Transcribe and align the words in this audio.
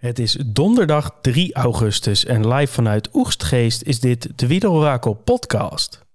Het 0.00 0.18
is 0.18 0.32
donderdag 0.46 1.18
3 1.20 1.54
augustus 1.54 2.24
en 2.24 2.48
live 2.48 2.72
vanuit 2.72 3.08
Oegstgeest 3.14 3.82
is 3.82 4.00
dit 4.00 4.38
de 4.38 4.46
Wiederorakel 4.46 5.14
podcast. 5.14 6.09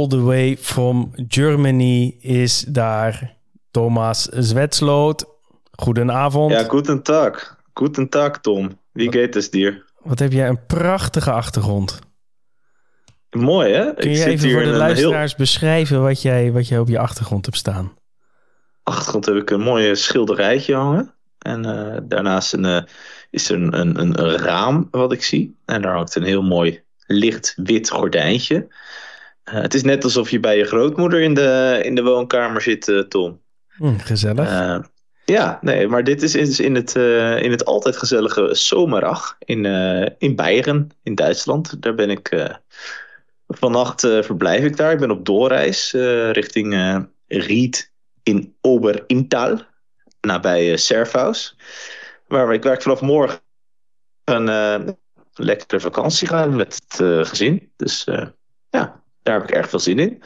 All 0.00 0.08
the 0.08 0.22
way 0.22 0.56
from 0.56 1.12
Germany 1.28 2.16
is 2.20 2.64
daar 2.68 3.36
Thomas 3.70 4.22
Zwetsloot. 4.22 5.24
Goedenavond. 5.72 6.52
Ja, 6.52 6.62
guten 6.62 7.02
Tag. 7.02 7.56
Guten 7.74 8.08
Tag, 8.08 8.40
Tom. 8.40 8.78
Wie 8.92 9.12
geht 9.12 9.36
es 9.36 9.50
dir? 9.50 9.84
Wat 10.02 10.18
heb 10.18 10.32
jij 10.32 10.48
een 10.48 10.66
prachtige 10.66 11.32
achtergrond. 11.32 11.98
Mooi, 13.30 13.72
hè? 13.72 13.94
Kun 13.94 14.10
je 14.10 14.18
Ik 14.18 14.26
even 14.26 14.50
voor 14.50 14.62
de 14.62 14.70
luisteraars 14.70 15.34
beschrijven 15.34 16.02
wat 16.02 16.22
jij, 16.22 16.52
wat 16.52 16.68
jij 16.68 16.78
op 16.78 16.88
je 16.88 16.98
achtergrond 16.98 17.44
hebt 17.44 17.56
staan? 17.56 17.92
Achtergrond 18.82 19.26
heb 19.26 19.36
ik 19.36 19.50
een 19.50 19.60
mooi 19.60 19.96
schilderijtje 19.96 20.74
hangen. 20.74 21.14
En 21.38 21.66
uh, 21.66 21.96
daarnaast 22.02 22.52
een, 22.52 22.64
uh, 22.64 22.82
is 23.30 23.50
er 23.50 23.56
een, 23.56 23.80
een, 23.80 24.00
een, 24.00 24.36
raam 24.36 24.88
wat 24.90 25.12
ik 25.12 25.22
zie. 25.22 25.56
En 25.64 25.82
daar 25.82 25.94
hangt 25.94 26.14
een 26.14 26.22
heel 26.22 26.42
mooi 26.42 26.82
licht 27.06 27.54
wit 27.56 27.90
gordijntje. 27.90 28.68
Eh, 29.44 29.60
het 29.60 29.74
is 29.74 29.82
net 29.82 30.04
alsof 30.04 30.30
je 30.30 30.40
bij 30.40 30.56
je 30.56 30.64
grootmoeder 30.64 31.20
in 31.20 31.34
de, 31.34 31.80
in 31.82 31.94
de 31.94 32.02
woonkamer 32.02 32.62
zit, 32.62 32.88
uh, 32.88 33.02
Tom. 33.02 33.40
Mm, 33.76 33.98
gezellig. 33.98 34.50
Uh, 34.50 34.78
ja, 35.24 35.58
nee, 35.60 35.88
maar 35.88 36.04
dit 36.04 36.22
is 36.22 36.34
in, 36.34 36.64
in, 36.64 36.74
het, 36.74 36.94
in 37.42 37.50
het 37.50 37.64
altijd 37.64 37.96
gezellige 37.96 38.54
Zomerach 38.54 39.36
in, 39.38 39.64
in 40.18 40.36
Beieren, 40.36 40.88
in 41.02 41.14
Duitsland. 41.14 41.82
Daar 41.82 41.94
ben 41.94 42.10
ik 42.10 42.50
vannacht 43.46 44.00
verblijf 44.00 44.64
ik 44.64 44.76
daar. 44.76 44.92
Ik 44.92 44.98
ben 44.98 45.10
op 45.10 45.24
doorreis 45.24 45.92
richting 46.32 47.04
Ried 47.26 47.92
in 48.22 48.54
Oberintal, 48.60 49.60
nabij 50.20 50.76
Servaus. 50.76 51.56
Waar 52.26 52.52
ik 52.52 52.62
werk 52.62 52.82
vanaf 52.82 53.00
morgen 53.00 53.40
een 54.24 54.96
lekkere 55.34 55.80
vakantie 55.80 56.28
gaan 56.28 56.56
met 56.56 56.82
het 56.88 57.26
gezin. 57.28 57.72
Dus 57.76 58.06
ja, 58.70 58.99
daar 59.22 59.40
heb 59.40 59.48
ik 59.48 59.54
erg 59.54 59.68
veel 59.68 59.78
zin 59.78 59.98
in. 59.98 60.22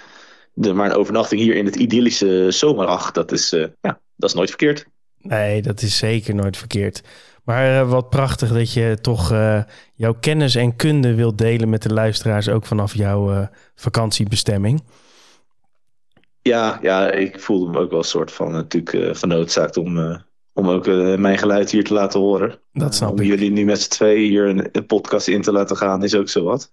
De, 0.53 0.73
maar 0.73 0.91
een 0.91 0.97
overnachting 0.97 1.41
hier 1.41 1.55
in 1.55 1.65
het 1.65 1.77
idyllische 1.77 2.51
zomerach, 2.51 3.11
dat 3.11 3.33
is, 3.33 3.53
uh, 3.53 3.67
ja, 3.81 4.01
dat 4.17 4.29
is 4.31 4.37
nooit 4.37 4.49
verkeerd. 4.49 4.87
Nee, 5.19 5.63
dat 5.63 5.83
is 5.83 5.97
zeker 5.97 6.35
nooit 6.35 6.57
verkeerd. 6.57 7.03
Maar 7.45 7.83
uh, 7.83 7.91
wat 7.91 8.11
prachtig 8.11 8.53
dat 8.53 8.73
je 8.73 8.99
toch 9.01 9.33
uh, 9.33 9.63
jouw 9.95 10.15
kennis 10.21 10.55
en 10.55 10.77
kunde 10.77 11.15
wilt 11.15 11.39
delen 11.39 11.69
met 11.69 11.83
de 11.83 11.93
luisteraars, 11.93 12.49
ook 12.49 12.67
vanaf 12.67 12.95
jouw 12.95 13.49
vakantiebestemming. 13.75 14.83
Ja, 16.43 16.79
ja, 16.83 17.11
ik 17.11 17.41
voelde 17.41 17.71
me 17.71 17.79
ook 17.79 17.91
wel 17.91 17.99
een 17.99 18.05
soort 18.05 18.33
van 18.33 18.53
natuurlijk 18.53 19.17
genoodzaakt 19.19 19.77
om, 19.77 20.23
om 20.53 20.69
ook 20.69 20.87
mijn 21.19 21.39
geluid 21.39 21.71
hier 21.71 21.85
te 21.85 21.95
laten 21.95 22.21
horen. 22.21 22.59
Dat 22.73 22.95
snap 22.95 23.11
om 23.11 23.21
ik. 23.21 23.27
jullie 23.27 23.51
nu 23.51 23.65
met 23.65 23.81
z'n 23.81 23.91
twee 23.91 24.29
hier 24.29 24.47
een, 24.47 24.69
een 24.73 24.87
podcast 24.87 25.29
in 25.29 25.43
te 25.43 25.53
laten 25.53 25.77
gaan, 25.77 26.05
is 26.05 26.15
ook 26.15 26.29
zo 26.29 26.45
wat. 26.45 26.73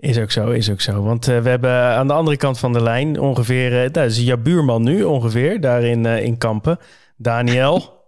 Is 0.00 0.18
ook 0.18 0.30
zo, 0.30 0.50
is 0.50 0.70
ook 0.70 0.80
zo. 0.80 1.02
Want 1.02 1.28
uh, 1.28 1.38
we 1.38 1.48
hebben 1.48 1.70
aan 1.72 2.06
de 2.06 2.12
andere 2.12 2.36
kant 2.36 2.58
van 2.58 2.72
de 2.72 2.82
lijn 2.82 3.20
ongeveer, 3.20 3.84
uh, 3.84 3.90
dat 3.92 4.04
is 4.04 4.18
jouw 4.18 4.36
buurman 4.36 4.82
nu 4.82 5.02
ongeveer, 5.02 5.60
daar 5.60 5.82
in, 5.82 6.04
uh, 6.04 6.24
in 6.24 6.38
Kampen. 6.38 6.78
Daniel. 7.16 8.04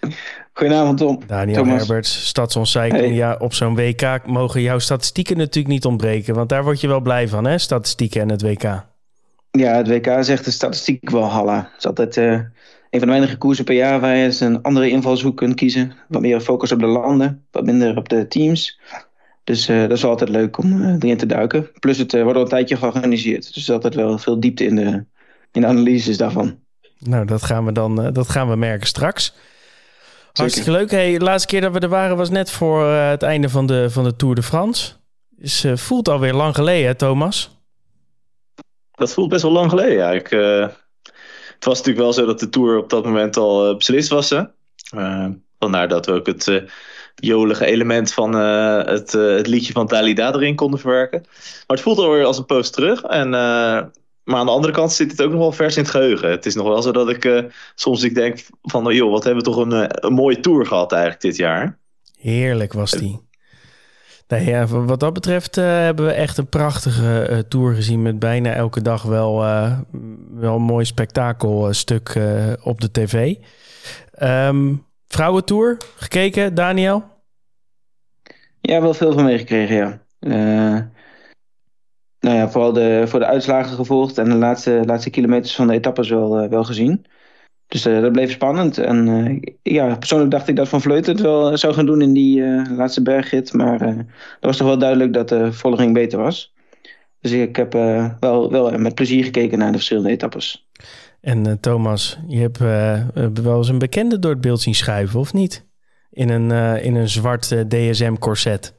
Goedenavond 0.52 0.98
Tom. 0.98 1.20
Daniel 1.26 1.56
Thomas. 1.62 1.78
Herberts. 1.78 2.32
Hey. 2.72 3.12
Ja, 3.12 3.36
op 3.38 3.54
zo'n 3.54 3.74
WK 3.74 4.26
mogen 4.26 4.60
jouw 4.60 4.78
statistieken 4.78 5.36
natuurlijk 5.36 5.74
niet 5.74 5.84
ontbreken. 5.84 6.34
Want 6.34 6.48
daar 6.48 6.64
word 6.64 6.80
je 6.80 6.88
wel 6.88 7.00
blij 7.00 7.28
van, 7.28 7.44
hè? 7.44 7.58
Statistieken 7.58 8.20
en 8.20 8.28
het 8.28 8.42
WK. 8.42 8.62
Ja, 9.50 9.76
het 9.76 9.88
WK 9.88 10.16
zegt 10.20 10.44
de 10.44 10.50
statistiek 10.50 11.10
wel 11.10 11.24
halla. 11.24 11.56
Het 11.56 11.78
is 11.78 11.86
altijd 11.86 12.16
een 12.16 12.50
van 12.90 13.00
de 13.00 13.06
weinige 13.06 13.36
koersen 13.36 13.64
per 13.64 13.74
jaar 13.74 14.00
waar 14.00 14.16
je 14.16 14.24
eens 14.24 14.40
een 14.40 14.62
andere 14.62 14.90
invalshoek 14.90 15.36
kunt 15.36 15.54
kiezen. 15.54 15.92
Wat 16.08 16.20
meer 16.20 16.40
focus 16.40 16.72
op 16.72 16.78
de 16.78 16.86
landen, 16.86 17.46
wat 17.50 17.64
minder 17.64 17.96
op 17.96 18.08
de 18.08 18.28
teams. 18.28 18.80
Dus 19.50 19.68
uh, 19.68 19.80
dat 19.80 19.90
is 19.90 20.04
altijd 20.04 20.30
leuk 20.30 20.58
om 20.58 20.82
uh, 20.82 20.94
erin 20.98 21.16
te 21.16 21.26
duiken. 21.26 21.70
Plus 21.78 21.98
het 21.98 22.12
uh, 22.12 22.22
wordt 22.22 22.36
al 22.36 22.42
een 22.42 22.48
tijdje 22.48 22.76
georganiseerd. 22.76 23.42
Dus 23.42 23.50
er 23.52 23.60
is 23.60 23.70
altijd 23.70 23.94
wel 23.94 24.18
veel 24.18 24.40
diepte 24.40 24.64
in 24.64 24.76
de, 24.76 25.04
in 25.52 25.60
de 25.60 25.66
analyses 25.66 26.16
daarvan. 26.16 26.58
Nou, 26.98 27.24
dat 27.24 27.42
gaan 27.42 27.64
we 27.64 27.72
dan 27.72 28.12
dat 28.12 28.28
gaan 28.28 28.48
we 28.48 28.56
merken 28.56 28.86
straks. 28.86 29.34
Hartstikke 30.32 30.70
leuk. 30.70 30.90
Hey, 30.90 31.18
de 31.18 31.24
laatste 31.24 31.48
keer 31.48 31.60
dat 31.60 31.72
we 31.72 31.78
er 31.78 31.88
waren 31.88 32.16
was 32.16 32.30
net 32.30 32.50
voor 32.50 32.86
het 32.86 33.22
einde 33.22 33.48
van 33.48 33.66
de, 33.66 33.90
van 33.90 34.04
de 34.04 34.16
Tour 34.16 34.34
de 34.34 34.42
France. 34.42 34.92
Dus 35.28 35.66
voelt 35.74 36.08
alweer 36.08 36.34
lang 36.34 36.54
geleden, 36.54 36.86
hè, 36.86 36.94
Thomas? 36.94 37.60
Dat 38.90 39.12
voelt 39.12 39.28
best 39.28 39.42
wel 39.42 39.52
lang 39.52 39.70
geleden, 39.70 39.94
ja. 39.94 40.10
Ik, 40.10 40.30
het 41.54 41.64
was 41.64 41.78
natuurlijk 41.78 42.04
wel 42.04 42.12
zo 42.12 42.26
dat 42.26 42.40
de 42.40 42.48
Tour 42.48 42.78
op 42.78 42.90
dat 42.90 43.04
moment 43.04 43.36
al 43.36 43.76
beslist 43.76 44.08
was. 44.08 44.30
Hè? 44.30 44.42
vandaar 45.58 45.88
dat 45.88 46.06
we 46.06 46.12
ook 46.12 46.26
het 46.26 46.62
jolige 47.20 47.66
element 47.66 48.12
van 48.12 48.34
uh, 48.36 48.84
het, 48.84 49.14
uh, 49.14 49.36
het, 49.36 49.46
liedje 49.46 49.72
van 49.72 49.86
Dalida 49.86 50.34
erin 50.34 50.54
konden 50.54 50.80
verwerken. 50.80 51.20
Maar 51.66 51.76
het 51.76 51.80
voelt 51.80 51.98
alweer 51.98 52.24
als 52.24 52.38
een 52.38 52.46
post 52.46 52.72
terug. 52.72 53.02
En, 53.02 53.26
uh, 53.26 53.82
maar 54.24 54.38
aan 54.38 54.46
de 54.46 54.52
andere 54.52 54.72
kant 54.72 54.92
zit 54.92 55.10
het 55.10 55.22
ook 55.22 55.30
nog 55.30 55.40
wel 55.40 55.52
vers 55.52 55.76
in 55.76 55.82
het 55.82 55.90
geheugen. 55.90 56.30
Het 56.30 56.46
is 56.46 56.54
nog 56.54 56.66
wel 56.66 56.82
zo 56.82 56.92
dat 56.92 57.08
ik 57.08 57.50
soms 57.74 58.02
ik 58.02 58.14
denk 58.14 58.38
van... 58.62 58.94
joh, 58.94 59.10
wat 59.10 59.24
hebben 59.24 59.44
we 59.44 59.50
toch 59.50 59.66
een, 59.66 60.12
mooie 60.14 60.40
tour 60.40 60.66
gehad 60.66 60.92
eigenlijk 60.92 61.22
dit 61.22 61.36
jaar. 61.36 61.78
Heerlijk 62.18 62.72
was 62.72 62.90
die. 62.90 63.20
Nee, 64.28 64.44
ja, 64.44 64.66
wat 64.66 65.00
dat 65.00 65.12
betreft 65.12 65.54
hebben 65.56 66.06
we 66.06 66.12
echt 66.12 66.38
een 66.38 66.48
prachtige 66.48 67.44
tour 67.48 67.74
gezien... 67.74 68.02
met 68.02 68.18
bijna 68.18 68.52
elke 68.52 68.82
dag 68.82 69.02
wel, 69.02 69.38
wel 70.34 70.56
een 70.56 70.62
mooi 70.62 70.84
spektakelstuk 70.84 72.18
op 72.62 72.80
de 72.80 72.90
tv. 72.90 73.34
Um, 74.22 74.84
Vrouwentour 75.10 75.76
gekeken, 75.96 76.54
Daniel? 76.54 77.04
Ja, 78.70 78.80
wel 78.80 78.94
veel 78.94 79.12
van 79.12 79.24
meegekregen, 79.24 79.76
ja. 79.76 80.02
Uh, 80.20 80.80
nou 82.20 82.36
ja, 82.36 82.50
vooral 82.50 82.72
de, 82.72 83.02
voor 83.06 83.18
de 83.18 83.26
uitslagen 83.26 83.76
gevolgd 83.76 84.18
en 84.18 84.24
de 84.24 84.34
laatste, 84.34 84.82
laatste 84.84 85.10
kilometers 85.10 85.54
van 85.54 85.66
de 85.66 85.72
etappes 85.72 86.08
wel, 86.08 86.42
uh, 86.42 86.48
wel 86.48 86.64
gezien. 86.64 87.06
Dus 87.66 87.86
uh, 87.86 88.00
dat 88.00 88.12
bleef 88.12 88.30
spannend. 88.30 88.78
En 88.78 89.40
ja, 89.62 89.96
persoonlijk 89.96 90.30
dacht 90.30 90.48
ik 90.48 90.56
dat 90.56 90.68
Van 90.68 90.80
Vleuten 90.80 91.12
het 91.12 91.22
wel 91.22 91.56
zou 91.56 91.74
gaan 91.74 91.86
doen 91.86 92.02
in 92.02 92.12
die 92.12 92.42
laatste 92.70 93.02
bergrit. 93.02 93.52
Maar 93.52 93.78
dat 93.96 94.06
was 94.40 94.56
toch 94.56 94.66
wel 94.66 94.78
duidelijk 94.78 95.12
dat 95.12 95.28
de 95.28 95.52
volging 95.52 95.94
beter 95.94 96.18
was. 96.18 96.54
Dus 97.20 97.32
ik 97.32 97.56
heb 97.56 97.72
wel, 98.20 98.50
wel 98.50 98.78
met 98.78 98.94
plezier 98.94 99.24
gekeken 99.24 99.58
naar 99.58 99.70
de 99.70 99.76
verschillende 99.76 100.10
etappes. 100.10 100.68
En 101.20 101.60
Thomas, 101.60 102.18
je 102.26 102.38
hebt 102.38 102.58
wel 103.42 103.56
eens 103.56 103.68
een 103.68 103.78
bekende 103.78 104.18
door 104.18 104.30
het 104.30 104.40
beeld 104.40 104.60
zien 104.60 104.74
schuiven, 104.74 105.20
of 105.20 105.32
niet? 105.32 105.68
In 106.10 106.28
een, 106.28 106.50
uh, 106.50 106.84
in 106.84 106.94
een 106.94 107.08
zwart 107.08 107.70
DSM-corset. 107.70 108.74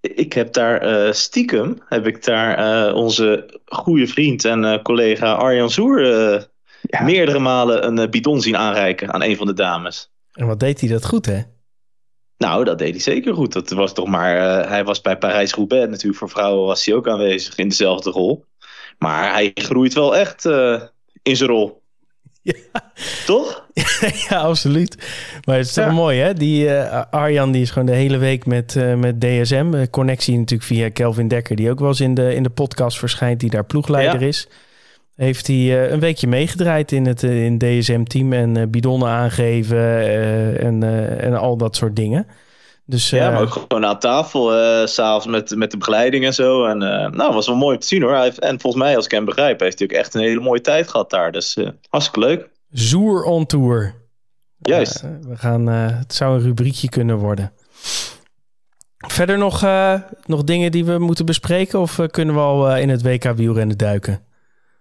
Ik 0.00 0.32
heb 0.32 0.52
daar 0.52 1.14
stiekem, 1.14 1.78
heb 1.84 2.06
ik 2.06 2.24
daar 2.24 2.94
onze 2.94 3.60
goede 3.64 4.06
vriend 4.06 4.44
en 4.44 4.82
collega 4.82 5.32
Arjan 5.32 5.70
Zoer 5.70 6.00
ja. 6.82 7.02
meerdere 7.02 7.38
malen 7.38 7.86
een 7.86 8.10
bidon 8.10 8.40
zien 8.40 8.56
aanreiken 8.56 9.12
aan 9.12 9.22
een 9.22 9.36
van 9.36 9.46
de 9.46 9.52
dames. 9.52 10.10
En 10.32 10.46
wat 10.46 10.60
deed 10.60 10.80
hij 10.80 10.88
dat 10.88 11.06
goed, 11.06 11.26
hè? 11.26 11.40
Nou, 12.36 12.64
dat 12.64 12.78
deed 12.78 12.90
hij 12.90 13.00
zeker 13.00 13.34
goed. 13.34 13.52
Dat 13.52 13.70
was 13.70 13.92
toch 13.92 14.06
maar, 14.06 14.36
hij 14.68 14.84
was 14.84 15.00
bij 15.00 15.18
Parijs-Roubaix 15.18 15.88
natuurlijk, 15.90 16.18
voor 16.18 16.30
vrouwen 16.30 16.66
was 16.66 16.84
hij 16.84 16.94
ook 16.94 17.08
aanwezig 17.08 17.56
in 17.56 17.68
dezelfde 17.68 18.10
rol. 18.10 18.44
Maar 18.98 19.32
hij 19.32 19.50
groeit 19.54 19.94
wel 19.94 20.16
echt 20.16 20.44
uh, 20.44 20.82
in 21.22 21.36
zijn 21.36 21.50
rol. 21.50 21.79
Ja. 22.42 22.54
Toch? 23.26 23.68
ja, 24.28 24.38
absoluut. 24.38 24.96
Maar 25.44 25.56
het 25.56 25.66
is 25.66 25.72
toch 25.72 25.92
mooi, 25.92 26.20
hè? 26.20 26.34
Die 26.34 26.64
uh, 26.64 27.02
Arjan 27.10 27.52
die 27.52 27.62
is 27.62 27.70
gewoon 27.70 27.86
de 27.86 27.94
hele 27.94 28.18
week 28.18 28.46
met, 28.46 28.74
uh, 28.74 28.94
met 28.94 29.20
DSM. 29.20 29.86
connectie 29.90 30.38
natuurlijk 30.38 30.68
via 30.68 30.90
Kelvin 30.90 31.28
Dekker, 31.28 31.56
die 31.56 31.70
ook 31.70 31.78
wel 31.78 31.88
eens 31.88 32.00
in 32.00 32.14
de, 32.14 32.34
in 32.34 32.42
de 32.42 32.50
podcast 32.50 32.98
verschijnt, 32.98 33.40
die 33.40 33.50
daar 33.50 33.64
ploegleider 33.64 34.20
ja. 34.20 34.26
is. 34.26 34.48
Heeft 35.16 35.46
hij 35.46 35.90
een 35.90 36.00
weekje 36.00 36.26
meegedraaid 36.26 36.92
in 36.92 37.06
het 37.06 37.22
in 37.22 37.58
DSM-team 37.58 38.32
en 38.32 38.70
bidonnen 38.70 39.08
aangeven 39.08 40.08
en, 40.58 40.82
en 41.20 41.38
al 41.38 41.56
dat 41.56 41.76
soort 41.76 41.96
dingen. 41.96 42.26
Dus, 42.90 43.10
ja, 43.10 43.30
maar 43.30 43.40
ook 43.40 43.52
gewoon 43.52 43.86
aan 43.86 43.98
tafel, 43.98 44.58
uh, 44.58 44.86
s'avonds 44.86 45.26
met, 45.26 45.56
met 45.56 45.70
de 45.70 45.76
begeleiding 45.76 46.24
en 46.24 46.34
zo. 46.34 46.64
En 46.64 46.82
uh, 46.82 47.10
nou, 47.10 47.34
was 47.34 47.46
wel 47.46 47.56
mooi 47.56 47.74
om 47.74 47.80
te 47.80 47.86
zien 47.86 48.02
hoor. 48.02 48.12
Hij 48.12 48.22
heeft, 48.22 48.38
en 48.38 48.60
volgens 48.60 48.82
mij, 48.82 48.96
als 48.96 49.04
ik 49.04 49.10
hem 49.10 49.24
begrijp, 49.24 49.60
heeft 49.60 49.78
hij 49.78 49.88
ook 49.88 49.94
echt 49.94 50.14
een 50.14 50.20
hele 50.20 50.40
mooie 50.40 50.60
tijd 50.60 50.88
gehad 50.88 51.10
daar. 51.10 51.32
Dus 51.32 51.56
hartstikke 51.88 52.28
leuk. 52.28 52.48
Zoer 52.70 53.22
on 53.22 53.46
tour. 53.46 53.94
Juist. 54.58 55.00
we 55.00 55.36
gaan, 55.36 55.66
het 55.66 56.14
zou 56.14 56.34
een 56.34 56.42
rubriekje 56.42 56.88
kunnen 56.88 57.16
worden. 57.16 57.52
Verder 58.96 59.38
nog, 59.38 59.66
nog 60.26 60.44
dingen 60.44 60.72
die 60.72 60.84
we 60.84 60.98
moeten 60.98 61.26
bespreken? 61.26 61.80
Of 61.80 61.98
kunnen 62.10 62.34
we 62.34 62.40
al 62.40 62.76
in 62.76 62.88
het 62.88 63.02
WK 63.02 63.24
wielrennen 63.24 63.76
duiken? 63.76 64.24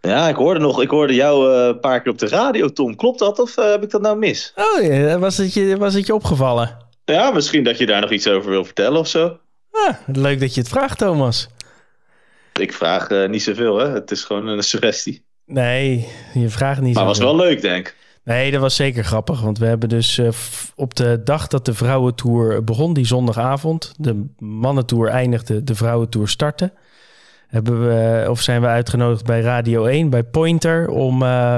Ja, 0.02 0.28
ik 0.28 0.36
hoorde 0.36 0.60
nog, 0.60 0.82
ik 0.82 0.90
hoorde 0.90 1.14
jou 1.14 1.54
eh, 1.54 1.68
een 1.68 1.80
paar 1.80 2.02
keer 2.02 2.12
op 2.12 2.18
de 2.18 2.28
radio, 2.28 2.68
Tom. 2.68 2.96
Klopt 2.96 3.20
dat 3.20 3.40
of 3.40 3.56
heb 3.56 3.84
ik 3.84 3.90
dat 3.90 4.02
nou 4.02 4.18
mis? 4.18 4.54
Oh 4.56 4.84
ja, 4.84 5.20
was 5.20 5.38
het 5.38 5.54
je, 5.54 5.78
was 5.78 5.94
het 5.94 6.06
je 6.06 6.14
opgevallen? 6.14 6.78
Ja, 7.14 7.32
misschien 7.32 7.64
dat 7.64 7.78
je 7.78 7.86
daar 7.86 8.02
nog 8.02 8.12
iets 8.12 8.28
over 8.28 8.50
wil 8.50 8.66
vertellen 8.66 9.00
of 9.00 9.08
zo. 9.08 9.40
Ah, 9.72 9.96
leuk 10.06 10.40
dat 10.40 10.54
je 10.54 10.62
het 10.62 10.70
vraagt, 10.70 10.98
Thomas. 10.98 11.48
Ik 12.54 12.74
vraag 12.74 13.10
niet 13.28 13.44
zoveel, 13.44 13.78
hè. 13.78 13.90
Het 13.90 14.12
is 14.12 14.24
gewoon 14.24 14.48
een 14.48 14.64
suggestie. 14.64 15.26
Nee, 15.46 16.08
je 16.34 16.50
vraagt 16.50 16.82
niet 16.82 16.96
Maar 16.96 17.06
was 17.06 17.20
wel 17.20 17.36
leuk, 17.36 17.62
denk 17.62 17.88
ik. 17.88 17.96
Nee, 18.24 18.52
dat 18.52 18.62
was 18.62 18.76
zeker 18.76 19.04
grappig. 19.04 19.42
Want 19.42 19.58
we 19.58 19.66
hebben 19.66 19.90
dus 19.90 20.18
uh, 20.18 20.30
op 20.76 20.96
de 20.96 21.22
dag 21.24 21.48
dat 21.48 21.66
de 21.66 21.74
vrouwentour 21.74 22.64
begon, 22.64 22.94
die 22.94 23.06
zondagavond, 23.06 23.94
de 23.98 24.26
mannentour 24.38 25.08
eindigde, 25.08 25.64
de 25.64 25.76
vrouwentour 25.76 26.28
startte. 26.28 26.74
Hebben 27.48 27.88
we, 27.88 28.30
of 28.30 28.42
zijn 28.42 28.62
we 28.62 28.68
uitgenodigd 28.68 29.26
bij 29.26 29.42
Radio 29.42 29.86
1, 29.86 30.10
bij 30.10 30.24
Pointer, 30.24 30.88
om 30.90 31.22
uh, 31.22 31.58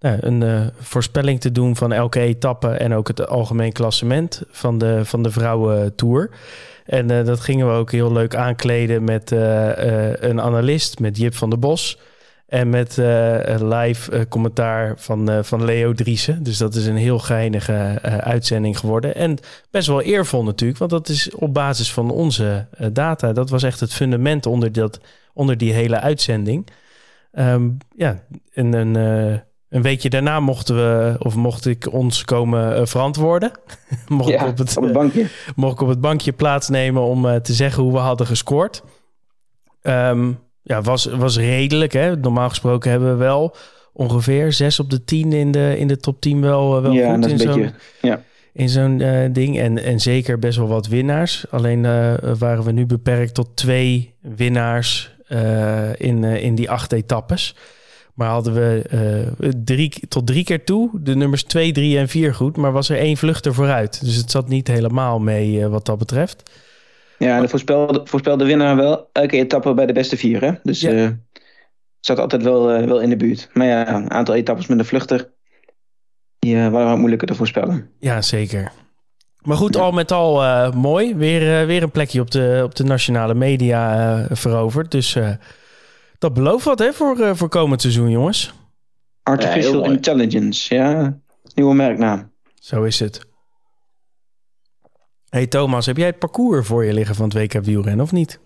nou, 0.00 0.16
een 0.20 0.40
uh, 0.40 0.66
voorspelling 0.78 1.40
te 1.40 1.52
doen 1.52 1.76
van 1.76 1.92
elke 1.92 2.20
etappe 2.20 2.68
en 2.68 2.94
ook 2.94 3.08
het 3.08 3.28
algemeen 3.28 3.72
klassement 3.72 4.42
van 4.50 4.78
de, 4.78 5.04
van 5.04 5.22
de 5.22 5.30
vrouwentour. 5.30 6.30
En 6.84 7.06
dat 7.06 7.40
gingen 7.40 7.66
we 7.66 7.72
ook 7.72 7.92
heel 7.92 8.12
leuk 8.12 8.34
aankleden 8.34 9.04
met 9.04 9.30
een 10.20 10.40
analist, 10.40 10.98
met 10.98 11.16
Jip 11.16 11.34
van 11.34 11.50
der 11.50 11.58
Bos. 11.58 11.98
En 12.46 12.68
met 12.68 12.96
live 13.62 14.26
commentaar 14.28 14.94
van, 14.96 15.44
van 15.44 15.64
Leo 15.64 15.92
Driessen. 15.92 16.42
Dus 16.42 16.58
dat 16.58 16.74
is 16.74 16.86
een 16.86 16.96
heel 16.96 17.18
geinige 17.18 17.98
uitzending 18.02 18.78
geworden. 18.78 19.14
En 19.14 19.38
best 19.70 19.86
wel 19.86 20.02
eervol 20.02 20.44
natuurlijk, 20.44 20.78
want 20.78 20.90
dat 20.90 21.08
is 21.08 21.34
op 21.34 21.54
basis 21.54 21.92
van 21.92 22.10
onze 22.10 22.66
data. 22.92 23.32
Dat 23.32 23.50
was 23.50 23.62
echt 23.62 23.80
het 23.80 23.92
fundament 23.92 24.46
onder, 24.46 24.72
dat, 24.72 25.00
onder 25.32 25.56
die 25.56 25.72
hele 25.72 26.00
uitzending. 26.00 26.66
Um, 27.32 27.76
ja, 27.96 28.22
en 28.52 28.72
een, 28.72 29.42
een 29.70 29.82
weekje 29.82 30.10
daarna 30.10 30.40
mochten 30.40 30.76
we, 30.76 31.16
of 31.18 31.34
mocht 31.34 31.66
ik 31.66 31.92
ons 31.92 32.24
komen 32.24 32.88
verantwoorden. 32.88 33.52
mocht, 34.08 34.28
ja, 34.28 34.42
ik 34.42 34.48
op 34.48 34.58
het, 34.58 34.76
op 34.76 34.82
het 34.82 34.92
bankje. 34.92 35.26
mocht 35.56 35.72
ik 35.72 35.80
op 35.80 35.88
het 35.88 36.00
bankje 36.00 36.32
plaatsnemen 36.32 37.02
om 37.02 37.42
te 37.42 37.52
zeggen 37.52 37.82
hoe 37.82 37.92
we 37.92 37.98
hadden 37.98 38.26
gescoord. 38.26 38.82
Um, 39.82 40.38
ja, 40.62 40.82
was, 40.82 41.04
was 41.04 41.36
redelijk. 41.36 41.92
Hè? 41.92 42.16
Normaal 42.16 42.48
gesproken 42.48 42.90
hebben 42.90 43.10
we 43.10 43.16
wel 43.16 43.56
ongeveer 43.92 44.52
zes 44.52 44.80
op 44.80 44.90
de 44.90 45.04
tien 45.04 45.32
in 45.32 45.50
de, 45.50 45.74
in 45.78 45.88
de 45.88 45.96
top 45.96 46.20
10 46.20 46.40
wel, 46.40 46.82
wel 46.82 46.92
ja, 46.92 47.14
goed 47.14 47.26
in 47.26 47.38
zo'n 47.38 47.72
ja. 48.00 48.22
in 48.52 48.68
zo'n 48.68 49.00
uh, 49.00 49.28
ding. 49.32 49.58
En, 49.58 49.82
en 49.82 50.00
zeker 50.00 50.38
best 50.38 50.58
wel 50.58 50.68
wat 50.68 50.86
winnaars. 50.86 51.44
Alleen 51.50 51.84
uh, 51.84 52.14
waren 52.38 52.64
we 52.64 52.72
nu 52.72 52.86
beperkt 52.86 53.34
tot 53.34 53.56
twee 53.56 54.14
winnaars 54.20 55.14
uh, 55.28 55.88
in, 55.96 56.24
in 56.24 56.54
die 56.54 56.70
acht 56.70 56.92
etappes. 56.92 57.56
Maar 58.20 58.28
hadden 58.28 58.54
we 58.54 59.54
drie, 59.64 59.92
tot 60.08 60.26
drie 60.26 60.44
keer 60.44 60.64
toe 60.64 60.90
de 60.92 61.16
nummers 61.16 61.42
2, 61.42 61.72
3 61.72 61.98
en 61.98 62.08
4 62.08 62.34
goed. 62.34 62.56
Maar 62.56 62.72
was 62.72 62.88
er 62.88 62.98
één 62.98 63.16
vluchter 63.16 63.54
vooruit. 63.54 64.04
Dus 64.04 64.16
het 64.16 64.30
zat 64.30 64.48
niet 64.48 64.68
helemaal 64.68 65.18
mee 65.18 65.68
wat 65.68 65.86
dat 65.86 65.98
betreft. 65.98 66.50
Ja, 67.18 67.40
de 67.40 67.48
voorspelde, 67.48 68.00
voorspelde 68.04 68.44
winnaar 68.44 68.76
wel 68.76 69.08
elke 69.12 69.36
etappe 69.36 69.74
bij 69.74 69.86
de 69.86 69.92
beste 69.92 70.16
vier. 70.16 70.40
Hè? 70.40 70.52
Dus 70.62 70.80
ja. 70.80 70.92
uh, 70.92 71.08
zat 72.00 72.18
altijd 72.18 72.42
wel, 72.42 72.66
wel 72.66 73.00
in 73.00 73.08
de 73.08 73.16
buurt. 73.16 73.48
Maar 73.52 73.66
ja, 73.66 73.94
een 73.94 74.10
aantal 74.10 74.34
etappes 74.34 74.66
met 74.66 74.78
een 74.78 74.84
vluchter, 74.84 75.30
die 76.38 76.56
waren 76.56 76.88
wat 76.88 76.98
moeilijker 76.98 77.28
te 77.28 77.34
voorspellen. 77.34 77.90
Ja, 77.98 78.22
zeker. 78.22 78.72
Maar 79.42 79.56
goed, 79.56 79.76
al 79.76 79.92
met 79.92 80.12
al 80.12 80.72
mooi. 80.72 81.14
Weer, 81.14 81.66
weer 81.66 81.82
een 81.82 81.90
plekje 81.90 82.20
op 82.20 82.30
de, 82.30 82.60
op 82.64 82.74
de 82.74 82.84
nationale 82.84 83.34
media 83.34 84.26
veroverd. 84.30 84.90
Dus 84.90 85.16
dat 86.20 86.34
belooft 86.34 86.64
wat 86.64 86.78
hè, 86.78 86.92
voor, 86.92 87.36
voor 87.36 87.48
komend 87.48 87.80
seizoen, 87.80 88.10
jongens. 88.10 88.52
Artificial 89.22 89.84
ja, 89.84 89.90
Intelligence, 89.90 90.74
ja. 90.74 91.18
Nieuwe 91.54 91.74
merknaam. 91.74 92.32
Zo 92.54 92.82
is 92.82 93.00
het. 93.00 93.20
Hey 95.28 95.46
Thomas, 95.46 95.86
heb 95.86 95.96
jij 95.96 96.06
het 96.06 96.18
parcours 96.18 96.66
voor 96.66 96.84
je 96.84 96.92
liggen 96.92 97.14
van 97.14 97.24
het 97.24 97.34
WK 97.34 97.64
wielrennen 97.64 98.04
of 98.04 98.12
niet? 98.12 98.40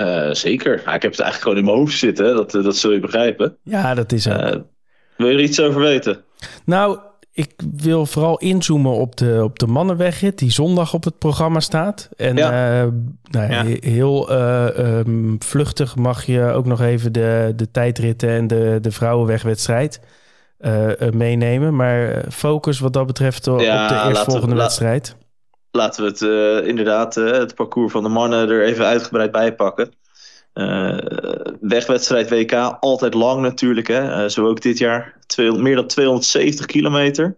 Uh, 0.00 0.32
zeker. 0.32 0.74
ik 0.74 0.84
heb 0.84 1.02
het 1.02 1.02
eigenlijk 1.02 1.42
gewoon 1.42 1.56
in 1.56 1.64
mijn 1.64 1.76
hoofd 1.76 1.98
zitten. 1.98 2.36
Dat, 2.36 2.50
dat 2.50 2.76
zul 2.76 2.92
je 2.92 3.00
begrijpen. 3.00 3.58
Ja, 3.62 3.94
dat 3.94 4.12
is 4.12 4.24
het. 4.24 4.54
Uh, 4.54 4.60
wil 5.16 5.28
je 5.28 5.34
er 5.34 5.42
iets 5.42 5.60
over 5.60 5.80
weten? 5.80 6.24
Nou, 6.64 6.98
ik 7.38 7.52
wil 7.76 8.06
vooral 8.06 8.38
inzoomen 8.38 8.92
op 8.92 9.16
de, 9.16 9.40
op 9.42 9.58
de 9.58 9.66
mannenwegrit 9.66 10.38
die 10.38 10.50
zondag 10.50 10.94
op 10.94 11.04
het 11.04 11.18
programma 11.18 11.60
staat. 11.60 12.08
En 12.16 12.36
ja. 12.36 12.82
uh, 12.82 12.88
nou, 13.30 13.52
ja. 13.52 13.64
heel 13.80 14.32
um, 14.32 15.36
vluchtig 15.38 15.96
mag 15.96 16.24
je 16.24 16.42
ook 16.42 16.66
nog 16.66 16.80
even 16.80 17.12
de, 17.12 17.52
de 17.56 17.70
tijdritten 17.70 18.28
en 18.28 18.46
de, 18.46 18.78
de 18.80 18.90
vrouwenwegwedstrijd 18.90 20.00
meenemen. 21.12 21.76
Maar 21.76 22.24
focus 22.30 22.78
wat 22.78 22.92
dat 22.92 23.06
betreft 23.06 23.44
ja, 23.44 23.52
op 23.52 23.58
de 23.88 24.08
eerstvolgende 24.08 24.54
wedstrijd 24.54 25.16
laten 25.70 26.04
we 26.04 26.08
het 26.10 26.64
inderdaad, 26.66 27.14
het 27.14 27.54
parcours 27.54 27.92
van 27.92 28.02
de 28.02 28.08
mannen 28.08 28.48
er 28.48 28.64
even 28.64 28.86
uitgebreid 28.86 29.32
bij 29.32 29.54
pakken. 29.54 29.90
Uh, 30.58 30.98
wegwedstrijd 31.60 32.30
WK, 32.30 32.52
altijd 32.80 33.14
lang 33.14 33.40
natuurlijk. 33.40 33.86
Hè? 33.86 34.28
zo 34.28 34.46
ook 34.46 34.60
dit 34.60 34.78
jaar. 34.78 35.16
Meer 35.36 35.76
dan 35.76 35.86
270 35.86 36.66
kilometer. 36.66 37.36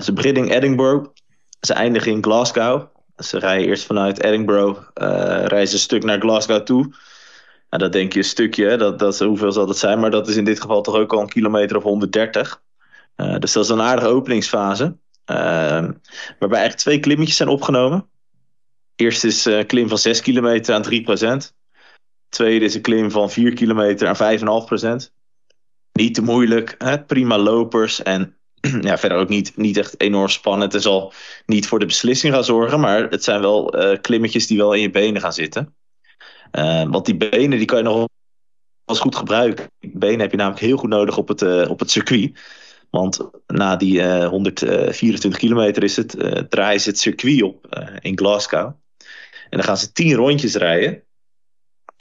ze 0.00 0.10
beginnen 0.14 0.46
in 0.46 0.52
Edinburgh. 0.52 1.08
Ze 1.60 1.72
eindigen 1.72 2.12
in 2.12 2.22
Glasgow. 2.22 2.86
Ze 3.16 3.38
rijden 3.38 3.66
eerst 3.66 3.86
vanuit 3.86 4.22
Edinburgh. 4.22 4.80
reizen 5.46 5.74
een 5.74 5.80
stuk 5.80 6.04
naar 6.04 6.20
Glasgow 6.20 6.62
toe. 6.62 6.82
Nou, 7.70 7.82
dat 7.82 7.92
denk 7.92 8.12
je 8.12 8.18
een 8.18 8.24
stukje. 8.24 8.76
Dat, 8.76 9.18
hoeveel 9.18 9.52
zal 9.52 9.66
dat 9.66 9.78
zijn? 9.78 10.00
Maar 10.00 10.10
dat 10.10 10.28
is 10.28 10.36
in 10.36 10.44
dit 10.44 10.60
geval 10.60 10.82
toch 10.82 10.94
ook 10.94 11.12
al 11.12 11.20
een 11.20 11.28
kilometer 11.28 11.76
of 11.76 11.82
130. 11.82 12.62
dus 13.38 13.52
dat 13.52 13.64
is 13.64 13.70
een 13.70 13.80
aardige 13.80 14.08
openingsfase. 14.08 14.96
Uh, 15.30 15.36
waarbij 16.38 16.58
eigenlijk 16.58 16.76
twee 16.76 17.00
klimmetjes 17.00 17.36
zijn 17.36 17.48
opgenomen. 17.48 18.08
Eerst 18.96 19.24
is 19.24 19.44
een 19.44 19.66
klim 19.66 19.88
van 19.88 19.98
6 19.98 20.20
kilometer 20.20 20.74
aan 20.74 20.84
3%. 21.50 21.63
Tweede 22.34 22.64
is 22.64 22.74
een 22.74 22.80
klim 22.80 23.10
van 23.10 23.30
4 23.30 23.54
kilometer 23.54 24.08
aan 24.08 24.38
5,5%. 25.08 25.12
Niet 25.92 26.14
te 26.14 26.22
moeilijk, 26.22 26.74
hè? 26.78 27.04
prima 27.04 27.38
lopers 27.38 28.02
en 28.02 28.36
ja, 28.80 28.98
verder 28.98 29.18
ook 29.18 29.28
niet, 29.28 29.56
niet 29.56 29.76
echt 29.76 30.00
enorm 30.00 30.28
spannend. 30.28 30.72
Het 30.72 30.82
zal 30.82 31.12
niet 31.46 31.66
voor 31.66 31.78
de 31.78 31.86
beslissing 31.86 32.34
gaan 32.34 32.44
zorgen, 32.44 32.80
maar 32.80 33.10
het 33.10 33.24
zijn 33.24 33.40
wel 33.40 33.82
uh, 33.82 33.98
klimmetjes 34.00 34.46
die 34.46 34.58
wel 34.58 34.72
in 34.72 34.80
je 34.80 34.90
benen 34.90 35.20
gaan 35.20 35.32
zitten. 35.32 35.74
Uh, 36.52 36.84
want 36.90 37.06
die 37.06 37.16
benen 37.16 37.58
die 37.58 37.66
kan 37.66 37.78
je 37.78 37.84
nog 37.84 38.08
eens 38.84 38.98
goed 38.98 39.16
gebruiken. 39.16 39.66
Benen 39.80 40.20
heb 40.20 40.30
je 40.30 40.36
namelijk 40.36 40.62
heel 40.62 40.76
goed 40.76 40.88
nodig 40.88 41.16
op 41.16 41.28
het, 41.28 41.42
uh, 41.42 41.70
op 41.70 41.78
het 41.78 41.90
circuit. 41.90 42.40
Want 42.90 43.30
na 43.46 43.76
die 43.76 44.00
uh, 44.00 44.28
124 44.28 45.40
kilometer 45.40 45.82
is 45.82 45.96
het, 45.96 46.16
draaien 46.48 46.80
ze 46.80 46.88
het 46.88 46.98
circuit 46.98 47.42
op 47.42 47.84
in 48.00 48.18
Glasgow. 48.18 48.66
En 49.50 49.60
dan 49.60 49.62
gaan 49.62 49.76
ze 49.76 49.92
10 49.92 50.14
rondjes 50.14 50.54
rijden. 50.54 51.02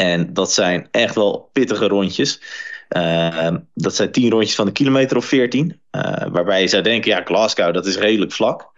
En 0.04 0.34
dat 0.34 0.54
zijn 0.54 0.88
echt 0.92 1.16
wel 1.16 1.50
pittige 1.54 1.88
rondjes. 1.88 2.42
dat 3.74 3.96
zijn 3.96 4.12
10 4.12 4.30
rondjes 4.30 4.56
van 4.56 4.68
een 4.68 4.74
kilometer 4.74 5.18
of 5.18 5.26
14. 5.26 5.82
waarbij 6.32 6.62
je 6.62 6.68
zou 6.68 6.84
denken, 6.84 7.12
ja, 7.12 7.22
Glasgow, 7.24 7.74
dat 7.74 7.86
is 7.86 7.98
redelijk 7.98 8.32
vlak. 8.32 8.72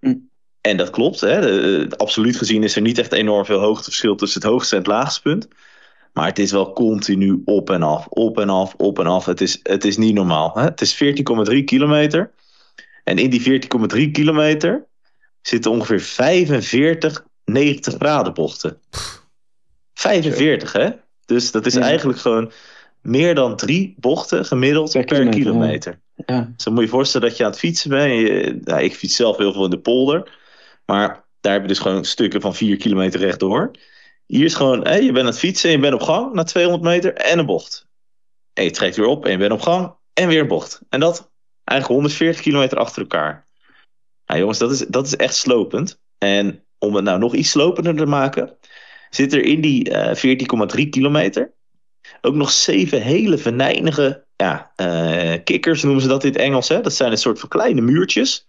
Mm. 0.00 0.28
En 0.60 0.76
dat 0.76 0.90
klopt. 0.90 1.20
Hè. 1.20 1.40
De, 1.40 1.96
absoluut 1.96 2.36
gezien 2.36 2.62
is 2.62 2.76
er 2.76 2.82
niet 2.82 2.98
echt 2.98 3.12
enorm 3.12 3.44
veel 3.44 3.60
hoogteverschil 3.60 4.14
tussen 4.14 4.40
het 4.40 4.50
hoogste 4.50 4.74
en 4.74 4.80
het 4.82 4.90
laagste 4.90 5.20
punt. 5.20 5.48
Maar 6.12 6.26
het 6.26 6.38
is 6.38 6.52
wel 6.52 6.72
continu 6.72 7.42
op 7.44 7.70
en 7.70 7.82
af, 7.82 8.06
op 8.06 8.38
en 8.38 8.48
af, 8.48 8.74
op 8.76 8.98
en 8.98 9.06
af. 9.06 9.24
Het 9.24 9.40
is, 9.40 9.60
het 9.62 9.84
is 9.84 9.96
niet 9.96 10.14
normaal. 10.14 10.52
Hè? 10.54 10.62
Het 10.62 10.80
is 10.80 11.04
14,3 11.04 11.64
kilometer. 11.64 12.32
En 13.04 13.18
in 13.18 13.30
die 13.30 13.62
14,3 13.96 14.10
kilometer 14.12 14.86
zitten 15.42 15.70
ongeveer 15.70 16.00
45 16.00 17.24
90 17.44 17.94
graden 17.94 18.34
bochten. 18.34 18.80
45, 19.94 20.72
hè? 20.72 20.90
Dus 21.24 21.50
dat 21.50 21.66
is 21.66 21.76
eigenlijk 21.76 22.18
gewoon 22.18 22.52
meer 23.00 23.34
dan 23.34 23.56
drie 23.56 23.94
bochten 23.98 24.44
gemiddeld 24.44 24.92
per, 24.92 25.04
per 25.04 25.16
kilometer. 25.16 25.42
kilometer. 25.42 26.00
Ja. 26.26 26.52
Dus 26.54 26.64
dan 26.64 26.72
moet 26.72 26.82
je 26.82 26.88
je 26.88 26.94
voorstellen 26.94 27.28
dat 27.28 27.36
je 27.36 27.44
aan 27.44 27.50
het 27.50 27.58
fietsen 27.58 27.90
bent. 27.90 28.12
Je, 28.12 28.58
nou, 28.64 28.82
ik 28.82 28.94
fiets 28.94 29.16
zelf 29.16 29.36
heel 29.36 29.52
veel 29.52 29.64
in 29.64 29.70
de 29.70 29.78
polder. 29.78 30.38
Maar 30.86 31.24
daar 31.40 31.52
heb 31.52 31.62
je 31.62 31.68
dus 31.68 31.78
gewoon 31.78 32.04
stukken 32.04 32.40
van 32.40 32.54
4 32.54 32.76
kilometer 32.76 33.20
rechtdoor. 33.20 33.70
Hier 34.26 34.44
is 34.44 34.54
gewoon, 34.54 34.86
hé, 34.86 34.94
je 34.94 35.12
bent 35.12 35.18
aan 35.18 35.26
het 35.26 35.38
fietsen 35.38 35.70
en 35.70 35.76
je 35.76 35.82
bent 35.82 35.94
op 35.94 36.02
gang 36.02 36.32
na 36.32 36.42
200 36.42 36.82
meter 36.84 37.14
en 37.14 37.38
een 37.38 37.46
bocht. 37.46 37.86
En 38.52 38.64
je 38.64 38.70
trekt 38.70 38.96
weer 38.96 39.06
op 39.06 39.24
en 39.24 39.30
je 39.30 39.38
bent 39.38 39.52
op 39.52 39.60
gang 39.60 39.94
en 40.12 40.28
weer 40.28 40.40
een 40.40 40.48
bocht. 40.48 40.80
En 40.88 41.00
dat 41.00 41.30
eigenlijk 41.64 42.00
140 42.00 42.42
kilometer 42.42 42.78
achter 42.78 43.02
elkaar. 43.02 43.46
Nou 44.26 44.40
jongens, 44.40 44.58
dat 44.58 44.70
is, 44.70 44.78
dat 44.78 45.06
is 45.06 45.16
echt 45.16 45.34
slopend. 45.34 46.00
En 46.18 46.64
om 46.78 46.94
het 46.94 47.04
nou 47.04 47.18
nog 47.18 47.34
iets 47.34 47.50
slopender 47.50 47.96
te 47.96 48.06
maken, 48.06 48.56
zit 49.16 49.32
er 49.32 49.44
in 49.44 49.60
die 49.60 49.90
uh, 49.90 50.10
eh, 50.10 50.38
14,3 50.76 50.88
kilometer 50.88 51.52
ook 52.20 52.34
nog 52.34 52.50
zeven 52.50 53.02
hele 53.02 53.38
venijnige 53.38 54.24
ja, 54.36 54.72
uh, 54.76 55.34
kikkers, 55.44 55.82
noemen 55.82 56.02
ze 56.02 56.08
dat 56.08 56.24
in 56.24 56.32
het 56.32 56.40
Engels. 56.40 56.68
Hè? 56.68 56.80
Dat 56.80 56.94
zijn 56.94 57.10
een 57.10 57.18
soort 57.18 57.40
van 57.40 57.48
kleine 57.48 57.80
muurtjes. 57.80 58.46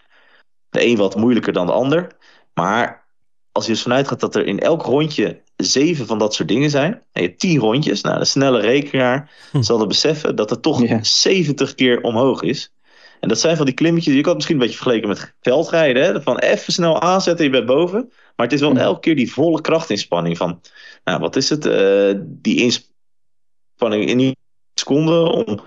De 0.70 0.86
een 0.86 0.98
wat 0.98 1.16
moeilijker 1.16 1.54
dan 1.54 1.66
de 1.66 1.72
ander. 1.72 2.12
Maar 2.54 3.08
als 3.52 3.66
je 3.66 3.72
dus 3.72 3.82
vanuit 3.82 4.08
gaat 4.08 4.20
dat 4.20 4.36
er 4.36 4.46
in 4.46 4.60
elk 4.60 4.82
rondje 4.82 5.42
zeven 5.56 6.06
van 6.08 6.20
dat 6.20 6.34
soort 6.34 6.50
dingen 6.50 6.70
zijn. 6.70 6.94
En 6.94 7.22
je 7.22 7.28
hebt 7.28 7.40
tien 7.40 7.60
rondjes. 7.60 8.02
Nou, 8.02 8.20
de 8.20 8.26
snelle 8.26 8.60
rekenaar 8.60 9.32
hm. 9.52 9.62
zal 9.62 9.82
er 9.82 9.88
beseffen 9.88 10.36
dat 10.36 10.50
het 10.50 10.62
toch 10.62 10.82
70 11.02 11.76
keer 11.76 12.02
omhoog 12.02 12.42
is. 12.42 12.74
En 13.20 13.28
dat 13.28 13.40
zijn 13.40 13.58
van 13.58 13.66
die 13.66 13.76
klimmetjes. 13.76 14.14
Je 14.14 14.22
kan 14.22 14.30
het 14.30 14.36
misschien 14.36 14.56
een 14.56 14.62
beetje 14.62 14.78
vergeleken 14.78 15.08
met 15.08 15.34
veldrijden. 15.42 16.04
Hè? 16.04 16.22
Van 16.22 16.38
even 16.38 16.74
snel 16.74 17.02
aanzetten, 17.02 17.46
je 17.46 17.52
bent 17.52 17.66
boven. 17.66 18.12
Maar 18.36 18.46
het 18.46 18.56
is 18.56 18.62
wel 18.62 18.76
elke 18.76 19.00
keer 19.00 19.16
die 19.16 19.32
volle 19.32 19.62
krachtinspanning 19.62 20.38
van. 20.38 20.62
Nou, 21.04 21.20
wat 21.20 21.36
is 21.36 21.50
het? 21.50 21.66
Uh, 21.66 22.14
die 22.20 22.60
inspanning 22.60 24.10
in 24.10 24.18
die 24.18 24.38
seconde 24.74 25.32
om, 25.32 25.60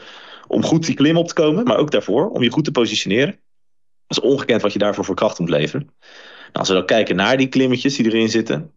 om 0.48 0.62
goed 0.62 0.86
die 0.86 0.94
klim 0.94 1.16
op 1.16 1.28
te 1.28 1.34
komen. 1.34 1.64
Maar 1.64 1.76
ook 1.76 1.90
daarvoor, 1.90 2.30
om 2.30 2.42
je 2.42 2.50
goed 2.50 2.64
te 2.64 2.70
positioneren. 2.70 3.40
Dat 4.06 4.18
is 4.18 4.30
ongekend 4.30 4.62
wat 4.62 4.72
je 4.72 4.78
daarvoor 4.78 5.04
voor 5.04 5.14
kracht 5.14 5.38
moet 5.38 5.48
leveren. 5.48 5.94
Nou, 6.48 6.52
als 6.52 6.68
we 6.68 6.74
dan 6.74 6.86
kijken 6.86 7.16
naar 7.16 7.36
die 7.36 7.48
klimmetjes 7.48 7.96
die 7.96 8.06
erin 8.06 8.28
zitten. 8.28 8.72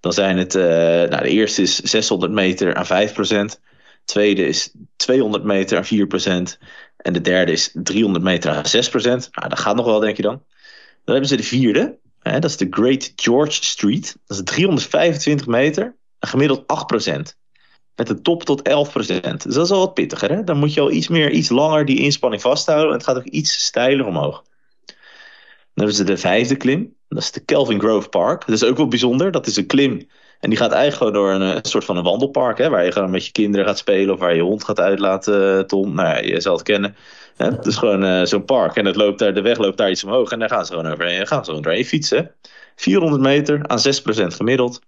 Dan 0.00 0.12
zijn 0.12 0.38
het, 0.38 0.54
uh, 0.54 0.64
nou, 0.64 1.22
de 1.22 1.28
eerste 1.28 1.62
is 1.62 1.78
600 1.78 2.32
meter 2.32 2.74
aan 2.74 2.86
5%. 2.86 2.88
De 3.16 4.12
tweede 4.12 4.46
is 4.46 4.74
200 4.96 5.44
meter 5.44 5.76
aan 5.76 5.84
4%. 5.84 6.58
En 6.96 7.12
de 7.12 7.20
derde 7.20 7.52
is 7.52 7.70
300 7.72 8.24
meter 8.24 8.50
aan 8.50 8.64
6%. 8.64 9.30
Nou, 9.30 9.48
dat 9.48 9.58
gaat 9.58 9.76
nog 9.76 9.86
wel, 9.86 10.00
denk 10.00 10.16
je 10.16 10.22
dan. 10.22 10.42
Dan 11.04 11.14
hebben 11.14 11.28
ze 11.28 11.36
de 11.36 11.42
vierde. 11.42 11.98
Dat 12.32 12.44
is 12.44 12.56
de 12.56 12.66
Great 12.70 13.12
George 13.16 13.64
Street. 13.64 14.16
Dat 14.26 14.36
is 14.36 14.44
325 14.44 15.46
meter, 15.46 15.96
gemiddeld 16.20 16.62
8%. 16.62 17.42
Met 17.96 18.08
een 18.08 18.22
top 18.22 18.42
tot 18.42 18.68
11%. 18.68 19.42
Dus 19.42 19.54
dat 19.54 19.64
is 19.64 19.70
al 19.70 19.78
wat 19.78 19.94
pittiger. 19.94 20.30
Hè? 20.30 20.44
Dan 20.44 20.58
moet 20.58 20.74
je 20.74 20.80
al 20.80 20.90
iets 20.90 21.08
meer, 21.08 21.30
iets 21.30 21.48
langer 21.48 21.84
die 21.84 21.98
inspanning 21.98 22.42
vasthouden. 22.42 22.88
En 22.88 22.94
het 22.94 23.04
gaat 23.04 23.16
ook 23.16 23.24
iets 23.24 23.64
steiler 23.64 24.06
omhoog. 24.06 24.42
Dan 24.84 25.84
hebben 25.84 25.94
ze 25.94 26.04
de 26.04 26.16
vijfde 26.16 26.56
klim. 26.56 26.94
Dat 27.08 27.22
is 27.22 27.32
de 27.32 27.44
Kelvin 27.44 27.80
Grove 27.80 28.08
Park. 28.08 28.46
Dat 28.46 28.54
is 28.54 28.64
ook 28.64 28.76
wel 28.76 28.88
bijzonder. 28.88 29.30
Dat 29.30 29.46
is 29.46 29.56
een 29.56 29.66
klim. 29.66 30.08
En 30.40 30.50
die 30.50 30.58
gaat 30.58 30.72
eigenlijk 30.72 30.96
gewoon 30.96 31.40
door 31.40 31.48
een, 31.48 31.64
soort 31.64 31.84
van 31.84 31.96
een 31.96 32.04
wandelpark. 32.04 32.58
Hè, 32.58 32.68
waar 32.70 32.84
je 32.84 32.92
gewoon 32.92 33.10
met 33.10 33.26
je 33.26 33.32
kinderen 33.32 33.66
gaat 33.66 33.78
spelen. 33.78 34.14
Of 34.14 34.20
waar 34.20 34.34
je 34.34 34.42
hond 34.42 34.64
gaat 34.64 34.80
uitlaten, 34.80 35.58
eh, 35.58 35.64
Tom. 35.64 35.94
Nou 35.94 36.08
ja, 36.08 36.18
je 36.18 36.40
zal 36.40 36.54
het 36.54 36.62
kennen. 36.62 36.96
Hè? 37.36 37.46
Het 37.46 37.66
is 37.66 37.76
gewoon 37.76 38.04
uh, 38.04 38.24
zo'n 38.24 38.44
park. 38.44 38.76
En 38.76 38.84
het 38.84 38.96
loopt 38.96 39.18
daar, 39.18 39.34
de 39.34 39.40
weg 39.40 39.58
loopt 39.58 39.76
daar 39.76 39.90
iets 39.90 40.04
omhoog. 40.04 40.30
En 40.30 40.38
daar 40.38 40.48
gaan 40.48 40.66
ze 40.66 40.72
gewoon 40.72 40.92
overheen, 40.92 41.26
gaan 41.26 41.38
ze 41.38 41.44
gewoon 41.44 41.62
doorheen 41.62 41.84
fietsen. 41.84 42.34
400 42.76 43.22
meter 43.22 43.66
aan 43.66 43.78
6% 43.78 44.26
gemiddeld. 44.26 44.80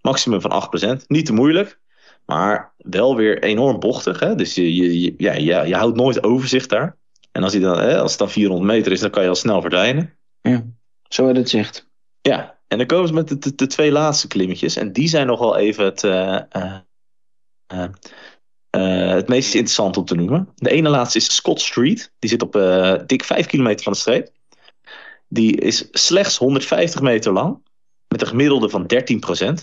Maximum 0.00 0.40
van 0.40 0.68
8%. 1.00 1.06
Niet 1.06 1.26
te 1.26 1.32
moeilijk. 1.32 1.80
Maar 2.26 2.74
wel 2.76 3.16
weer 3.16 3.42
enorm 3.42 3.80
bochtig. 3.80 4.20
Hè? 4.20 4.34
Dus 4.34 4.54
je, 4.54 5.00
je, 5.00 5.14
ja, 5.16 5.32
je, 5.32 5.68
je 5.68 5.74
houdt 5.74 5.96
nooit 5.96 6.24
overzicht 6.24 6.70
daar. 6.70 6.96
En 7.32 7.42
als, 7.42 7.52
hij 7.52 7.62
dan, 7.62 7.78
hè, 7.78 7.98
als 7.98 8.10
het 8.10 8.18
dan 8.18 8.30
400 8.30 8.70
meter 8.70 8.92
is, 8.92 9.00
dan 9.00 9.10
kan 9.10 9.22
je 9.22 9.28
al 9.28 9.34
snel 9.34 9.60
verdwijnen. 9.60 10.16
Ja, 10.40 10.64
zo 11.08 11.28
het 11.28 11.50
zegt. 11.50 11.88
Ja, 12.20 12.58
en 12.68 12.78
dan 12.78 12.86
komen 12.86 13.08
ze 13.08 13.14
met 13.14 13.42
de, 13.42 13.54
de, 13.54 13.66
twee 13.66 13.92
laatste 13.92 14.28
klimmetjes. 14.28 14.76
En 14.76 14.92
die 14.92 15.08
zijn 15.08 15.26
nogal 15.26 15.56
even 15.56 15.84
het, 15.84 16.02
uh, 16.02 16.40
uh, 17.72 17.84
het 18.80 19.28
meest 19.28 19.54
interessant 19.54 19.96
om 19.96 20.04
te 20.04 20.14
noemen. 20.14 20.48
De 20.54 20.70
ene 20.70 20.88
laatste 20.88 21.18
is 21.18 21.34
Scott 21.34 21.60
Street. 21.60 22.12
Die 22.18 22.30
zit 22.30 22.42
op 22.42 22.52
dik 23.06 23.24
5 23.24 23.46
kilometer 23.46 23.84
van 23.84 23.92
de 23.92 23.98
streep. 23.98 24.28
Die 25.28 25.56
is 25.56 25.88
slechts 25.90 26.36
150 26.36 27.00
meter 27.00 27.32
lang. 27.32 27.62
Met 28.08 28.20
een 28.20 28.26
gemiddelde 28.26 28.68
van 28.68 28.82
13% 28.82 28.86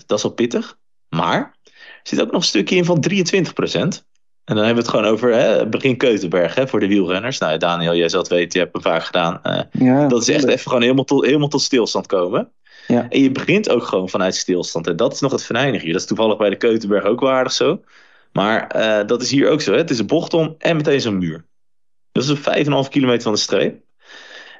Dat 0.06 0.18
is 0.18 0.22
wel 0.22 0.32
pittig. 0.32 0.78
Maar 1.08 1.56
er 1.64 1.72
zit 2.02 2.20
ook 2.20 2.30
nog 2.30 2.40
een 2.40 2.46
stukje 2.46 2.76
in 2.76 2.84
van 2.84 3.04
23% 3.10 4.10
en 4.44 4.54
dan 4.54 4.64
hebben 4.64 4.84
we 4.84 4.90
het 4.90 4.98
gewoon 4.98 5.12
over 5.12 5.34
hè, 5.34 5.68
begin 5.68 5.96
Keutenberg 5.96 6.54
hè, 6.54 6.68
voor 6.68 6.80
de 6.80 6.86
wielrenners. 6.86 7.38
Nou, 7.38 7.58
Daniel, 7.58 7.94
jij 7.94 8.08
zal 8.08 8.20
het 8.20 8.28
weten, 8.28 8.50
je 8.52 8.58
hebt 8.58 8.72
hem 8.72 8.92
vaak 8.92 9.04
gedaan. 9.04 9.40
Uh, 9.78 10.08
dat 10.08 10.20
is 10.20 10.28
echt 10.28 10.46
even 10.46 10.60
gewoon 10.60 10.82
helemaal 10.82 11.04
tot, 11.04 11.24
helemaal 11.24 11.48
tot 11.48 11.62
stilstand 11.62 12.06
komen. 12.06 12.52
Ja. 12.86 13.06
En 13.08 13.22
je 13.22 13.30
begint 13.30 13.68
ook 13.68 13.82
gewoon 13.82 14.08
vanuit 14.08 14.34
stilstand. 14.34 14.86
En 14.86 14.96
dat 14.96 15.12
is 15.12 15.20
nog 15.20 15.32
het 15.32 15.42
venijnig 15.42 15.82
hier. 15.82 15.92
Dat 15.92 16.00
is 16.00 16.06
toevallig 16.06 16.36
bij 16.36 16.50
de 16.50 16.56
Keutenberg 16.56 17.04
ook 17.04 17.20
waardig 17.20 17.52
zo. 17.52 17.80
Maar 18.32 18.76
uh, 18.76 19.06
dat 19.06 19.22
is 19.22 19.30
hier 19.30 19.50
ook 19.50 19.60
zo. 19.60 19.72
Hè. 19.72 19.78
Het 19.78 19.90
is 19.90 19.98
een 19.98 20.06
bocht 20.06 20.34
om 20.34 20.54
en 20.58 20.76
meteen 20.76 21.00
zo'n 21.00 21.18
muur. 21.18 21.46
Dat 22.12 22.22
is 22.22 22.28
een 22.28 22.84
5,5 22.84 22.88
kilometer 22.88 23.22
van 23.22 23.32
de 23.32 23.38
streep. 23.38 23.82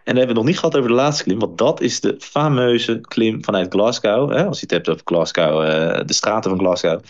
En 0.04 0.14
dan 0.14 0.16
hebben 0.16 0.22
we 0.22 0.28
het 0.28 0.36
nog 0.36 0.44
niet 0.44 0.58
gehad 0.58 0.76
over 0.76 0.88
de 0.88 0.96
laatste 0.96 1.24
klim. 1.24 1.38
Want 1.38 1.58
dat 1.58 1.80
is 1.80 2.00
de 2.00 2.16
fameuze 2.18 3.00
klim 3.00 3.44
vanuit 3.44 3.72
Glasgow. 3.72 4.30
Hè. 4.30 4.46
Als 4.46 4.56
je 4.56 4.62
het 4.62 4.70
hebt 4.70 4.88
over 4.88 5.02
Glasgow, 5.04 5.62
uh, 5.62 6.00
de 6.06 6.12
straten 6.12 6.50
van 6.50 6.58
Glasgow. 6.58 7.00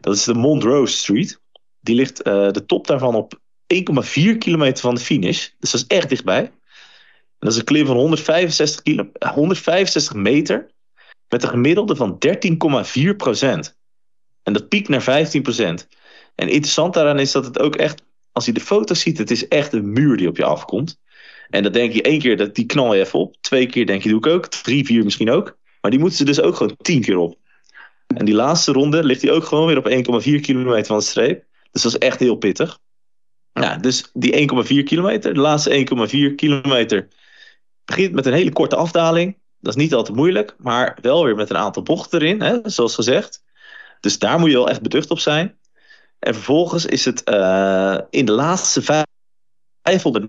Dat 0.00 0.14
is 0.14 0.24
de 0.24 0.34
Montrose 0.34 0.96
Street. 0.96 1.40
Die 1.80 1.94
ligt 1.94 2.26
uh, 2.26 2.50
de 2.50 2.64
top 2.66 2.86
daarvan 2.86 3.14
op 3.14 3.34
1,4 3.34 4.38
kilometer 4.38 4.80
van 4.80 4.94
de 4.94 5.00
finish. 5.00 5.48
Dus 5.58 5.70
dat 5.70 5.80
is 5.80 5.86
echt 5.86 6.08
dichtbij. 6.08 6.52
dat 7.38 7.52
is 7.52 7.58
een 7.58 7.64
klim 7.64 7.86
van 7.86 7.96
165, 7.96 8.82
kilo, 8.82 9.10
165 9.34 10.14
meter. 10.14 10.70
Met 11.28 11.42
een 11.42 11.48
gemiddelde 11.48 11.96
van 11.96 12.18
13,4 13.06 13.16
procent. 13.16 13.76
En 14.42 14.52
dat 14.52 14.68
piekt 14.68 14.88
naar 14.88 15.02
15 15.02 15.42
procent. 15.42 15.88
En 16.38 16.48
interessant 16.48 16.94
daaraan 16.94 17.18
is 17.18 17.32
dat 17.32 17.44
het 17.44 17.58
ook 17.58 17.76
echt, 17.76 18.02
als 18.32 18.44
je 18.44 18.52
de 18.52 18.60
foto's 18.60 19.00
ziet, 19.00 19.18
het 19.18 19.30
is 19.30 19.48
echt 19.48 19.72
een 19.72 19.92
muur 19.92 20.16
die 20.16 20.28
op 20.28 20.36
je 20.36 20.44
afkomt. 20.44 21.00
En 21.48 21.62
dan 21.62 21.72
denk 21.72 21.92
je 21.92 22.02
één 22.02 22.18
keer, 22.18 22.36
dat 22.36 22.54
die 22.54 22.66
knal 22.66 22.94
je 22.94 23.00
even 23.00 23.18
op. 23.18 23.36
Twee 23.40 23.66
keer 23.66 23.86
denk 23.86 24.02
je, 24.02 24.08
doe 24.08 24.18
ik 24.18 24.26
ook. 24.26 24.46
Drie, 24.46 24.84
vier 24.84 25.04
misschien 25.04 25.30
ook. 25.30 25.56
Maar 25.80 25.90
die 25.90 26.00
moeten 26.00 26.18
ze 26.18 26.24
dus 26.24 26.40
ook 26.40 26.56
gewoon 26.56 26.76
tien 26.76 27.00
keer 27.00 27.16
op. 27.16 27.38
En 28.06 28.24
die 28.24 28.34
laatste 28.34 28.72
ronde 28.72 29.04
ligt 29.04 29.22
hij 29.22 29.30
ook 29.30 29.44
gewoon 29.44 29.66
weer 29.66 29.78
op 29.78 29.88
1,4 30.24 30.40
kilometer 30.40 30.86
van 30.86 30.98
de 30.98 31.04
streep. 31.04 31.44
Dus 31.70 31.82
dat 31.82 31.92
is 31.92 31.98
echt 31.98 32.20
heel 32.20 32.36
pittig. 32.36 32.78
Ja, 33.52 33.76
dus 33.76 34.10
die 34.12 34.48
1,4 34.80 34.82
kilometer, 34.84 35.34
de 35.34 35.40
laatste 35.40 35.86
1,4 36.30 36.34
kilometer, 36.34 37.08
begint 37.84 38.12
met 38.12 38.26
een 38.26 38.32
hele 38.32 38.52
korte 38.52 38.76
afdaling. 38.76 39.38
Dat 39.60 39.76
is 39.76 39.82
niet 39.82 39.94
altijd 39.94 40.16
moeilijk, 40.16 40.54
maar 40.58 40.98
wel 41.00 41.24
weer 41.24 41.36
met 41.36 41.50
een 41.50 41.56
aantal 41.56 41.82
bochten 41.82 42.20
erin, 42.20 42.42
hè, 42.42 42.58
zoals 42.62 42.94
gezegd. 42.94 43.42
Dus 44.00 44.18
daar 44.18 44.38
moet 44.38 44.50
je 44.50 44.56
wel 44.56 44.68
echt 44.68 44.82
beducht 44.82 45.10
op 45.10 45.18
zijn. 45.18 45.58
En 46.18 46.34
vervolgens 46.34 46.86
is 46.86 47.04
het 47.04 47.30
uh, 47.30 47.98
in 48.10 48.24
de 48.24 48.32
laatste 48.32 49.04
500 49.82 50.28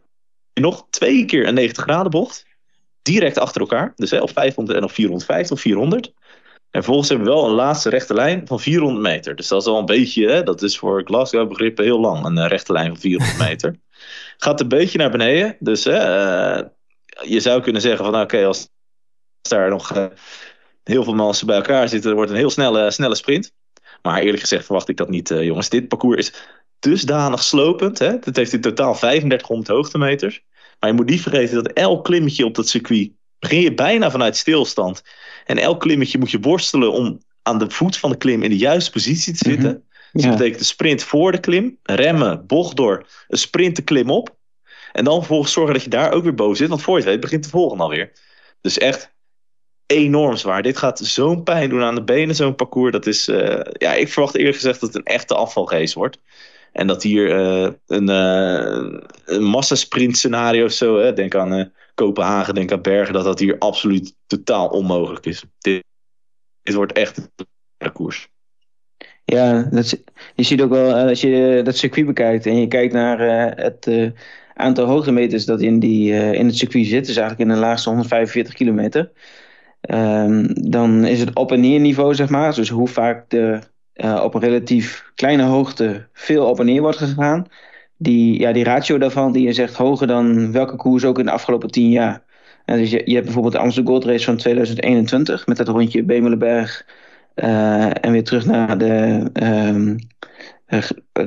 nog 0.54 0.88
twee 0.90 1.26
keer 1.26 1.48
een 1.48 1.54
90 1.54 1.84
graden 1.84 2.12
bocht. 2.12 2.46
Direct 3.02 3.38
achter 3.38 3.62
elkaar. 3.62 3.94
Dus 3.96 4.12
hè, 4.12 4.20
op 4.20 4.32
500 4.32 4.78
en 4.78 4.84
op 4.84 4.92
450 4.92 5.56
of 5.56 5.62
400. 5.62 6.14
En 6.72 6.84
vervolgens 6.84 7.10
hebben 7.10 7.28
we 7.28 7.34
wel 7.34 7.46
een 7.46 7.56
laatste 7.56 7.90
rechte 7.90 8.14
lijn 8.14 8.48
van 8.48 8.60
400 8.60 9.02
meter. 9.02 9.36
Dus 9.36 9.48
dat 9.48 9.62
is 9.62 9.68
al 9.68 9.80
een 9.80 9.86
beetje, 9.86 10.30
hè, 10.30 10.44
dat 10.44 10.62
is 10.62 10.78
voor 10.78 11.04
Glasgow 11.04 11.48
begrippen 11.48 11.84
heel 11.84 12.00
lang, 12.00 12.26
een 12.26 12.38
uh, 12.38 12.48
rechte 12.48 12.72
lijn 12.72 12.88
van 12.88 13.00
400 13.00 13.38
meter. 13.48 13.76
Gaat 14.38 14.62
een 14.62 14.68
beetje 14.68 14.98
naar 14.98 15.12
beneden. 15.12 15.56
Dus 15.60 15.84
hè, 15.84 16.58
uh, 16.58 16.68
je 17.22 17.40
zou 17.40 17.62
kunnen 17.62 17.82
zeggen 17.82 18.04
van 18.04 18.12
nou, 18.14 18.24
oké, 18.24 18.46
als 18.46 18.70
daar 19.42 19.70
nog 19.70 19.96
uh, 19.96 20.06
heel 20.84 21.04
veel 21.04 21.14
mensen 21.14 21.48
bij 21.48 21.56
elkaar 21.56 21.90
zitten, 21.90 22.08
dan 22.08 22.18
wordt 22.18 22.32
een 22.32 22.38
heel 22.38 22.50
snelle, 22.50 22.92
snelle 22.92 23.16
sprint. 23.16 23.52
Maar 24.02 24.22
eerlijk 24.22 24.40
gezegd 24.40 24.66
verwacht 24.66 24.90
ik 24.90 24.98
dat 24.98 25.10
niet, 25.10 25.30
jongens. 25.30 25.70
Dit 25.70 25.88
parcours 25.88 26.18
is 26.18 26.34
dusdanig 26.80 27.44
slopend. 27.44 28.00
Hè? 28.00 28.12
Het 28.22 28.36
heeft 28.36 28.54
in 28.54 28.62
totaal 28.62 28.96
3500 28.96 29.68
hoogtemeters. 29.68 30.44
Maar 30.80 30.90
je 30.90 30.96
moet 30.96 31.10
niet 31.10 31.22
vergeten 31.22 31.64
dat 31.64 31.74
elk 31.74 32.04
klimmetje 32.04 32.46
op 32.46 32.56
dat 32.56 32.68
circuit 32.68 33.12
begin 33.40 33.62
je 33.62 33.74
bijna 33.74 34.12
vanuit 34.12 34.38
stilstand. 34.38 35.04
En 35.46 35.58
elk 35.58 35.80
klimmetje 35.80 36.18
moet 36.18 36.32
je 36.32 36.40
worstelen 36.40 36.92
om 36.92 37.22
aan 37.42 37.60
de 37.60 37.70
voet 37.70 37.98
van 37.98 38.10
de 38.10 38.18
klim 38.18 38.44
in 38.44 38.50
de 38.50 38.58
juiste 38.58 38.92
positie 38.92 39.34
te 39.34 39.50
zitten. 39.50 39.72
Mhm. 39.72 39.80
Dus 40.12 40.24
dat 40.24 40.32
betekent 40.32 40.60
een 40.60 40.66
sprint 40.66 41.04
voor 41.04 41.32
de 41.32 41.40
klim, 41.40 41.78
remmen, 41.84 42.46
bocht 42.48 42.76
door, 42.76 43.06
een 43.28 43.38
sprint 43.38 43.76
de 43.76 43.82
klim 43.82 44.10
op. 44.10 44.38
En 44.92 45.04
dan 45.04 45.18
vervolgens 45.18 45.52
zorgen 45.52 45.74
dat 45.74 45.84
je 45.84 45.90
daar 45.90 46.12
ook 46.12 46.24
weer 46.24 46.34
boven 46.34 46.58
zit. 46.58 46.70
Want 46.70 46.82
voor 46.82 46.98
je 46.98 47.02
het 47.02 47.12
weet 47.12 47.20
begint 47.20 47.44
de 47.44 47.50
volgende 47.50 47.84
alweer. 47.84 48.12
Dus 48.62 48.78
echt 48.78 49.14
enorm 49.92 50.36
zwaar. 50.36 50.62
Dit 50.62 50.78
gaat 50.78 51.00
zo'n 51.00 51.44
pijn 51.44 51.70
doen 51.70 51.84
aan 51.84 51.96
de 51.96 52.04
benen, 52.04 52.36
zo'n 52.36 52.56
parcours. 52.56 52.92
Dat 52.92 53.06
is, 53.08 53.28
uh, 53.28 53.60
ja, 53.72 53.94
ik 53.94 54.10
verwacht 54.10 54.36
eerlijk 54.36 54.56
gezegd 54.56 54.80
dat 54.80 54.94
het 54.94 54.98
een 54.98 55.14
echte 55.14 55.36
afvalgeest 55.36 55.94
wordt. 55.94 56.20
En 56.72 56.88
dat 56.88 57.04
hier 57.04 57.40
uh, 57.40 57.70
een, 57.88 58.10
uh, 58.10 59.00
een 59.26 59.44
massasprint 59.44 60.18
scenario 60.18 60.66
of 60.66 60.72
zo, 60.72 60.98
hè, 60.98 61.14
denk 61.14 61.36
aan 61.36 61.72
Kopenhagen, 61.96 62.54
denk 62.54 62.72
aan 62.72 62.82
Bergen, 62.82 63.14
dat 63.14 63.24
dat 63.24 63.40
hier 63.40 63.58
absoluut 63.58 64.16
totaal 64.28 64.68
onmogelijk 64.68 65.26
is. 65.26 65.44
Dit, 65.60 65.84
dit 66.64 66.76
wordt 66.76 66.94
echt 66.94 67.30
een 67.78 67.92
koers. 67.92 68.28
Ja, 69.26 69.62
dat, 69.72 70.04
je 70.36 70.44
ziet 70.44 70.62
ook 70.62 70.70
wel, 70.70 70.96
eh, 70.96 71.08
als 71.08 71.22
je 71.22 71.62
dat 71.64 71.78
circuit 71.78 72.06
bekijkt 72.06 72.46
en 72.46 72.60
je 72.60 72.68
kijkt 72.68 72.94
naar 72.94 73.20
het 73.56 74.14
aantal 74.54 74.86
hoogtemeters 74.86 75.46
dat 75.46 75.62
in, 75.62 75.80
die, 75.80 76.14
in 76.14 76.46
het 76.46 76.58
circuit 76.58 76.86
zit, 76.86 77.06
dus 77.06 77.18
eigenlijk 77.18 77.50
in 77.50 77.56
de 77.56 77.62
laagste 77.62 77.90
145 77.90 78.54
kilometer, 78.54 79.12
um, 79.82 80.48
dan 80.72 81.06
is 81.06 81.20
het 81.20 81.36
op- 81.36 81.52
en 81.52 81.60
neer 81.60 81.80
niveau, 81.80 82.16
zeg 82.16 82.30
maar. 82.30 82.56
Dus 82.56 82.70
hoe 82.70 82.88
vaak 82.88 83.34
er 83.34 83.72
op 84.24 84.34
een 84.34 84.42
relatief 84.42 85.12
kleine 85.16 85.44
hoogte 85.44 86.08
veel 86.14 86.46
op 86.46 86.60
en 86.60 86.66
neer 86.66 86.82
wordt 86.82 86.98
gegaan 86.98 87.48
die, 88.00 88.40
ja, 88.40 88.52
die 88.52 88.64
ratio 88.64 88.98
daarvan 88.98 89.32
die 89.32 89.48
is 89.48 89.58
echt 89.58 89.76
hoger 89.76 90.08
dan 90.08 90.52
welke 90.52 90.76
koers 90.76 91.06
ook 91.06 91.20
in 91.20 91.26
de 91.26 91.32
afgelopen 91.32 91.72
tien 91.72 91.90
jaar. 91.90 92.24
En 92.66 92.78
dus 92.78 92.92
je, 92.92 93.02
je 93.06 93.14
hebt 93.14 93.26
bijvoorbeeld 93.26 93.54
de 93.54 93.60
Amsterdam 93.60 93.94
Gold 93.94 94.06
Race 94.06 94.26
van 94.26 94.38
2021 94.38 95.48
met 95.48 95.58
dat 95.58 95.68
rondje 95.68 96.04
Bemelenberg 96.04 96.86
uh, 97.36 98.04
en 98.06 98.12
weer 98.12 98.24
terug 98.24 98.46
naar 98.46 98.78
de, 98.78 99.26
um, 99.44 99.98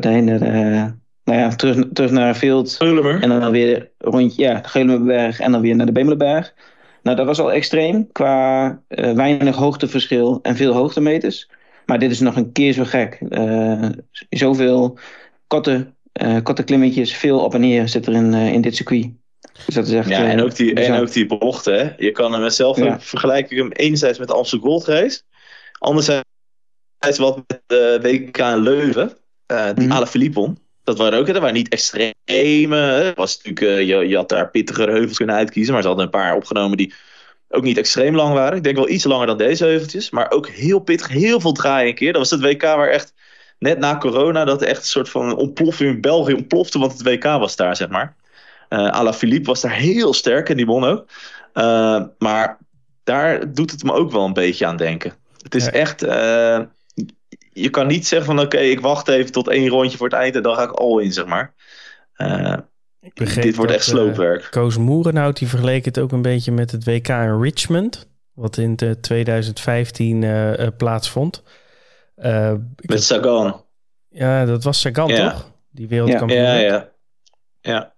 de, 0.00 0.92
nou 1.24 1.38
ja, 1.38 1.48
terug, 1.48 1.84
terug 1.92 2.10
naar 2.10 2.36
Veld. 2.36 2.76
En 3.22 3.28
dan 3.28 3.50
weer 3.50 3.90
rondje, 3.98 4.42
ja, 4.42 4.60
Geulemerberg 4.62 5.40
en 5.40 5.52
dan 5.52 5.60
weer 5.60 5.76
naar 5.76 5.86
de 5.86 5.92
Bemelenberg. 5.92 6.54
Nou, 7.02 7.16
dat 7.16 7.26
was 7.26 7.38
al 7.38 7.52
extreem 7.52 8.12
qua 8.12 8.66
uh, 8.88 9.12
weinig 9.12 9.56
hoogteverschil 9.56 10.38
en 10.42 10.56
veel 10.56 10.72
hoogtemeters. 10.72 11.48
Maar 11.86 11.98
dit 11.98 12.10
is 12.10 12.20
nog 12.20 12.36
een 12.36 12.52
keer 12.52 12.72
zo 12.72 12.84
gek. 12.84 13.18
zoveel 14.30 14.98
korte, 15.46 15.92
korte 16.42 16.62
klimmetjes, 16.62 17.16
veel 17.16 17.38
op 17.38 17.54
en 17.54 17.60
neer 17.60 17.88
zit 17.88 18.06
er 18.06 18.12
in, 18.12 18.34
in 18.34 18.60
dit 18.60 18.76
circuit. 18.76 19.10
Dus 19.66 19.74
dat 19.74 19.86
is 19.86 19.92
echt, 19.92 20.08
ja, 20.08 20.24
en 20.24 20.42
ook 20.42 20.54
die, 20.56 20.74
en 20.74 21.00
ook 21.00 21.12
die 21.12 21.26
bochten. 21.26 21.94
Je 21.98 22.10
kan 22.10 22.32
hem 22.32 22.50
zelf 22.50 22.76
ja. 22.76 23.00
vergelijk 23.00 23.50
ik 23.50 23.58
hem 23.58 23.72
enerzijds 23.72 24.18
met 24.18 24.28
de 24.28 24.34
Amsterdam 24.34 24.68
Gold 24.68 24.84
Race. 24.84 25.22
Anderzijds 25.78 26.24
wat 27.16 27.36
met 27.36 27.62
de 27.66 27.98
WK 28.02 28.38
Leuven. 28.38 29.16
die 29.74 29.86
mm. 29.86 30.06
Philippon. 30.06 30.58
Dat 30.84 30.98
waren 30.98 31.18
ook, 31.18 31.26
dat 31.26 31.38
waren 31.38 31.54
niet 31.54 31.68
extreme. 31.68 33.12
Was 33.14 33.36
natuurlijk, 33.36 33.60
uh, 33.60 33.88
je, 33.88 34.08
je 34.08 34.16
had 34.16 34.28
daar 34.28 34.50
pittigere 34.50 34.90
heuvels 34.90 35.16
kunnen 35.16 35.36
uitkiezen. 35.36 35.72
Maar 35.72 35.82
ze 35.82 35.88
hadden 35.88 36.06
een 36.06 36.12
paar 36.12 36.34
opgenomen 36.34 36.76
die 36.76 36.94
ook 37.48 37.62
niet 37.62 37.78
extreem 37.78 38.14
lang 38.14 38.34
waren. 38.34 38.56
Ik 38.56 38.62
denk 38.62 38.76
wel 38.76 38.88
iets 38.88 39.04
langer 39.04 39.26
dan 39.26 39.38
deze 39.38 39.64
heuveltjes. 39.64 40.10
Maar 40.10 40.30
ook 40.30 40.48
heel 40.48 40.78
pittig, 40.78 41.08
heel 41.08 41.40
veel 41.40 41.52
draaien 41.52 41.88
een 41.88 41.94
keer. 41.94 42.12
Dat 42.12 42.20
was 42.20 42.30
het 42.30 42.40
WK 42.40 42.62
waar 42.62 42.88
echt, 42.88 43.14
net 43.58 43.78
na 43.78 43.98
corona, 43.98 44.44
dat 44.44 44.62
echt 44.62 44.80
een 44.80 44.86
soort 44.86 45.08
van 45.08 45.36
ontploffing 45.36 45.94
in 45.94 46.00
België 46.00 46.32
ontplofte. 46.32 46.78
Want 46.78 46.92
het 46.92 47.02
WK 47.02 47.24
was 47.24 47.56
daar, 47.56 47.76
zeg 47.76 47.88
maar. 47.88 48.16
Uh, 48.68 48.88
Ala 48.88 49.12
Philippe 49.12 49.46
was 49.46 49.60
daar 49.60 49.74
heel 49.74 50.14
sterk 50.14 50.48
en 50.48 50.56
die 50.56 50.66
won 50.66 50.84
ook. 50.84 51.06
Uh, 51.54 52.02
maar 52.18 52.58
daar 53.04 53.52
doet 53.54 53.70
het 53.70 53.82
me 53.82 53.92
ook 53.92 54.12
wel 54.12 54.24
een 54.24 54.32
beetje 54.32 54.66
aan 54.66 54.76
denken. 54.76 55.14
Het 55.42 55.54
is 55.54 55.66
echt 55.70 56.02
je 57.52 57.70
kan 57.70 57.86
niet 57.86 58.06
zeggen 58.06 58.26
van 58.26 58.40
oké, 58.40 58.58
ik 58.58 58.80
wacht 58.80 59.08
even 59.08 59.32
tot 59.32 59.48
één 59.48 59.68
rondje 59.68 59.96
voor 59.96 60.08
het 60.08 60.16
eind 60.16 60.34
en 60.34 60.42
dan 60.42 60.54
ga 60.54 60.62
ik 60.62 60.70
al 60.70 60.98
in, 60.98 61.12
zeg 61.12 61.26
maar. 61.26 61.54
Uh, 62.16 62.56
dit 63.34 63.56
wordt 63.56 63.72
echt 63.72 63.84
sloopwerk. 63.84 64.42
Uh, 64.42 64.50
Koos 64.50 64.76
Moerenhout 64.76 65.38
die 65.38 65.48
vergeleek 65.48 65.84
het 65.84 65.98
ook 65.98 66.12
een 66.12 66.22
beetje 66.22 66.52
met 66.52 66.70
het 66.70 66.84
WK 66.84 67.08
in 67.08 67.40
Richmond, 67.40 68.08
wat 68.32 68.56
in 68.56 68.76
2015 69.00 70.22
uh, 70.22 70.66
plaatsvond. 70.76 71.42
met 72.14 73.04
Sagan. 73.04 73.64
Ja, 74.08 74.44
dat 74.44 74.64
was 74.64 74.80
Sagan 74.80 75.08
toch? 75.08 75.50
Die 75.70 75.88
wereldkampioen. 75.88 76.40
Ja, 76.40 76.54
ja. 76.54 76.88
ja. 77.60 77.91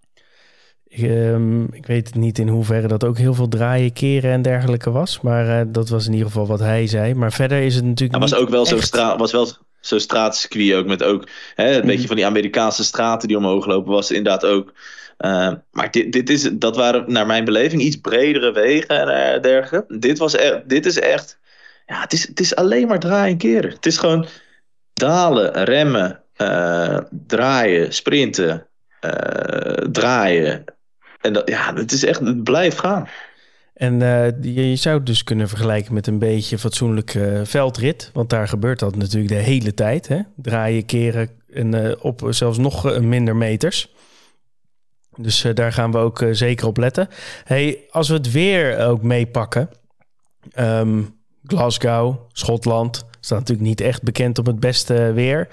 Um, 1.01 1.69
ik 1.73 1.87
weet 1.87 2.15
niet 2.15 2.39
in 2.39 2.49
hoeverre 2.49 2.89
dat 2.89 3.05
ook 3.05 3.19
heel 3.19 3.35
veel 3.35 3.49
draaien, 3.49 3.93
keren 3.93 4.31
en 4.31 4.43
dergelijke 4.43 4.91
was. 4.91 5.21
Maar 5.21 5.47
uh, 5.47 5.61
dat 5.67 5.89
was 5.89 6.07
in 6.07 6.13
ieder 6.13 6.27
geval 6.27 6.47
wat 6.47 6.61
hij 6.61 6.87
zei. 6.87 7.15
Maar 7.15 7.33
verder 7.33 7.63
is 7.63 7.75
het 7.75 7.85
natuurlijk. 7.85 8.19
Hij 8.19 8.29
was 8.31 8.41
ook 8.41 8.49
wel 8.49 8.67
zo'n 8.67 8.83
straat, 8.83 9.19
was 9.19 9.33
wel 9.33 9.49
zo'n 9.81 10.01
straatcircuit 10.01 10.75
ook 10.75 10.87
met 10.87 11.03
ook 11.03 11.29
hè, 11.55 11.75
een 11.75 11.81
mm. 11.81 11.87
beetje 11.87 12.07
van 12.07 12.17
die 12.17 12.27
Amerikaanse 12.27 12.85
straten 12.85 13.29
die 13.29 13.37
omhoog 13.37 13.67
lopen, 13.67 13.93
was 13.93 14.11
inderdaad 14.11 14.45
ook. 14.45 14.73
Uh, 15.19 15.53
maar 15.71 15.91
dit, 15.91 16.13
dit 16.13 16.31
is, 16.31 16.51
dat 16.53 16.77
waren 16.77 17.05
naar 17.07 17.27
mijn 17.27 17.45
beleving 17.45 17.83
iets 17.83 17.97
bredere 17.97 18.53
wegen 18.53 18.89
en 18.89 19.37
uh, 19.37 19.43
dergelijke. 19.43 19.99
Dit, 19.99 20.19
was 20.19 20.35
echt, 20.35 20.69
dit 20.69 20.87
is 20.87 20.99
echt. 20.99 21.39
Ja, 21.87 22.01
het 22.01 22.13
is, 22.13 22.27
het 22.29 22.41
is 22.41 22.55
alleen 22.55 22.89
maar 22.89 22.99
draaien 22.99 23.33
en 23.33 23.39
keren. 23.39 23.71
Het 23.71 23.87
is 23.87 23.99
gewoon 23.99 24.27
dalen, 24.93 25.65
remmen, 25.65 26.23
draaien, 27.27 27.93
sprinten, 27.93 28.67
draaien, 29.91 30.65
en 31.25 31.33
dat, 31.33 31.49
ja, 31.49 31.75
het 31.75 31.93
is 31.93 32.05
echt, 32.05 32.21
het 32.21 32.45
blijft 32.45 32.79
gaan. 32.79 33.09
En 33.75 33.99
je, 34.41 34.71
je, 34.71 34.77
zou 34.77 34.97
het 34.97 35.07
dus 35.07 35.25
kunnen 35.25 35.49
vergelijken 35.49 35.95
met 35.95 36.07
een 36.07 36.19
beetje 36.19 36.59
fatsoenlijk 36.59 37.15
uh, 37.15 37.41
veldrit. 37.45 38.11
Want 38.13 38.31
daar 38.31 38.49
gebeurt 38.49 38.79
dat 38.79 38.97
natuurlijk 38.97 39.29
de 39.29 39.35
hele 39.35 39.75
tijd. 39.75 40.09
Hè? 40.09 40.21
Draaien, 40.37 40.87
keren 40.87 41.29
en 41.53 41.75
uh, 41.75 41.93
op 41.99 42.27
zelfs 42.29 42.59
nog 42.59 43.01
minder 43.01 43.37
meters. 43.37 43.95
Dus 45.17 45.47
daar 45.55 45.73
gaan 45.73 45.93
we 45.93 45.99
ook 45.99 46.25
zeker 46.31 46.67
op 46.67 46.77
letten. 46.77 47.09
Hey, 47.45 47.79
als 47.91 48.09
we 48.09 48.15
het 48.15 48.33
weer 48.33 48.79
ook 48.79 49.03
meepakken. 49.03 49.71
Um, 50.59 51.15
Glasgow, 51.47 52.17
Schotland. 52.33 53.05
Staat 53.21 53.39
natuurlijk 53.39 53.69
niet 53.69 53.81
echt 53.81 54.03
bekend 54.03 54.39
op 54.39 54.47
het 54.47 54.61
beste 54.61 55.13
weer. 55.13 55.49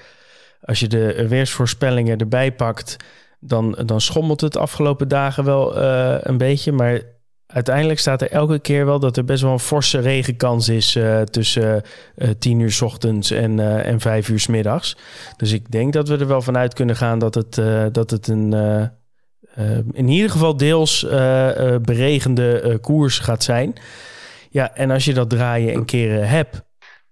Als 0.60 0.80
je 0.80 0.86
de 0.86 1.28
weersvoorspellingen 1.28 2.18
erbij 2.18 2.52
pakt 2.52 2.96
dan, 3.44 3.78
dan 3.86 4.00
schommelt 4.00 4.40
het 4.40 4.56
afgelopen 4.56 5.08
dagen 5.08 5.44
wel 5.44 5.78
uh, 5.78 6.16
een 6.20 6.38
beetje. 6.38 6.72
Maar 6.72 7.00
uiteindelijk 7.46 7.98
staat 7.98 8.22
er 8.22 8.30
elke 8.30 8.58
keer 8.58 8.86
wel 8.86 8.98
dat 8.98 9.16
er 9.16 9.24
best 9.24 9.42
wel 9.42 9.52
een 9.52 9.58
forse 9.58 9.98
regenkans 9.98 10.68
is 10.68 10.96
uh, 10.96 11.20
tussen 11.20 11.82
uh, 12.16 12.30
10 12.38 12.60
uur 12.60 12.72
s 12.72 12.80
ochtends 12.80 13.30
en, 13.30 13.58
uh, 13.58 13.86
en 13.86 14.00
5 14.00 14.28
uur 14.28 14.40
s 14.40 14.46
middags. 14.46 14.96
Dus 15.36 15.52
ik 15.52 15.70
denk 15.70 15.92
dat 15.92 16.08
we 16.08 16.16
er 16.16 16.26
wel 16.26 16.42
vanuit 16.42 16.74
kunnen 16.74 16.96
gaan 16.96 17.18
dat 17.18 17.34
het, 17.34 17.60
dat 17.94 18.10
het 18.10 18.28
een 18.28 18.90
in 19.92 20.08
ieder 20.08 20.30
geval 20.30 20.56
deels 20.56 21.06
beregende 21.82 22.78
koers 22.80 23.18
gaat 23.18 23.42
zijn. 23.42 23.74
Ja, 24.50 24.74
en 24.74 24.90
als 24.90 25.04
je 25.04 25.14
dat 25.14 25.30
draaien 25.30 25.72
en 25.72 25.84
keren 25.84 26.28
hebt 26.28 26.62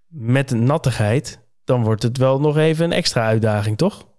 met 0.07 0.50
een 0.50 0.64
nattigheid, 0.64 1.40
dan 1.64 1.83
wordt 1.83 2.02
het 2.02 2.16
wel 2.16 2.40
nog 2.40 2.57
even 2.57 2.85
een 2.85 2.92
extra 2.92 3.26
uitdaging, 3.26 3.76
toch? 3.76 4.10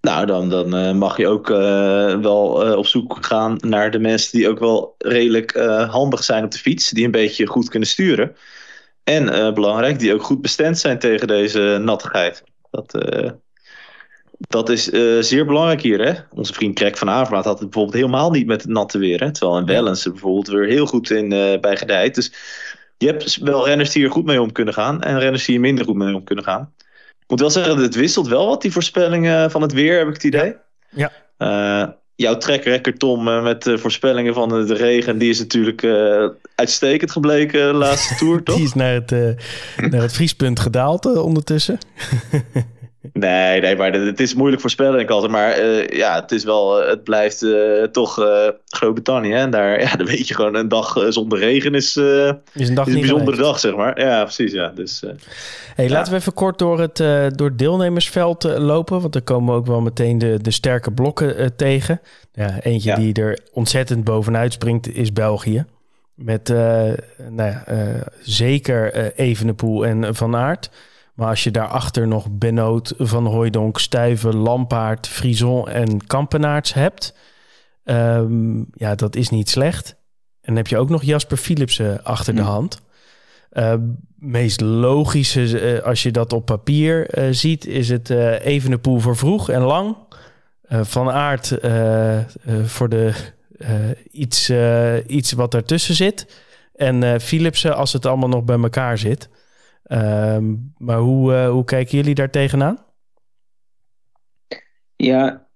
Nou, 0.00 0.26
dan, 0.26 0.48
dan 0.48 0.74
uh, 0.74 0.92
mag 0.92 1.16
je 1.16 1.26
ook 1.26 1.50
uh, 1.50 1.56
wel 2.20 2.66
uh, 2.66 2.76
op 2.76 2.86
zoek 2.86 3.18
gaan 3.20 3.56
naar 3.60 3.90
de 3.90 3.98
mensen 3.98 4.38
die 4.38 4.48
ook 4.48 4.58
wel 4.58 4.94
redelijk 4.98 5.58
handig 5.88 6.24
zijn 6.24 6.44
op 6.44 6.50
de 6.50 6.58
fiets. 6.58 6.90
Die 6.90 7.04
een 7.04 7.10
beetje 7.10 7.46
goed 7.46 7.68
kunnen 7.68 7.88
sturen. 7.88 8.36
En 9.04 9.54
belangrijk, 9.54 9.98
die 9.98 10.14
ook 10.14 10.22
goed 10.22 10.40
bestemd 10.40 10.78
zijn 10.78 10.98
tegen 10.98 11.26
deze 11.26 11.80
nattigheid. 11.82 12.42
Dat, 12.70 13.04
dat 14.38 14.68
is 14.68 14.84
zeer 15.28 15.46
belangrijk 15.46 15.80
hier. 15.80 16.04
Hè? 16.04 16.20
Onze 16.30 16.52
vriend 16.52 16.74
Krek 16.74 16.96
van 16.96 17.10
Avermaat 17.10 17.44
had 17.44 17.58
het 17.58 17.70
bijvoorbeeld 17.70 18.02
helemaal 18.02 18.30
niet 18.30 18.46
met 18.46 18.62
het 18.62 18.70
natte 18.70 18.98
weer. 18.98 19.20
Hè? 19.20 19.32
Terwijl 19.32 19.58
in 19.58 19.66
Wellens 19.66 20.04
er 20.04 20.10
bijvoorbeeld 20.10 20.48
weer 20.48 20.68
heel 20.68 20.86
goed 20.86 21.10
in 21.10 21.28
bij 21.60 21.76
gedijt. 21.76 22.14
Dus 22.14 22.32
je 22.98 23.06
hebt 23.06 23.36
wel 23.36 23.66
renners 23.66 23.90
die 23.90 24.04
er 24.04 24.10
goed 24.10 24.24
mee 24.24 24.42
om 24.42 24.52
kunnen 24.52 24.74
gaan. 24.74 25.02
En 25.02 25.18
renners 25.18 25.44
die 25.44 25.54
er 25.54 25.60
minder 25.60 25.84
goed 25.84 25.96
mee 25.96 26.14
om 26.14 26.24
kunnen 26.24 26.44
gaan 26.44 26.74
moet 27.30 27.40
wel 27.40 27.50
zeggen, 27.50 27.76
het 27.76 27.94
wisselt 27.94 28.28
wel 28.28 28.46
wat, 28.46 28.62
die 28.62 28.72
voorspellingen 28.72 29.50
van 29.50 29.62
het 29.62 29.72
weer, 29.72 29.98
heb 29.98 30.08
ik 30.08 30.14
het 30.14 30.24
idee. 30.24 30.54
Ja. 30.90 31.12
Uh, 31.38 31.88
jouw 32.14 32.36
track 32.36 32.84
Tom, 32.98 33.28
uh, 33.28 33.42
met 33.42 33.62
de 33.62 33.78
voorspellingen 33.78 34.34
van 34.34 34.48
de 34.48 34.74
regen, 34.74 35.18
die 35.18 35.30
is 35.30 35.38
natuurlijk 35.38 35.82
uh, 35.82 36.28
uitstekend 36.54 37.10
gebleken 37.10 37.72
de 37.72 37.78
laatste 37.78 38.14
tour, 38.24 38.42
toch? 38.42 38.56
Die 38.56 38.64
is 38.64 38.74
naar 38.74 38.94
het, 38.94 39.10
naar 39.90 40.02
het 40.02 40.12
vriespunt 40.12 40.60
gedaald 40.60 41.06
ondertussen. 41.16 41.78
Nee, 43.12 43.60
nee, 43.60 43.76
maar 43.76 43.92
het 43.92 44.20
is 44.20 44.34
moeilijk 44.34 44.60
voorspellen, 44.60 44.92
denk 44.92 45.04
ik 45.04 45.10
altijd. 45.10 45.32
Maar 45.32 45.64
uh, 45.64 45.88
ja, 45.88 46.20
het 46.20 46.32
is 46.32 46.44
wel, 46.44 46.86
het 46.86 47.04
blijft 47.04 47.42
uh, 47.42 47.82
toch 47.82 48.18
uh, 48.18 48.48
Groot-Brittannië. 48.66 49.32
En 49.32 49.50
daar, 49.50 49.80
ja, 49.80 49.96
dan 49.96 50.06
weet 50.06 50.28
je 50.28 50.34
gewoon, 50.34 50.54
een 50.54 50.68
dag 50.68 51.06
zonder 51.08 51.38
regen 51.38 51.74
is, 51.74 51.96
is 51.96 52.68
een, 52.68 52.74
dag 52.74 52.86
is 52.86 52.94
een 52.94 53.00
bijzondere 53.00 53.36
dag, 53.36 53.58
zeg 53.58 53.76
maar. 53.76 54.00
Ja, 54.00 54.22
precies, 54.22 54.52
ja. 54.52 54.68
Dus, 54.68 55.00
hey, 55.74 55.84
ja. 55.84 55.90
Laten 55.90 56.12
we 56.12 56.18
even 56.18 56.32
kort 56.32 56.58
door 56.58 56.80
het, 56.80 56.96
door 57.36 57.48
het 57.48 57.58
deelnemersveld 57.58 58.42
lopen. 58.42 59.00
Want 59.00 59.12
dan 59.12 59.24
komen 59.24 59.54
we 59.54 59.60
ook 59.60 59.66
wel 59.66 59.80
meteen 59.80 60.18
de, 60.18 60.38
de 60.42 60.50
sterke 60.50 60.92
blokken 60.92 61.56
tegen. 61.56 62.00
Ja, 62.32 62.60
eentje 62.62 62.90
ja. 62.90 62.96
die 62.96 63.14
er 63.14 63.38
ontzettend 63.52 64.04
bovenuit 64.04 64.52
springt 64.52 64.94
is 64.94 65.12
België. 65.12 65.64
Met 66.14 66.48
nou 66.48 67.50
ja, 67.50 67.64
zeker 68.20 69.12
Evenepoel 69.14 69.86
en 69.86 70.14
Van 70.14 70.36
Aert. 70.36 70.70
Maar 71.20 71.28
als 71.28 71.44
je 71.44 71.50
daarachter 71.50 72.08
nog 72.08 72.26
Benoot, 72.30 72.94
Van 72.98 73.26
Hooijdonk, 73.26 73.78
Stuyven, 73.78 74.36
Lampaard, 74.36 75.08
Frison 75.08 75.68
en 75.68 76.06
Kampenaerts 76.06 76.74
hebt... 76.74 77.14
Um, 77.84 78.66
ja, 78.72 78.94
dat 78.94 79.16
is 79.16 79.28
niet 79.28 79.48
slecht. 79.48 79.88
En 79.88 80.40
dan 80.42 80.56
heb 80.56 80.66
je 80.66 80.78
ook 80.78 80.88
nog 80.88 81.02
Jasper 81.02 81.36
Philipsen 81.36 82.04
achter 82.04 82.34
de 82.34 82.42
hand. 82.42 82.80
Uh, 83.52 83.74
meest 84.16 84.60
logische, 84.60 85.74
uh, 85.76 85.82
als 85.82 86.02
je 86.02 86.10
dat 86.10 86.32
op 86.32 86.44
papier 86.44 87.18
uh, 87.18 87.24
ziet, 87.30 87.66
is 87.66 87.88
het 87.88 88.10
uh, 88.10 88.46
Evenepoel 88.46 88.98
voor 88.98 89.16
vroeg 89.16 89.50
en 89.50 89.62
lang. 89.62 89.96
van 90.68 91.10
aard 91.10 91.58
voor 92.64 92.88
de 92.88 93.12
iets, 94.10 94.52
iets 95.06 95.32
wat 95.32 95.54
ertussen 95.54 95.94
zit. 95.94 96.44
En 96.74 97.20
Philipsen 97.20 97.76
als 97.76 97.92
het 97.92 98.06
allemaal 98.06 98.28
nog 98.28 98.44
bij 98.44 98.58
elkaar 98.58 98.98
zit. 98.98 99.28
Ehm, 99.90 100.54
maar 100.78 100.98
hoe, 100.98 101.32
uh, 101.32 101.48
hoe 101.48 101.64
kijken 101.64 101.96
jullie 101.96 102.14
daar 102.14 102.30
tegenaan? 102.30 102.78
Ja, 104.96 105.48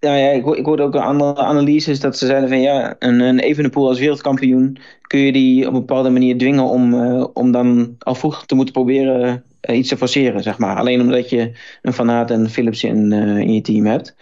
nou 0.00 0.16
ja, 0.16 0.30
ik, 0.30 0.64
hoorde 0.64 0.82
ook 0.82 0.96
andere 0.96 1.42
analyses 1.42 2.00
dat 2.00 2.18
ze 2.18 2.26
zeiden 2.26 2.48
van 2.48 2.60
ja, 2.60 2.96
een, 2.98 3.20
een 3.20 3.38
Evenepoel 3.38 3.88
als 3.88 3.98
wereldkampioen 3.98 4.78
kun 5.02 5.18
je 5.18 5.32
die 5.32 5.66
op 5.66 5.72
een 5.74 5.78
bepaalde 5.80 6.10
manier 6.10 6.38
dwingen 6.38 6.64
om, 6.64 6.94
uh, 6.94 7.26
om 7.32 7.52
dan 7.52 7.96
al 7.98 8.14
vroeg 8.14 8.46
te 8.46 8.54
moeten 8.54 8.74
proberen 8.74 9.44
uh, 9.70 9.76
iets 9.76 9.88
te 9.88 9.96
forceren, 9.96 10.42
zeg 10.42 10.58
maar. 10.58 10.76
Alleen 10.76 11.00
omdat 11.00 11.30
je 11.30 11.52
een 11.82 11.92
Van 11.92 12.10
Aert 12.10 12.30
en 12.30 12.50
Philips 12.50 12.84
in, 12.84 13.12
in 13.12 13.54
je 13.54 13.60
team 13.60 13.86
hebt. 13.86 14.16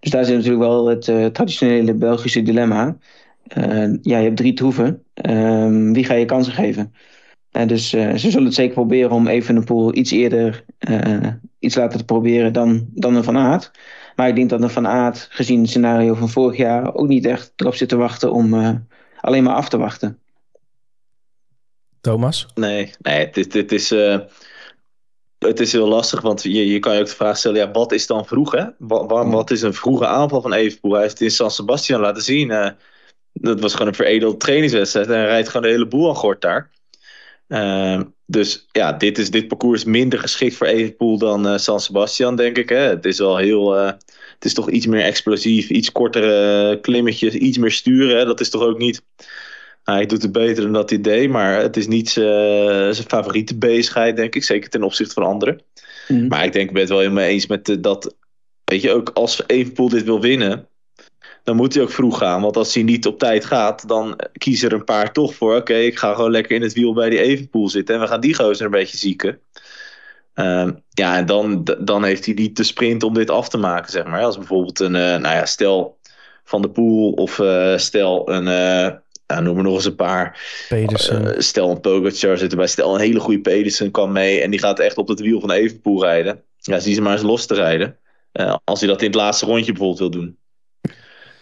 Dus 0.00 0.10
daar 0.10 0.24
zit 0.24 0.36
natuurlijk 0.36 0.62
wel 0.62 0.86
het 0.86 1.04
traditionele 1.34 1.94
Belgische 1.94 2.42
dilemma. 2.42 2.96
ja, 4.02 4.18
je 4.18 4.24
hebt 4.24 4.36
drie 4.36 4.52
troeven. 4.52 5.02
Ehm, 5.14 5.92
wie 5.92 6.04
ga 6.04 6.14
je 6.14 6.24
kansen 6.24 6.52
geven? 6.52 6.92
Uh, 7.56 7.66
dus 7.66 7.94
uh, 7.94 8.14
ze 8.14 8.30
zullen 8.30 8.44
het 8.44 8.54
zeker 8.54 8.74
proberen 8.74 9.10
om 9.10 9.26
even 9.26 9.56
een 9.56 9.64
pool 9.64 9.94
iets 9.94 10.10
eerder 10.10 10.64
uh, 10.88 11.26
iets 11.58 11.74
laten 11.74 11.98
te 11.98 12.04
proberen 12.04 12.52
dan, 12.52 12.86
dan 12.94 13.14
een 13.14 13.24
Van 13.24 13.36
Aert. 13.36 13.70
Maar 14.16 14.28
ik 14.28 14.34
denk 14.34 14.50
dat 14.50 14.62
een 14.62 14.70
Van 14.70 14.86
Aert, 14.86 15.28
gezien 15.30 15.60
het 15.60 15.68
scenario 15.68 16.14
van 16.14 16.28
vorig 16.28 16.56
jaar, 16.56 16.94
ook 16.94 17.08
niet 17.08 17.26
echt 17.26 17.52
erop 17.56 17.74
zit 17.74 17.88
te 17.88 17.96
wachten 17.96 18.32
om 18.32 18.54
alleen 19.20 19.42
maar 19.42 19.54
af 19.54 19.68
te 19.68 19.78
wachten. 19.78 20.18
Thomas? 22.00 22.46
Nee, 22.54 22.90
nee 22.98 23.30
dit, 23.30 23.52
dit 23.52 23.72
is 23.72 23.92
het 25.38 25.60
is 25.60 25.72
heel 25.72 25.88
lastig, 25.88 26.20
want 26.20 26.42
je, 26.42 26.66
je 26.66 26.78
kan 26.78 26.94
je 26.94 27.00
ook 27.00 27.06
de 27.06 27.14
vraag 27.14 27.36
stellen: 27.36 27.58
ja, 27.58 27.70
wat 27.70 27.92
is 27.92 28.06
dan 28.06 28.26
vroeg? 28.26 28.52
Hè? 28.52 28.64
Wat, 28.78 29.10
wat, 29.10 29.50
is 29.50 29.62
een 29.62 29.74
vroege 29.74 30.06
aanval 30.06 30.40
van 30.40 30.52
Evenpoel? 30.52 30.92
Hij 30.92 31.00
heeft 31.00 31.12
het 31.12 31.22
in 31.22 31.30
San 31.30 31.50
Sebastian 31.50 32.00
laten 32.00 32.22
zien. 32.22 32.50
Uh, 32.50 32.68
dat 33.32 33.60
was 33.60 33.72
gewoon 33.72 33.88
een 33.88 33.94
veredeld 33.94 34.40
trainingswedstrijd. 34.40 35.06
En 35.06 35.14
hij 35.14 35.24
rijdt 35.24 35.48
gewoon 35.48 35.62
de 35.62 35.72
hele 35.72 35.88
boel 35.88 36.08
aan 36.08 36.14
gort 36.14 36.40
daar. 36.40 36.70
Uh, 37.48 38.00
dus 38.26 38.66
ja, 38.72 38.92
dit, 38.92 39.18
is, 39.18 39.30
dit 39.30 39.48
parcours 39.48 39.80
is 39.80 39.84
minder 39.84 40.18
geschikt 40.18 40.54
voor 40.54 40.66
Evenpoel 40.66 41.18
dan 41.18 41.46
uh, 41.46 41.58
San 41.58 41.80
Sebastian, 41.80 42.36
denk 42.36 42.58
ik. 42.58 42.68
Hè? 42.68 42.76
Het 42.76 43.04
is 43.04 43.18
wel 43.18 43.36
heel. 43.36 43.78
Uh, 43.78 43.86
het 44.34 44.44
is 44.44 44.54
toch 44.54 44.70
iets 44.70 44.86
meer 44.86 45.02
explosief, 45.02 45.68
iets 45.68 45.92
kortere 45.92 46.80
klimmetjes, 46.80 47.34
iets 47.34 47.58
meer 47.58 47.70
sturen. 47.70 48.18
Hè? 48.18 48.24
Dat 48.24 48.40
is 48.40 48.50
toch 48.50 48.62
ook 48.62 48.78
niet. 48.78 49.02
Hij 49.82 50.06
doet 50.06 50.22
het 50.22 50.32
beter 50.32 50.62
dan 50.62 50.72
dat 50.72 50.90
hij 50.90 51.00
deed, 51.00 51.30
maar 51.30 51.60
het 51.60 51.76
is 51.76 51.86
niet 51.86 52.08
zijn 52.10 52.94
favoriete 52.94 53.56
bezigheid, 53.56 54.16
denk 54.16 54.34
ik. 54.34 54.44
Zeker 54.44 54.70
ten 54.70 54.82
opzichte 54.82 55.14
van 55.14 55.22
anderen. 55.22 55.62
Mm. 56.08 56.28
Maar 56.28 56.44
ik 56.44 56.52
denk, 56.52 56.66
ik 56.66 56.72
ben 56.72 56.80
het 56.80 56.90
wel 56.90 57.00
helemaal 57.00 57.24
eens 57.24 57.46
met 57.46 57.76
dat. 57.80 58.14
Weet 58.64 58.82
je, 58.82 58.92
ook 58.92 59.10
als 59.14 59.42
Evenpoel 59.46 59.88
dit 59.88 60.04
wil 60.04 60.20
winnen, 60.20 60.68
dan 61.46 61.56
moet 61.56 61.74
hij 61.74 61.82
ook 61.82 61.90
vroeg 61.90 62.18
gaan. 62.18 62.40
Want 62.40 62.56
als 62.56 62.74
hij 62.74 62.82
niet 62.82 63.06
op 63.06 63.18
tijd 63.18 63.44
gaat, 63.44 63.88
dan 63.88 64.20
kiezen 64.32 64.68
er 64.68 64.74
een 64.74 64.84
paar 64.84 65.12
toch 65.12 65.34
voor. 65.34 65.56
Oké, 65.56 65.74
ik 65.74 65.98
ga 65.98 66.14
gewoon 66.14 66.30
lekker 66.30 66.56
in 66.56 66.62
het 66.62 66.72
wiel 66.72 66.92
bij 66.92 67.10
die 67.10 67.20
Evenpoel 67.20 67.68
zitten. 67.68 67.94
En 67.94 68.00
we 68.00 68.06
gaan 68.06 68.20
die 68.20 68.34
gozer 68.34 68.64
een 68.64 68.70
beetje 68.70 68.96
zieken. 68.96 69.40
Uh, 70.34 70.68
ja, 70.90 71.16
en 71.16 71.26
dan, 71.26 71.64
dan 71.78 72.04
heeft 72.04 72.24
hij 72.24 72.34
niet 72.34 72.56
de 72.56 72.62
sprint 72.62 73.02
om 73.02 73.14
dit 73.14 73.30
af 73.30 73.48
te 73.48 73.56
maken, 73.56 73.90
zeg 73.92 74.04
maar. 74.04 74.22
Als 74.22 74.36
bijvoorbeeld 74.36 74.80
een, 74.80 74.94
uh, 74.94 75.00
nou 75.00 75.22
ja, 75.22 75.46
stel 75.46 75.98
Van 76.44 76.62
de 76.62 76.70
Poel 76.70 77.12
of 77.12 77.38
uh, 77.38 77.76
stel 77.76 78.30
een, 78.30 78.46
uh, 78.46 78.94
nou, 79.26 79.42
noem 79.42 79.56
er 79.56 79.62
nog 79.62 79.74
eens 79.74 79.84
een 79.84 79.96
paar. 79.96 80.40
Pedersen. 80.68 81.42
stel 81.42 81.70
een 81.70 81.80
Pogacar 81.80 82.38
zit 82.38 82.50
erbij. 82.50 82.66
Stel 82.66 82.94
een 82.94 83.00
hele 83.00 83.20
goede 83.20 83.40
Pedersen 83.40 83.90
kan 83.90 84.12
mee 84.12 84.40
en 84.40 84.50
die 84.50 84.60
gaat 84.60 84.78
echt 84.78 84.96
op 84.96 85.08
het 85.08 85.20
wiel 85.20 85.40
van 85.40 85.50
Evenpoel 85.50 86.02
rijden. 86.02 86.42
Ja, 86.58 86.78
zie 86.78 86.94
ze 86.94 87.00
maar 87.00 87.12
eens 87.12 87.22
los 87.22 87.46
te 87.46 87.54
rijden. 87.54 87.98
als 88.64 88.80
hij 88.80 88.88
dat 88.88 89.00
in 89.00 89.06
het 89.06 89.16
laatste 89.16 89.46
rondje 89.46 89.72
bijvoorbeeld 89.72 89.98
wil 89.98 90.20
doen. 90.20 90.38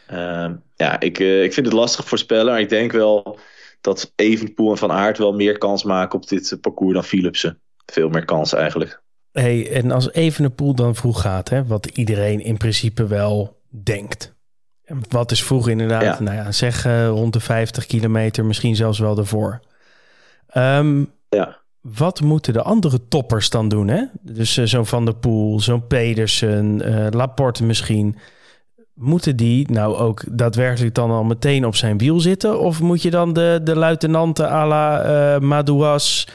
Ehm, 0.07 0.55
ja, 0.77 1.01
ik, 1.01 1.19
uh, 1.19 1.43
ik 1.43 1.53
vind 1.53 1.67
het 1.67 1.75
lastig 1.75 2.09
voorspellen. 2.09 2.53
Maar 2.53 2.61
ik 2.61 2.69
denk 2.69 2.93
wel 2.93 3.39
dat 3.81 4.13
Evenpoel 4.17 4.71
en 4.71 4.77
Van 4.77 4.93
Aert 4.93 5.19
wel 5.19 5.33
meer 5.33 5.59
kans 5.59 5.85
maken 5.85 6.19
op 6.19 6.29
dit 6.29 6.59
parcours 6.61 6.95
dan 6.95 7.05
Philipsen. 7.05 7.61
Veel 7.87 8.09
meer 8.09 8.25
kans 8.25 8.53
eigenlijk. 8.53 9.03
Hey, 9.33 9.73
en 9.73 9.91
als 9.91 10.13
Evenepoel 10.13 10.75
dan 10.75 10.95
vroeg 10.95 11.21
gaat, 11.21 11.49
hè, 11.49 11.67
wat 11.67 11.87
iedereen 11.87 12.41
in 12.41 12.57
principe 12.57 13.07
wel 13.07 13.61
denkt. 13.69 14.35
En 14.85 15.01
wat 15.09 15.31
is 15.31 15.45
vroeg 15.45 15.69
inderdaad? 15.69 16.03
Ja. 16.03 16.21
Nou 16.21 16.37
ja, 16.37 16.53
zeg 16.53 16.87
uh, 16.87 17.09
rond 17.09 17.33
de 17.33 17.41
50 17.41 17.87
kilometer, 17.87 18.45
misschien 18.45 18.77
zelfs 18.77 18.99
wel 18.99 19.19
ervoor. 19.19 19.61
Um, 20.57 21.13
ja. 21.29 21.63
Wat 21.81 22.21
moeten 22.21 22.53
de 22.53 22.63
andere 22.63 23.09
toppers 23.09 23.51
dan 23.51 23.69
doen? 23.69 23.89
Hè? 23.89 24.05
Dus 24.21 24.57
uh, 24.57 24.67
zo'n 24.67 24.87
Van 24.87 25.05
der 25.05 25.15
Poel, 25.15 25.61
zo'n 25.61 25.87
Pedersen, 25.87 26.79
Laporte 27.11 27.65
misschien 27.65 28.17
moeten 28.95 29.37
die 29.37 29.71
nou 29.71 29.97
ook 29.97 30.23
daadwerkelijk 30.31 30.95
dan 30.95 31.11
al 31.11 31.25
meteen 31.25 31.67
op 31.67 31.77
zijn 31.77 31.99
wiel 31.99 32.21
zitten? 32.21 32.61
Of 32.61 32.81
moet 32.81 33.03
je 33.03 33.11
dan 33.11 33.33
de, 33.33 33.61
de 33.63 33.77
luitenanten 33.77 34.51
à 34.51 34.67
la 34.67 35.07
uh, 35.35 35.41
Madouas, 35.41 36.29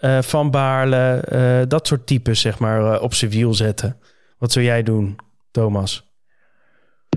uh, 0.00 0.22
Van 0.22 0.50
Baarle, 0.50 1.24
uh, 1.32 1.68
dat 1.68 1.86
soort 1.86 2.06
types 2.06 2.40
zeg 2.40 2.58
maar 2.58 3.00
op 3.00 3.14
zijn 3.14 3.30
wiel 3.30 3.54
zetten? 3.54 3.96
Wat 4.38 4.52
zou 4.52 4.64
jij 4.64 4.82
doen, 4.82 5.16
Thomas? 5.50 6.04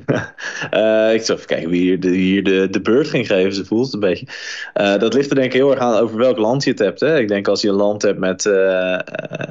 ik 1.13 1.21
zal 1.21 1.35
even 1.35 1.45
kijken 1.45 1.69
wie 1.69 1.81
hier 1.81 1.99
de, 1.99 2.09
hier 2.09 2.43
de, 2.43 2.67
de 2.69 2.81
beurt 2.81 3.07
ging 3.07 3.27
geven. 3.27 3.53
Ze 3.53 3.65
voelt 3.65 3.85
het 3.85 3.93
een 3.93 3.99
beetje. 3.99 4.27
dat 4.99 5.13
ligt 5.13 5.29
er 5.29 5.35
denk 5.35 5.47
ik 5.47 5.53
heel 5.53 5.71
erg 5.71 5.79
aan 5.79 5.99
over 6.01 6.17
welk 6.17 6.37
land 6.37 6.63
je 6.63 6.69
het 6.69 6.79
hebt. 6.79 6.99
Hè? 6.99 7.19
Ik 7.19 7.27
denk 7.27 7.47
als 7.47 7.61
je 7.61 7.67
een 7.67 7.75
land 7.75 8.01
hebt 8.01 8.19
met, 8.19 8.43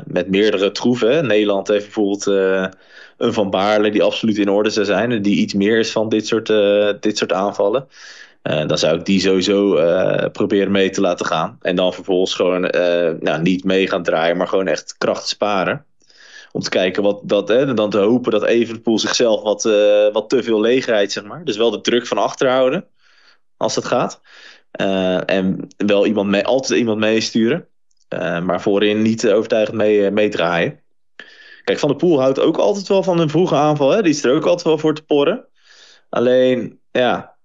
met 0.06 0.30
meerdere 0.30 0.70
troeven. 0.70 1.26
Nederland 1.26 1.68
heeft 1.68 1.84
bijvoorbeeld 1.84 2.26
een 3.18 3.32
Van 3.32 3.50
Baarle 3.50 3.90
die 3.90 4.02
absoluut 4.02 4.38
in 4.38 4.50
orde 4.50 4.70
zou 4.70 4.86
zijn. 4.86 5.12
En 5.12 5.22
die 5.22 5.36
iets 5.36 5.54
meer 5.54 5.78
is 5.78 5.92
van 5.92 6.08
dit 6.08 6.26
soort, 6.26 6.48
uh, 6.48 6.92
dit 7.00 7.18
soort 7.18 7.32
aanvallen. 7.32 7.88
Uh, 8.42 8.66
dan 8.66 8.78
zou 8.78 8.98
ik 8.98 9.04
die 9.04 9.20
sowieso 9.20 9.78
uh, 9.78 10.24
proberen 10.32 10.70
mee 10.70 10.90
te 10.90 11.00
laten 11.00 11.26
gaan. 11.26 11.58
En 11.60 11.76
dan 11.76 11.94
vervolgens 11.94 12.34
gewoon 12.34 12.60
nou, 13.20 13.42
niet 13.42 13.64
mee 13.64 13.88
gaan 13.88 14.02
draaien, 14.02 14.36
maar 14.36 14.48
gewoon 14.48 14.66
echt 14.66 14.94
kracht 14.98 15.28
sparen. 15.28 15.84
Om 16.52 16.60
te 16.60 16.70
kijken 16.70 17.02
wat 17.02 17.20
dat, 17.22 17.48
hè, 17.48 17.66
en 17.66 17.74
dan 17.74 17.90
te 17.90 17.98
hopen 17.98 18.32
dat 18.32 18.44
Evenpoel 18.44 18.98
zichzelf 18.98 19.42
wat, 19.42 19.62
wat 20.12 20.28
te 20.28 20.42
veel 20.42 20.60
leegheid, 20.60 21.12
zeg 21.12 21.24
maar. 21.24 21.44
Dus 21.44 21.56
wel 21.56 21.70
de 21.70 21.80
druk 21.80 22.06
van 22.06 22.18
achter 22.18 22.48
houden, 22.48 22.84
als 23.56 23.74
dat 23.74 23.84
gaat. 23.84 24.20
en 25.26 25.68
wel 25.76 26.06
iemand 26.06 26.28
mee, 26.28 26.44
altijd 26.44 26.78
iemand 26.78 26.98
meesturen. 26.98 27.66
maar 28.42 28.60
voorin 28.60 29.02
niet 29.02 29.28
overtuigend 29.28 29.76
mee, 29.76 30.10
meedraaien. 30.10 30.80
Kijk, 31.68 31.80
Van 31.80 31.88
der 31.88 31.98
Poel 31.98 32.20
houdt 32.20 32.40
ook 32.40 32.56
altijd 32.56 32.88
wel 32.88 33.02
van 33.02 33.18
een 33.18 33.30
vroege 33.30 33.54
aanval. 33.54 33.90
Hè? 33.90 34.02
Die 34.02 34.12
is 34.12 34.24
er 34.24 34.34
ook 34.34 34.46
altijd 34.46 34.66
wel 34.66 34.78
voor 34.78 34.94
te 34.94 35.02
porren. 35.02 35.46
Alleen, 36.08 36.80
ja. 36.90 37.36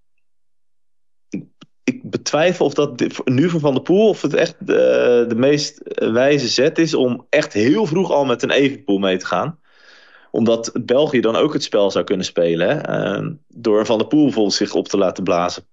Ik, 1.84 2.02
betwijfel 2.04 2.66
of 2.66 2.74
dat 2.74 3.04
nu 3.26 3.50
van 3.50 3.60
Van 3.60 3.74
der 3.74 3.84
Poel... 3.84 4.10
of 4.10 4.22
het 4.22 4.34
echt 4.34 4.56
de, 4.60 5.26
de 5.28 5.36
meest 5.36 5.82
wijze 5.94 6.48
zet 6.48 6.78
is... 6.78 6.94
om 6.94 7.26
echt 7.30 7.54
heel 7.54 7.86
vroeg 7.86 8.12
al 8.12 8.26
met 8.26 8.44
een 8.44 8.52
evenpoel 8.52 8.98
mee 8.98 9.18
te 9.18 9.26
gaan 9.26 9.60
omdat 10.32 10.72
België 10.86 11.20
dan 11.20 11.36
ook 11.36 11.54
het 11.54 11.64
spel 11.64 11.92
zou 11.92 12.06
kunnen 12.06 12.26
spelen. 12.26 12.68
Hè? 12.68 13.18
Uh, 13.20 13.30
door 13.48 13.86
Van 13.86 13.98
der 13.98 14.08
Poel 14.08 14.24
bijvoorbeeld 14.24 14.56
zich 14.56 14.74
op 14.74 14.88
te 14.88 14.98
laten 14.98 15.24
blazen. 15.24 15.68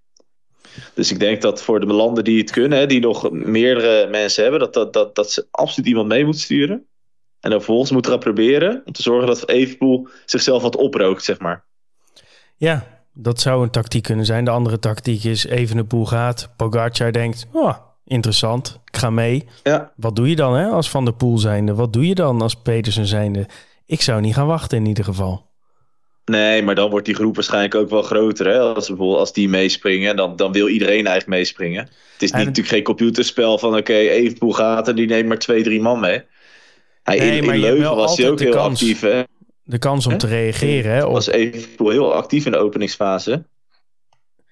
Dus 0.95 1.11
ik 1.11 1.19
denk 1.19 1.43
dat 1.43 1.63
voor 1.63 1.81
de 1.81 1.87
landen 1.87 2.25
die 2.25 2.39
het 2.39 2.51
kunnen, 2.51 2.79
hè, 2.79 2.87
die 2.87 3.01
nog 3.01 3.31
meerdere 3.31 4.09
mensen 4.09 4.43
hebben, 4.43 4.61
dat, 4.61 4.75
dat, 4.75 4.93
dat, 4.93 5.15
dat 5.15 5.33
ze 5.33 5.47
absoluut 5.51 5.89
iemand 5.89 6.09
mee 6.09 6.25
moeten 6.25 6.43
sturen. 6.43 6.89
En 7.40 7.50
dan 7.50 7.59
vervolgens 7.59 7.90
moeten 7.90 8.12
we 8.12 8.16
gaan 8.16 8.33
proberen 8.33 8.83
om 8.85 8.92
te 8.92 9.03
zorgen 9.03 9.26
dat 9.26 9.48
Evenpoel 9.48 10.09
zichzelf 10.24 10.62
wat 10.62 10.76
oprookt, 10.76 11.24
zeg 11.24 11.38
maar. 11.38 11.64
Ja, 12.57 12.87
dat 13.12 13.40
zou 13.40 13.62
een 13.62 13.70
tactiek 13.70 14.03
kunnen 14.03 14.24
zijn. 14.24 14.44
De 14.44 14.50
andere 14.50 14.79
tactiek 14.79 15.24
is 15.24 15.44
Evenepoel 15.44 16.07
gaat. 16.07 16.50
Pogacar 16.57 17.12
denkt, 17.12 17.46
oh, 17.53 17.76
interessant, 18.05 18.81
ik 18.85 18.96
ga 18.96 19.11
mee. 19.11 19.48
Ja. 19.62 19.92
Wat 19.96 20.16
doe 20.16 20.29
je 20.29 20.37
dan 20.37 20.55
hè, 20.55 20.66
als 20.66 20.90
Van 20.90 21.05
der 21.05 21.14
Poel 21.14 21.38
zijnde? 21.38 21.74
Wat 21.74 21.92
doe 21.92 22.07
je 22.07 22.14
dan 22.14 22.40
als 22.42 22.55
Petersen 22.55 23.07
zijnde? 23.07 23.46
Ik 23.87 24.03
zou 24.03 24.20
niet 24.20 24.35
gaan 24.35 24.46
wachten 24.46 24.79
in 24.79 24.87
ieder 24.87 25.05
geval. 25.05 25.48
Nee, 26.24 26.62
maar 26.62 26.74
dan 26.74 26.90
wordt 26.90 27.07
die 27.07 27.14
groep 27.14 27.35
waarschijnlijk 27.35 27.74
ook 27.74 27.90
wel 27.90 28.03
groter. 28.03 28.46
Hè? 28.46 28.59
Als, 28.59 28.88
bijvoorbeeld, 28.88 29.18
als 29.18 29.33
die 29.33 29.48
meespringen, 29.48 30.16
dan, 30.16 30.37
dan 30.37 30.53
wil 30.53 30.68
iedereen 30.68 31.07
eigenlijk 31.07 31.26
meespringen. 31.26 31.83
Het 32.12 32.22
is 32.22 32.33
niet, 32.33 32.44
natuurlijk 32.44 32.74
geen 32.74 32.83
computerspel 32.83 33.59
van 33.59 33.68
oké, 33.68 33.79
okay, 33.79 34.09
Evenpoel 34.09 34.53
gaat 34.53 34.88
en 34.88 34.96
die 34.96 35.07
neemt 35.07 35.29
maar 35.29 35.38
twee, 35.38 35.62
drie 35.62 35.81
man 35.81 36.00
mee. 36.00 36.22
Hij, 37.03 37.19
nee, 37.19 37.41
in, 37.41 37.53
in 37.53 37.61
Leuven 37.61 37.97
was 37.97 38.17
hij 38.17 38.31
ook 38.31 38.41
heel 38.41 38.53
kans, 38.53 38.81
actief. 38.81 39.01
Hè? 39.01 39.23
De 39.63 39.79
kans 39.79 40.07
om 40.07 40.19
te 40.19 40.27
reageren. 40.27 40.93
Hè, 40.93 41.05
op... 41.05 41.13
was 41.13 41.27
even 41.27 41.91
heel 41.91 42.15
actief 42.15 42.45
in 42.45 42.53
de 42.53 42.59
openingsfase. 42.59 43.45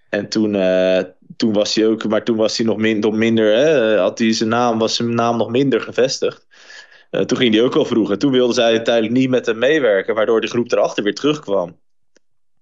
En 0.08 0.28
toen, 0.28 0.54
uh, 0.54 1.00
toen 1.36 1.52
was 1.52 1.74
hij 1.74 1.86
ook, 1.86 2.08
maar 2.08 2.24
toen 2.24 2.36
was 2.36 2.56
hij 2.56 2.66
nog, 2.66 2.76
min, 2.76 2.98
nog 2.98 3.14
minder, 3.14 3.56
hè, 3.56 3.96
had 3.98 4.18
hij 4.18 4.32
zijn 4.32 4.48
naam, 4.48 4.78
was 4.78 4.96
zijn 4.96 5.14
naam 5.14 5.36
nog 5.36 5.50
minder 5.50 5.80
gevestigd. 5.80 6.46
Uh, 7.10 7.20
toen 7.20 7.38
ging 7.38 7.54
hij 7.54 7.62
ook 7.62 7.76
al 7.76 7.84
vroeger. 7.84 8.18
Toen 8.18 8.32
wilden 8.32 8.54
zij 8.54 8.64
uiteindelijk 8.64 9.14
niet 9.14 9.28
met 9.28 9.46
hem 9.46 9.58
meewerken, 9.58 10.14
waardoor 10.14 10.40
de 10.40 10.46
groep 10.46 10.72
erachter 10.72 11.04
weer 11.04 11.14
terugkwam. 11.14 11.78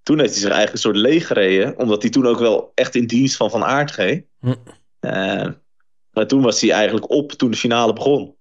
Toen 0.03 0.18
heeft 0.18 0.31
hij 0.31 0.40
zich 0.40 0.51
eigenlijk 0.51 0.72
een 0.72 0.92
soort 0.92 0.96
leeg 0.96 1.27
gereden, 1.27 1.79
omdat 1.79 2.03
hij 2.03 2.11
toen 2.11 2.27
ook 2.27 2.38
wel 2.38 2.72
echt 2.75 2.94
in 2.94 3.07
dienst 3.07 3.37
van 3.37 3.51
Van 3.51 3.64
Aert 3.64 3.90
ging. 3.90 4.27
Hm. 4.40 4.55
Uh, 5.01 5.46
maar 6.11 6.27
toen 6.27 6.42
was 6.42 6.61
hij 6.61 6.70
eigenlijk 6.70 7.11
op 7.11 7.33
toen 7.33 7.51
de 7.51 7.57
finale 7.57 7.92
begon. 7.92 8.36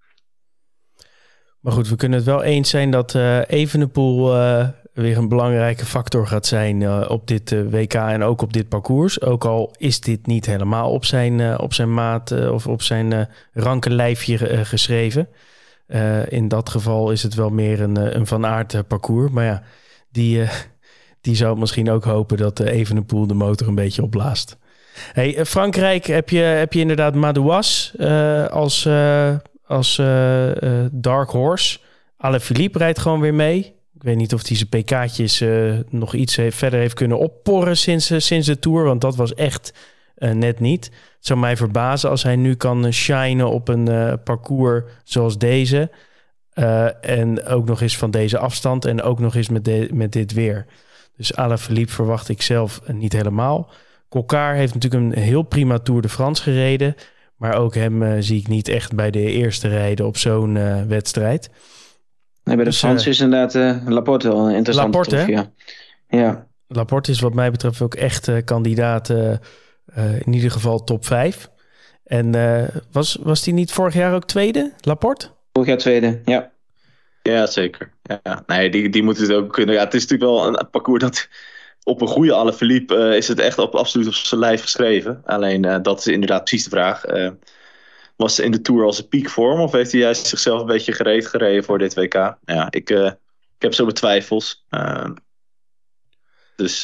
Maar 1.66 1.74
goed, 1.74 1.90
we 1.90 1.96
kunnen 1.96 2.18
het 2.18 2.28
wel 2.28 2.44
eens 2.44 2.70
zijn 2.70 2.92
dat 2.92 3.14
uh, 3.14 3.40
Evenepoel 3.48 4.36
uh, 4.36 4.68
weer 4.94 5.18
een 5.18 5.28
belangrijke 5.28 5.86
factor 5.86 6.28
gaat 6.28 6.46
zijn 6.46 6.82
uh, 6.82 7.06
op 7.08 7.28
dit 7.28 7.56
WK 7.70 7.94
en 7.94 8.24
ook 8.24 8.42
op 8.42 8.54
dit 8.54 8.70
parcours. 8.70 9.22
Ook 9.22 9.46
al 9.46 9.74
is 9.78 10.00
dit 10.00 10.28
niet 10.28 10.46
helemaal 10.46 10.92
op 10.92 11.06
zijn, 11.06 11.60
op 11.60 11.74
zijn 11.74 11.94
maat 11.94 12.50
of 12.50 12.68
op 12.68 12.82
zijn 12.82 13.30
ranke 13.54 13.90
lijfje 13.90 14.66
geschreven. 14.66 15.28
in 16.28 16.48
dat 16.48 16.70
geval 16.70 17.12
is 17.12 17.24
het 17.24 17.34
wel 17.34 17.50
meer 17.50 17.82
een, 17.82 18.16
een 18.18 18.28
Van 18.28 18.46
Aert 18.46 18.88
parcours. 18.88 19.32
Maar 19.32 19.46
ja, 19.46 19.64
die, 20.12 20.44
die 21.22 21.36
zou 21.36 21.58
misschien 21.58 21.90
ook 21.90 22.04
hopen 22.04 22.38
dat 22.38 22.60
Evenepoel 22.60 23.28
de 23.28 23.34
motor 23.34 23.68
een 23.68 23.76
beetje 23.76 24.04
opblaast. 24.04 24.58
Hey, 25.14 25.46
Frankrijk 25.46 26.06
heb 26.06 26.30
je, 26.30 26.40
heb 26.40 26.74
je 26.74 26.80
inderdaad 26.80 27.16
Madouas 27.16 27.94
als 28.50 28.88
als 29.68 29.98
uh, 29.98 30.56
uh, 30.56 30.86
Dark 30.92 31.30
Horse. 31.30 31.80
Philippe 32.40 32.78
rijdt 32.78 33.00
gewoon 33.00 33.20
weer 33.20 33.34
mee. 33.34 33.60
Ik 33.94 34.04
weet 34.04 34.16
niet 34.16 34.34
of 34.34 34.48
hij 34.48 34.58
zijn 34.58 34.70
PK'tjes 34.70 35.42
uh, 35.42 35.80
nog 35.90 36.14
iets 36.14 36.40
verder 36.50 36.80
heeft 36.80 36.94
kunnen 36.94 37.20
opporren 37.20 37.78
sinds, 37.78 38.26
sinds 38.26 38.48
de 38.48 38.60
Tour. 38.60 38.84
Want 38.84 39.02
dat 39.02 39.16
was 39.16 39.34
echt 39.34 39.74
net 40.16 40.60
niet. 40.60 40.86
Het 40.86 41.26
zou 41.26 41.40
mij 41.40 41.58
verbazen 41.58 42.10
als 42.10 42.24
hij 42.24 42.36
nu 42.36 42.56
kan 42.56 42.94
shinen 42.94 43.50
op 43.50 43.68
een 43.68 44.20
parcours 44.24 44.84
zoals 45.04 45.38
deze. 45.38 45.90
en 47.02 47.46
ook 47.46 47.66
nog 47.66 47.82
eens 47.82 47.98
van 47.98 48.12
deze 48.12 48.38
afstand 48.38 48.86
en 48.86 49.02
ook 49.02 49.20
nog 49.20 49.36
eens 49.36 49.50
met, 49.50 49.94
met 49.94 50.12
dit 50.12 50.34
weer. 50.34 50.66
Dus 51.18 51.32
Philippe 51.58 51.94
verwacht 51.94 52.30
ik 52.30 52.42
zelf 52.42 52.82
niet 52.88 53.14
helemaal. 53.14 53.70
Kokar 54.10 54.54
heeft 54.54 54.74
natuurlijk 54.74 55.04
een 55.04 55.22
heel 55.24 55.42
prima 55.42 55.80
Tour 55.80 56.02
de 56.02 56.10
France 56.10 56.44
gereden. 56.44 56.96
Maar 57.38 57.58
ook 57.58 57.76
hem 57.76 58.22
zie 58.22 58.40
ik 58.40 58.48
niet 58.48 58.68
echt 58.68 58.96
bij 58.96 59.12
de 59.12 59.20
eerste 59.20 59.68
rijden 59.68 60.06
op 60.06 60.18
zo'n 60.18 60.54
wedstrijd. 60.88 61.50
Nee, 62.44 62.56
bij 62.56 62.64
de 62.64 62.70
dus, 62.70 62.80
Frans 62.80 63.08
is 63.08 63.20
inderdaad 63.20 63.84
Laporte 63.88 64.28
wel 64.28 64.48
een 64.50 64.56
interessante 64.56 64.98
Laporte, 64.98 65.16
troef, 65.16 65.28
ja. 65.28 65.52
ja. 66.08 66.48
Laporte 66.68 67.12
is 67.12 67.20
wat 67.20 67.34
mij 67.34 67.52
betreft 67.52 67.82
ook 67.82 67.96
echt 67.96 68.44
kandidaat, 68.44 69.10
in 70.26 70.34
ieder 70.34 70.52
geval 70.52 70.84
top 70.84 71.06
5. 71.06 71.50
En 72.04 72.32
was, 72.92 73.18
was 73.22 73.46
hij 73.46 73.54
niet 73.54 73.72
vorig 73.72 73.94
jaar 73.94 74.14
ook 74.14 74.26
tweede, 74.26 74.74
Laporte? 74.80 75.30
Vorig 75.54 75.70
jaar 75.70 75.78
tweede, 75.78 76.22
ja. 76.26 76.54
Ja, 77.22 77.46
zeker. 77.46 77.94
Ja, 78.02 78.44
nee, 78.48 78.70
die, 78.70 78.90
die 78.90 79.04
moeten 79.04 79.24
het 79.24 79.34
ook 79.34 79.54
kunnen. 79.54 79.76
Ja, 79.76 79.84
het 79.84 79.94
is 79.94 80.02
natuurlijk 80.08 80.32
wel 80.32 80.48
een 80.48 80.70
parcours 80.70 81.02
dat 81.02 81.28
op 81.88 82.02
een 82.02 82.08
goede 82.08 82.34
alle 82.34 82.54
verliep. 82.54 82.92
Uh, 82.92 83.16
is 83.16 83.28
het 83.28 83.40
echt 83.40 83.58
op, 83.58 83.76
absoluut 83.76 84.08
op 84.08 84.14
zijn 84.14 84.40
lijf 84.40 84.62
geschreven. 84.62 85.22
Alleen 85.26 85.66
uh, 85.66 85.78
dat 85.82 86.00
is 86.00 86.08
inderdaad 86.08 86.44
precies 86.44 86.64
de 86.64 86.70
vraag. 86.70 87.08
Uh, 87.08 87.30
was 88.16 88.40
in 88.40 88.52
de 88.52 88.62
Tour 88.62 88.86
als 88.86 88.98
een 88.98 89.08
piekvorm 89.08 89.60
of 89.60 89.72
heeft 89.72 89.92
hij 89.92 90.02
juist 90.02 90.28
zichzelf 90.28 90.60
een 90.62 90.68
beetje 90.68 90.92
gereed 90.92 91.28
gereden 91.28 91.64
voor 91.64 91.78
dit 91.78 91.94
WK? 91.94 92.14
Ja, 92.46 92.68
ik, 92.70 92.90
ik 92.90 93.16
heb 93.60 93.74
zo 93.74 93.84
mijn 93.84 93.96
twijfels. 93.96 94.66
dus, 96.56 96.84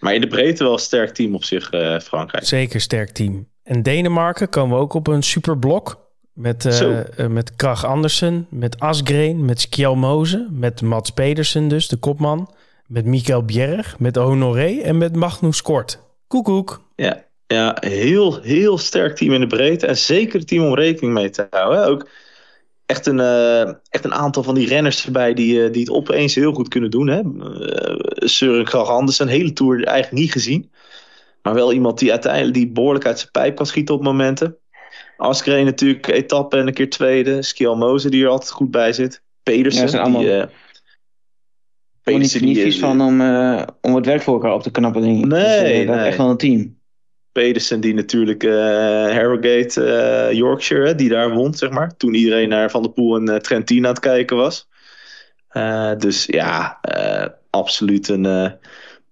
maar 0.00 0.14
in 0.14 0.20
de 0.20 0.26
breedte 0.26 0.62
wel 0.62 0.72
een 0.72 0.78
sterk 0.78 1.14
team 1.14 1.34
op 1.34 1.44
zich, 1.44 1.68
Frankrijk. 2.02 2.44
Zeker 2.44 2.80
sterk 2.80 3.10
team. 3.10 3.48
En 3.62 3.82
Denemarken 3.82 4.48
komen 4.48 4.76
we 4.76 4.82
ook 4.82 4.94
op 4.94 5.06
een 5.06 5.22
superblok. 5.22 6.06
Met, 6.32 6.64
uh, 6.64 7.26
met 7.28 7.56
Krach 7.56 7.84
Andersen, 7.84 8.46
met 8.50 8.80
Asgreen, 8.80 9.44
met 9.44 9.60
Skjelmoze, 9.60 10.48
met 10.50 10.82
Mats 10.82 11.10
Pedersen 11.10 11.68
dus, 11.68 11.88
de 11.88 11.96
kopman. 11.96 12.50
Met 12.88 13.04
Mikael 13.04 13.42
Bjerg, 13.42 13.98
met 13.98 14.16
Honoré 14.16 14.80
en 14.80 14.98
met 14.98 15.16
Magnus 15.16 15.62
Kort. 15.62 16.02
Koekoek. 16.26 16.82
Ja, 16.96 17.24
ja, 17.46 17.76
heel, 17.80 18.40
heel 18.40 18.78
sterk 18.78 19.16
team 19.16 19.32
in 19.32 19.40
de 19.40 19.46
breedte. 19.46 19.86
En 19.86 19.96
zeker 19.96 20.38
het 20.38 20.48
team 20.48 20.64
om 20.64 20.74
rekening 20.74 21.14
mee 21.14 21.30
te 21.30 21.46
houden. 21.50 21.86
Ook 21.86 22.08
echt 22.86 23.06
een, 23.06 23.18
uh, 23.18 23.60
echt 23.68 24.04
een 24.04 24.14
aantal 24.14 24.42
van 24.42 24.54
die 24.54 24.68
renners 24.68 25.06
erbij 25.06 25.34
die, 25.34 25.70
die 25.70 25.80
het 25.80 25.90
opeens 25.90 26.34
heel 26.34 26.52
goed 26.52 26.68
kunnen 26.68 26.90
doen. 26.90 27.08
Hè? 27.08 27.20
Søren 28.26 28.64
Krach 28.64 28.88
Andersen, 28.88 29.28
hele 29.28 29.52
Tour 29.52 29.84
eigenlijk 29.84 30.22
niet 30.22 30.32
gezien. 30.32 30.70
Maar 31.42 31.54
wel 31.54 31.72
iemand 31.72 31.98
die 31.98 32.10
uiteindelijk 32.10 32.54
die 32.54 32.68
behoorlijk 32.68 33.06
uit 33.06 33.18
zijn 33.18 33.30
pijp 33.30 33.56
kan 33.56 33.66
schieten 33.66 33.94
op 33.94 34.02
momenten. 34.02 34.56
Askreen 35.16 35.64
natuurlijk 35.64 36.06
etappe 36.06 36.56
en 36.56 36.66
een 36.66 36.74
keer 36.74 36.90
tweede. 36.90 37.42
Skiel 37.42 37.76
Moze 37.76 38.10
die 38.10 38.24
er 38.24 38.30
altijd 38.30 38.50
goed 38.50 38.70
bij 38.70 38.92
zit. 38.92 39.22
Pedersen. 39.42 39.90
Ja, 39.90 39.98
allemaal... 39.98 40.20
Die, 40.20 40.44
Pedersen 42.12 42.44
niet 42.44 42.58
vies 42.58 42.78
van 42.78 43.00
om, 43.00 43.20
uh, 43.20 43.62
om 43.80 43.94
het 43.94 44.06
werk 44.06 44.22
voor 44.22 44.34
elkaar 44.34 44.54
op 44.54 44.62
te 44.62 44.70
knappen, 44.70 45.02
denk 45.02 45.18
ik. 45.18 45.26
Nee, 45.26 45.40
dus, 45.40 45.82
uh, 45.82 45.96
nee. 45.96 46.06
echt 46.06 46.16
wel 46.16 46.30
een 46.30 46.36
team. 46.36 46.76
Pedersen 47.32 47.80
die 47.80 47.94
natuurlijk 47.94 48.42
uh, 48.42 48.52
Harrogate 49.12 50.30
Yorkshire, 50.32 50.94
die 50.94 51.08
daar 51.08 51.30
won, 51.30 51.54
zeg 51.54 51.70
maar. 51.70 51.96
Toen 51.96 52.14
iedereen 52.14 52.48
naar 52.48 52.70
Van 52.70 52.82
der 52.82 52.90
Poel 52.90 53.16
en 53.16 53.42
Trentin 53.42 53.84
aan 53.84 53.90
het 53.90 54.00
kijken 54.00 54.36
was. 54.36 54.68
dus 55.98 56.26
ja, 56.26 56.80
absoluut 57.50 58.08
een, 58.08 58.24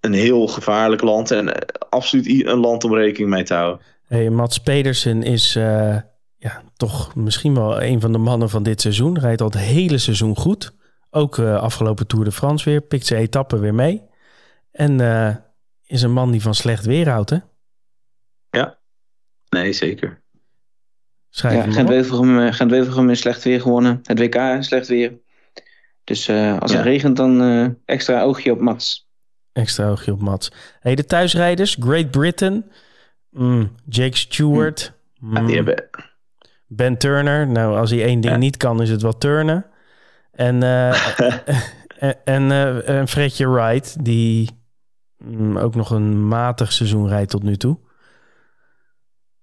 een 0.00 0.12
heel 0.12 0.46
gevaarlijk 0.46 1.02
land. 1.02 1.30
En 1.30 1.52
absoluut 1.88 2.46
een 2.46 2.58
land 2.58 2.84
om 2.84 2.94
rekening 2.94 3.30
mee 3.30 3.42
te 3.42 3.54
houden. 3.54 3.80
Hey, 4.06 4.30
Mats 4.30 4.58
Pedersen 4.58 5.22
is 5.22 5.56
uh, 5.56 5.96
ja, 6.36 6.62
toch 6.76 7.14
misschien 7.14 7.54
wel 7.54 7.82
een 7.82 8.00
van 8.00 8.12
de 8.12 8.18
mannen 8.18 8.50
van 8.50 8.62
dit 8.62 8.80
seizoen. 8.80 9.18
Rijdt 9.18 9.40
al 9.40 9.46
het 9.46 9.58
hele 9.58 9.98
seizoen 9.98 10.36
goed. 10.36 10.72
Ook 11.16 11.36
uh, 11.36 11.56
afgelopen 11.56 12.06
Tour 12.06 12.24
de 12.24 12.32
France 12.32 12.70
weer. 12.70 12.80
Pikt 12.80 13.06
zijn 13.06 13.20
etappen 13.20 13.60
weer 13.60 13.74
mee. 13.74 14.02
En 14.72 14.98
uh, 14.98 15.36
is 15.86 16.02
een 16.02 16.12
man 16.12 16.30
die 16.30 16.42
van 16.42 16.54
slecht 16.54 16.84
weer 16.84 17.08
houdt, 17.08 17.30
hè? 17.30 17.38
Ja, 18.50 18.78
nee, 19.48 19.72
zeker. 19.72 20.22
Schrijf 21.28 21.64
ja, 21.64 21.72
Gent-Wevelgem 21.72 22.52
Gent 22.52 23.08
in 23.08 23.16
slecht 23.16 23.44
weer 23.44 23.60
gewonnen. 23.60 24.00
Het 24.02 24.18
WK 24.18 24.56
slecht 24.60 24.88
weer. 24.88 25.18
Dus 26.04 26.28
als 26.28 26.70
ja. 26.70 26.76
het 26.76 26.86
regent, 26.86 27.16
dan 27.16 27.76
extra 27.84 28.22
oogje 28.22 28.52
op 28.52 28.60
Mats. 28.60 29.08
Extra 29.52 29.88
oogje 29.88 30.12
op 30.12 30.20
Mats. 30.20 30.52
Hey, 30.80 30.94
de 30.94 31.04
thuisrijders, 31.04 31.76
Great 31.80 32.10
Britain... 32.10 32.70
Mm, 33.30 33.72
Jake 33.88 34.16
Stewart. 34.16 34.92
Mm. 35.18 35.46
die 35.46 35.56
hebben... 35.56 35.88
Ben 36.66 36.98
Turner. 36.98 37.46
Nou, 37.46 37.76
als 37.76 37.90
hij 37.90 38.04
één 38.04 38.20
ding 38.20 38.36
niet 38.36 38.56
kan, 38.56 38.82
is 38.82 38.90
het 38.90 39.02
wel 39.02 39.18
turnen. 39.18 39.66
En, 40.36 40.62
uh, 40.62 41.18
en, 42.24 42.42
uh, 42.50 42.88
en 42.88 43.08
Fredje 43.08 43.48
Wright, 43.48 44.04
die 44.04 44.50
mm, 45.18 45.58
ook 45.58 45.74
nog 45.74 45.90
een 45.90 46.28
matig 46.28 46.72
seizoen 46.72 47.08
rijdt 47.08 47.30
tot 47.30 47.42
nu 47.42 47.56
toe. 47.56 47.78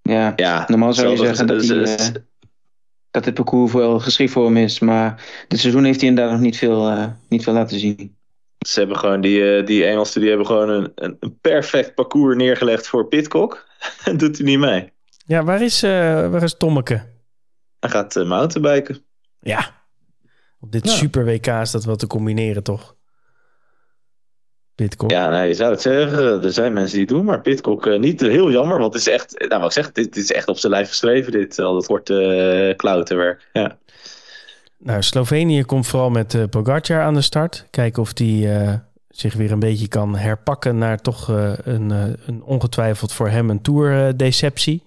Ja, 0.01 0.33
ja 0.35 0.63
normaal 0.67 0.93
zou 0.93 1.09
je 1.09 1.17
zeggen 1.17 1.47
dat, 1.47 1.65
hij, 1.65 1.77
uh, 1.77 2.13
dat 3.11 3.25
het 3.25 3.33
parcours 3.33 3.73
wel 3.73 3.99
geschikt 3.99 4.31
voor 4.31 4.45
hem 4.45 4.57
is. 4.57 4.79
Maar 4.79 5.23
dit 5.47 5.59
seizoen 5.59 5.83
heeft 5.83 5.99
hij 5.99 6.09
inderdaad 6.09 6.33
nog 6.33 6.41
niet 6.41 6.57
veel, 6.57 7.09
niet 7.29 7.43
veel 7.43 7.53
laten 7.53 7.79
zien. 7.79 8.15
Ze 8.67 8.79
hebben 8.79 8.97
gewoon 8.97 9.21
die, 9.21 9.63
die 9.63 9.85
Engelsen 9.85 10.19
die 10.19 10.29
hebben 10.29 10.47
gewoon 10.47 10.69
een, 10.69 10.91
een, 10.95 11.37
perfect 11.41 11.95
parcours 11.95 12.35
neergelegd 12.35 12.87
voor 12.87 13.07
Pitcock. 13.07 13.67
doet 14.17 14.37
hij 14.37 14.45
niet 14.45 14.59
mee. 14.59 14.91
Ja, 15.25 15.43
waar 15.43 15.61
is, 15.61 15.83
uh, 15.83 15.91
waar 16.29 16.43
is 16.43 16.57
Tommeke? 16.57 17.01
Hij 17.79 17.89
gaat 17.89 18.15
uh, 18.15 18.27
mountainbiken. 18.27 19.05
Ja, 19.39 19.82
op 20.63 20.71
dit 20.71 20.89
super 20.89 21.25
WK 21.25 21.47
is 21.47 21.71
dat 21.71 21.83
wel 21.83 21.95
te 21.95 22.07
combineren, 22.07 22.63
toch? 22.63 22.95
Pitcock. 24.75 25.11
Ja, 25.11 25.29
nee, 25.29 25.47
je 25.47 25.53
zou 25.53 25.71
het 25.71 25.81
zeggen. 25.81 26.43
Er 26.43 26.53
zijn 26.53 26.73
mensen 26.73 26.97
die 26.97 27.05
het 27.05 27.15
doen, 27.15 27.25
maar 27.25 27.41
Pitcock 27.41 27.85
uh, 27.85 27.99
niet. 27.99 28.21
Heel 28.21 28.51
jammer, 28.51 28.79
want 28.79 28.93
het 28.93 29.01
is 29.01 29.13
echt, 29.13 29.45
nou 29.47 29.61
wat 29.61 29.77
ik 29.77 29.83
zeg, 29.83 29.91
dit, 29.91 30.13
dit 30.13 30.23
is 30.23 30.31
echt 30.31 30.47
op 30.47 30.57
zijn 30.57 30.71
lijf 30.71 30.87
geschreven, 30.87 31.31
dit. 31.31 31.59
Al 31.59 31.73
dat 31.73 31.87
wordt 31.87 32.09
uh, 32.09 32.75
klauterwerk, 32.75 33.49
ja. 33.53 33.77
Nou, 34.77 35.01
Slovenië 35.01 35.63
komt 35.63 35.87
vooral 35.87 36.09
met 36.09 36.33
uh, 36.33 36.43
Pogacar 36.49 37.01
aan 37.01 37.13
de 37.13 37.21
start. 37.21 37.67
Kijken 37.69 38.01
of 38.01 38.13
die 38.13 38.47
zich 39.15 39.33
weer 39.33 39.51
een 39.51 39.59
beetje 39.59 39.87
kan 39.87 40.15
herpakken 40.15 40.77
naar 40.77 41.01
toch 41.01 41.29
uh, 41.29 41.53
een, 41.63 41.89
uh, 41.89 42.03
een, 42.25 42.43
ongetwijfeld 42.43 43.13
voor 43.13 43.29
hem 43.29 43.49
een 43.49 43.61
tour-deceptie. 43.61 44.83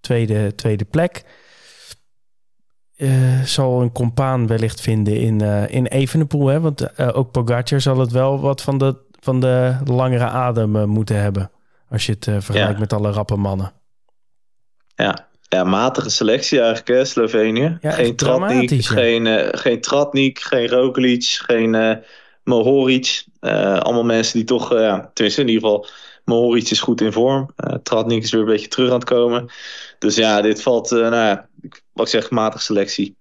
tweede, 0.00 0.54
tweede 0.54 0.84
plek. 0.84 1.24
Uh, 3.00 3.42
zal 3.44 3.82
een 3.82 3.92
compaan 3.92 4.46
wellicht 4.46 4.80
vinden 4.80 5.16
in, 5.16 5.40
in 5.68 5.86
Evenepoel. 5.86 6.46
Hè? 6.46 6.60
Want 6.60 6.98
ook 7.14 7.30
Pogacar 7.30 7.80
zal 7.80 7.98
het 7.98 8.10
wel 8.10 8.40
wat 8.40 8.62
van 8.62 8.78
de, 8.78 8.96
van 9.20 9.40
de 9.40 9.76
langere 9.84 10.24
adem 10.24 10.88
moeten 10.88 11.20
hebben. 11.20 11.50
Als 11.90 12.06
je 12.06 12.12
het 12.12 12.44
vergelijkt 12.44 12.78
met 12.78 12.92
alle 12.92 13.10
rappe 13.10 13.36
mannen. 13.36 13.72
Ja, 14.94 15.28
ja, 15.48 15.64
matige 15.64 16.10
selectie 16.10 16.58
eigenlijk, 16.58 16.88
hè, 16.88 17.04
Slovenië. 17.04 17.78
Ja, 17.80 17.90
geen 17.90 18.16
Tratnik, 18.16 18.70
ja. 18.70 18.80
geen, 18.80 19.48
geen 19.58 19.80
Tratnik, 19.80 20.38
geen 20.38 20.68
Roglic, 20.68 21.24
geen 21.24 22.02
Mohoric. 22.44 23.24
Uh, 23.40 23.78
allemaal 23.78 24.04
mensen 24.04 24.36
die 24.36 24.46
toch, 24.46 24.72
uh, 24.72 24.98
tenminste 25.12 25.40
in 25.40 25.48
ieder 25.48 25.62
geval, 25.62 25.86
Mohoric 26.24 26.70
is 26.70 26.80
goed 26.80 27.00
in 27.00 27.12
vorm. 27.12 27.50
Uh, 27.56 27.74
Tratnik 27.82 28.22
is 28.22 28.30
weer 28.30 28.40
een 28.40 28.46
beetje 28.46 28.68
terug 28.68 28.88
aan 28.88 28.94
het 28.94 29.04
komen. 29.04 29.50
Dus 29.98 30.16
ja, 30.16 30.40
dit 30.40 30.62
valt, 30.62 30.90
nou 30.90 31.14
ja, 31.14 31.48
wat 31.92 32.06
ik 32.06 32.12
zeg, 32.12 32.30
matige 32.30 32.64
selectie. 32.64 33.16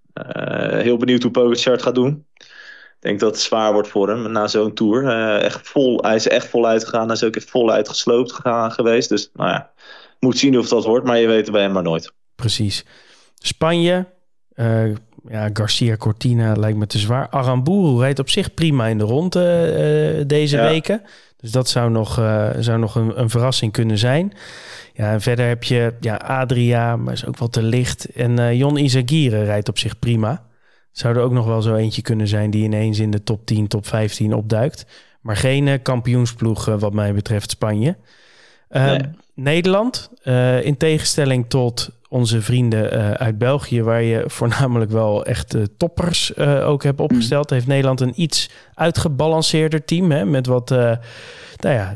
heel 0.70 0.98
benieuwd 0.98 1.24
hoe 1.24 1.32
Pogacar 1.32 1.80
gaat 1.80 1.96
doen. 1.96 2.26
Ik 2.36 3.06
denk 3.06 3.20
dat 3.20 3.32
het 3.32 3.40
zwaar 3.40 3.74
wordt 3.74 3.88
voor 3.88 4.10
hem 4.10 4.32
na 4.32 4.48
zo'n 4.48 4.74
tour. 4.74 5.08
echt 5.42 5.68
vol, 5.68 6.02
hij 6.02 6.16
is 6.16 6.28
echt 6.28 6.48
voluit 6.48 6.84
gegaan. 6.84 7.06
Hij 7.06 7.16
is 7.16 7.24
ook 7.24 7.36
echt 7.36 7.50
voluit 7.50 7.90
gesloopt 7.90 8.32
gegaan 8.32 8.72
geweest. 8.72 9.10
Dus 9.10 9.30
nou 9.34 9.50
ja, 9.50 9.72
moet 10.20 10.38
zien 10.38 10.58
of 10.58 10.68
dat 10.68 10.86
wordt. 10.86 11.06
Maar 11.06 11.18
je 11.18 11.28
weet 11.28 11.42
het 11.42 11.52
bij 11.52 11.62
hem 11.62 11.72
maar 11.72 11.84
nooit. 11.84 12.14
Precies. 12.36 12.86
Spanje, 13.36 14.06
uh, 14.56 14.96
ja, 15.30 15.50
Garcia 15.54 15.98
Cortina 15.98 16.54
lijkt 16.54 16.78
me 16.78 16.88
te 16.88 16.98
zwaar. 16.98 17.30
Aramburu 17.30 18.00
rijdt 18.00 18.20
op 18.20 18.30
zich 18.30 18.54
prima 18.54 18.88
in 18.88 18.98
de 18.98 19.04
ronde 19.04 20.18
uh, 20.20 20.28
deze 20.28 20.58
weken. 20.58 21.02
Dus 21.38 21.52
dat 21.52 21.70
zou 21.70 21.92
nog, 21.92 22.20
uh, 22.20 22.50
zou 22.60 22.80
nog 22.80 22.96
een, 22.96 23.20
een, 23.20 23.30
verrassing 23.30 23.72
kunnen 23.72 23.98
zijn. 23.98 24.34
Ja, 24.94 25.12
en 25.12 25.22
verder 25.22 25.48
heb 25.48 25.64
je 25.64 25.94
ja, 26.00 26.16
Adria, 26.16 26.96
maar 26.96 27.14
is 27.14 27.26
ook 27.26 27.38
wel 27.38 27.50
te 27.50 27.62
licht. 27.62 28.06
En 28.06 28.40
uh, 28.40 28.54
Jon 28.54 28.78
Izagirre 28.78 29.44
rijdt 29.44 29.70
op 29.70 29.78
zich 29.78 30.00
prima. 30.00 30.46
Zou 30.92 31.16
er 31.16 31.22
ook 31.22 31.32
nog 31.32 31.46
wel 31.46 31.62
zo 31.62 31.76
eentje 31.76 32.02
kunnen 32.02 32.28
zijn 32.28 32.50
die 32.52 32.64
ineens 32.64 33.00
in 33.00 33.12
de 33.12 33.24
top 33.24 33.46
10, 33.46 33.68
top 33.68 33.88
15 33.88 34.34
opduikt. 34.34 34.86
Maar 35.22 35.38
geen 35.38 35.82
kampioensploeg 35.82 36.66
wat 36.66 36.94
mij 36.94 37.14
betreft 37.14 37.50
Spanje. 37.50 37.98
Nee. 38.70 39.00
Nederland, 39.34 40.10
in 40.64 40.78
tegenstelling 40.78 41.46
tot 41.48 41.90
onze 42.10 42.42
vrienden 42.42 42.94
uh, 42.94 43.12
uit 43.12 43.38
België, 43.38 43.84
waar 43.84 44.02
je 44.02 44.24
voornamelijk 44.28 44.92
wel 44.92 45.26
echt 45.26 45.56
uh, 45.56 45.64
toppers 45.78 46.32
uh, 46.38 46.68
ook 46.68 46.84
hebt 46.84 47.00
opgesteld, 47.00 47.50
mm. 47.50 47.56
heeft 47.56 47.68
Nederland 47.68 48.02
een 48.02 48.14
iets 48.16 48.50
uitgebalanceerder 48.74 49.86
team. 49.86 50.12
Hè, 50.12 50.26
met 50.26 50.46
wat, 50.46 50.70
nou 50.70 51.00
ja, 51.60 51.96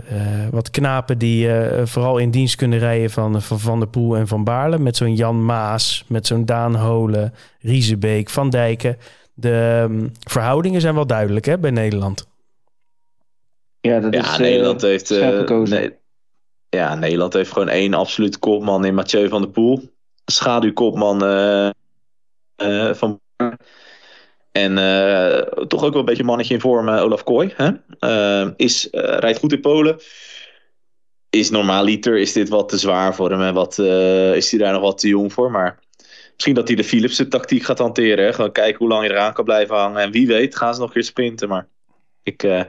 wat 0.52 0.70
knapen 0.70 1.18
die 1.18 1.50
vooral 1.84 2.18
in 2.18 2.32
dienst 2.32 2.56
kunnen 2.56 2.80
rijden 2.80 3.10
van 3.10 3.42
Van, 3.42 3.60
van 3.60 3.80
der 3.80 3.88
Poel 3.88 4.18
en 4.18 4.28
Van 4.28 4.44
Baarle. 4.44 4.80
Met 4.80 4.98
zo'n 4.98 5.16
Jan 5.16 5.46
Maas, 5.46 6.04
met 6.08 6.28
zo'n 6.28 6.46
Daan 6.46 6.76
Holen, 6.76 7.34
Riesebeek, 7.60 8.30
Van 8.30 8.50
Dijken. 8.50 8.98
De 9.34 9.86
um, 9.90 10.12
verhoudingen 10.20 10.82
zijn 10.82 10.96
wel 10.96 11.08
duidelijk 11.08 11.46
hè, 11.46 11.58
bij 11.58 11.72
Nederland. 11.72 12.28
Ja, 13.82 14.00
dat 14.00 14.14
ja, 14.14 14.32
is, 14.32 14.38
Nederland 14.38 14.82
heeft. 14.82 15.10
Nee, 15.10 15.94
ja, 16.78 16.96
Nederland 16.96 17.34
heeft 17.34 17.52
gewoon 17.52 17.70
één 17.70 17.94
absoluut 17.94 18.40
kopman 18.40 18.86
in 18.86 18.94
Mathieu 18.94 19.28
van 19.28 19.42
der 19.42 19.52
Poel 19.52 19.92
schaduwkopman 20.26 21.20
van 22.96 23.22
en 24.52 24.76
toch 25.68 25.84
ook 25.84 25.92
wel 25.92 26.00
een 26.00 26.06
beetje 26.06 26.24
mannetje 26.24 26.54
in 26.54 26.60
vorm, 26.60 26.90
Olaf 26.90 27.24
Kooi. 27.24 27.54
Hè? 27.56 28.56
is, 28.56 28.88
rijdt 28.92 29.40
goed 29.40 29.54
in 29.54 29.62
Polen. 29.62 29.98
Is 31.30 31.50
normaal 31.50 31.84
liter, 31.84 32.18
is 32.18 32.34
dit 32.34 32.50
wat 32.50 32.70
te 32.70 32.78
zwaar 32.78 33.16
voor 33.16 33.32
hem 33.32 33.42
en 33.42 33.54
wat, 33.54 33.78
is 34.36 34.52
hij 34.52 34.60
daar 34.60 34.74
nog 34.74 34.82
wat 34.82 34.98
te 34.98 35.08
jong 35.08 35.34
voor. 35.34 35.52
Maar 35.52 35.80
misschien 36.34 36.54
dat 36.54 36.68
hij 36.68 36.78
de 36.78 36.84
Philipsen 36.84 37.30
tactiek 37.30 37.64
gaat 37.64 37.78
hanteren. 37.78 38.26
Hè? 38.26 38.34
Gewoon 38.34 38.52
kijken 38.52 38.78
hoe 38.78 38.88
lang 38.88 39.04
je 39.04 39.12
eraan 39.12 39.34
kan 39.34 39.46
blijven 39.46 39.76
hangen. 39.76 40.02
En 40.02 40.12
wie 40.12 40.28
weet 40.28 40.56
gaan 40.56 40.74
ze 40.74 40.80
nog 40.80 40.88
een 40.88 40.94
keer 40.94 41.04
sprinten. 41.04 41.50
Maar 41.50 41.68
ik, 42.24 42.44
uh, 42.44 42.64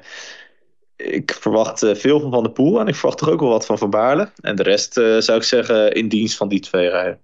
ik 0.96 1.37
verwacht 1.40 1.83
uh, 1.83 1.94
veel 1.94 2.20
van 2.20 2.30
Van 2.30 2.42
der 2.42 2.52
Poel. 2.52 2.80
En 2.80 2.87
ik 2.87 2.94
verwacht 2.94 3.18
toch 3.18 3.30
ook 3.30 3.40
wel 3.40 3.48
wat 3.48 3.66
van 3.66 3.78
Van 3.78 3.90
Baarle. 3.90 4.30
En 4.40 4.57
de 4.57 4.62
rest 4.62 4.96
uh, 4.96 5.20
zou 5.20 5.38
ik 5.38 5.44
zeggen 5.44 5.92
in 5.92 6.09
dienst 6.09 6.37
van 6.37 6.48
die 6.48 6.61
twee 6.61 6.88
rijden. 6.88 7.18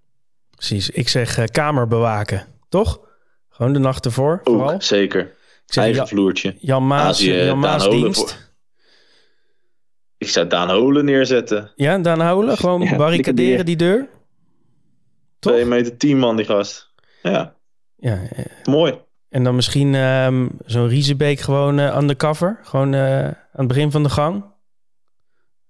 Precies. 0.51 0.91
Ik 0.91 1.09
zeg 1.09 1.45
kamer 1.45 1.87
bewaken. 1.87 2.47
Toch? 2.69 3.01
Gewoon 3.49 3.73
de 3.73 3.79
nacht 3.79 4.05
ervoor. 4.05 4.41
Ook, 4.45 4.57
vooral. 4.57 4.83
zeker. 4.83 5.21
Ik 5.67 5.73
zeg, 5.73 5.85
Eigen 5.85 6.09
vloertje. 6.09 6.57
Jan 6.59 6.87
Maas, 6.87 7.07
Azië, 7.07 7.33
Jan 7.33 7.59
Maas 7.59 7.89
dienst. 7.89 8.31
Voor. 8.31 8.49
Ik 10.19 10.29
zou 10.29 10.47
Daan 10.47 10.71
Holen 10.71 11.05
neerzetten. 11.05 11.73
Ja, 11.75 11.99
Daan 11.99 12.21
Holen. 12.21 12.57
Gewoon 12.57 12.81
ja, 12.89 12.97
barricaderen 12.97 13.65
die 13.65 13.77
deur. 13.77 14.09
2 15.39 15.65
meter 15.65 15.97
10 15.97 16.19
man, 16.19 16.37
die 16.37 16.45
gast. 16.45 16.93
Ja. 17.23 17.55
ja, 17.97 18.19
Mooi. 18.65 18.99
En 19.31 19.45
dan 19.45 19.55
misschien 19.55 19.95
um, 19.95 20.51
zo'n 20.67 20.89
Riesebeek 20.89 21.41
gewoon 21.41 21.79
uh, 21.79 21.97
undercover. 21.97 22.59
Gewoon 22.63 22.93
uh, 22.93 23.25
aan 23.25 23.37
het 23.53 23.69
begin 23.69 23.91
van 23.91 24.03
de 24.03 24.09
gang. 24.09 24.45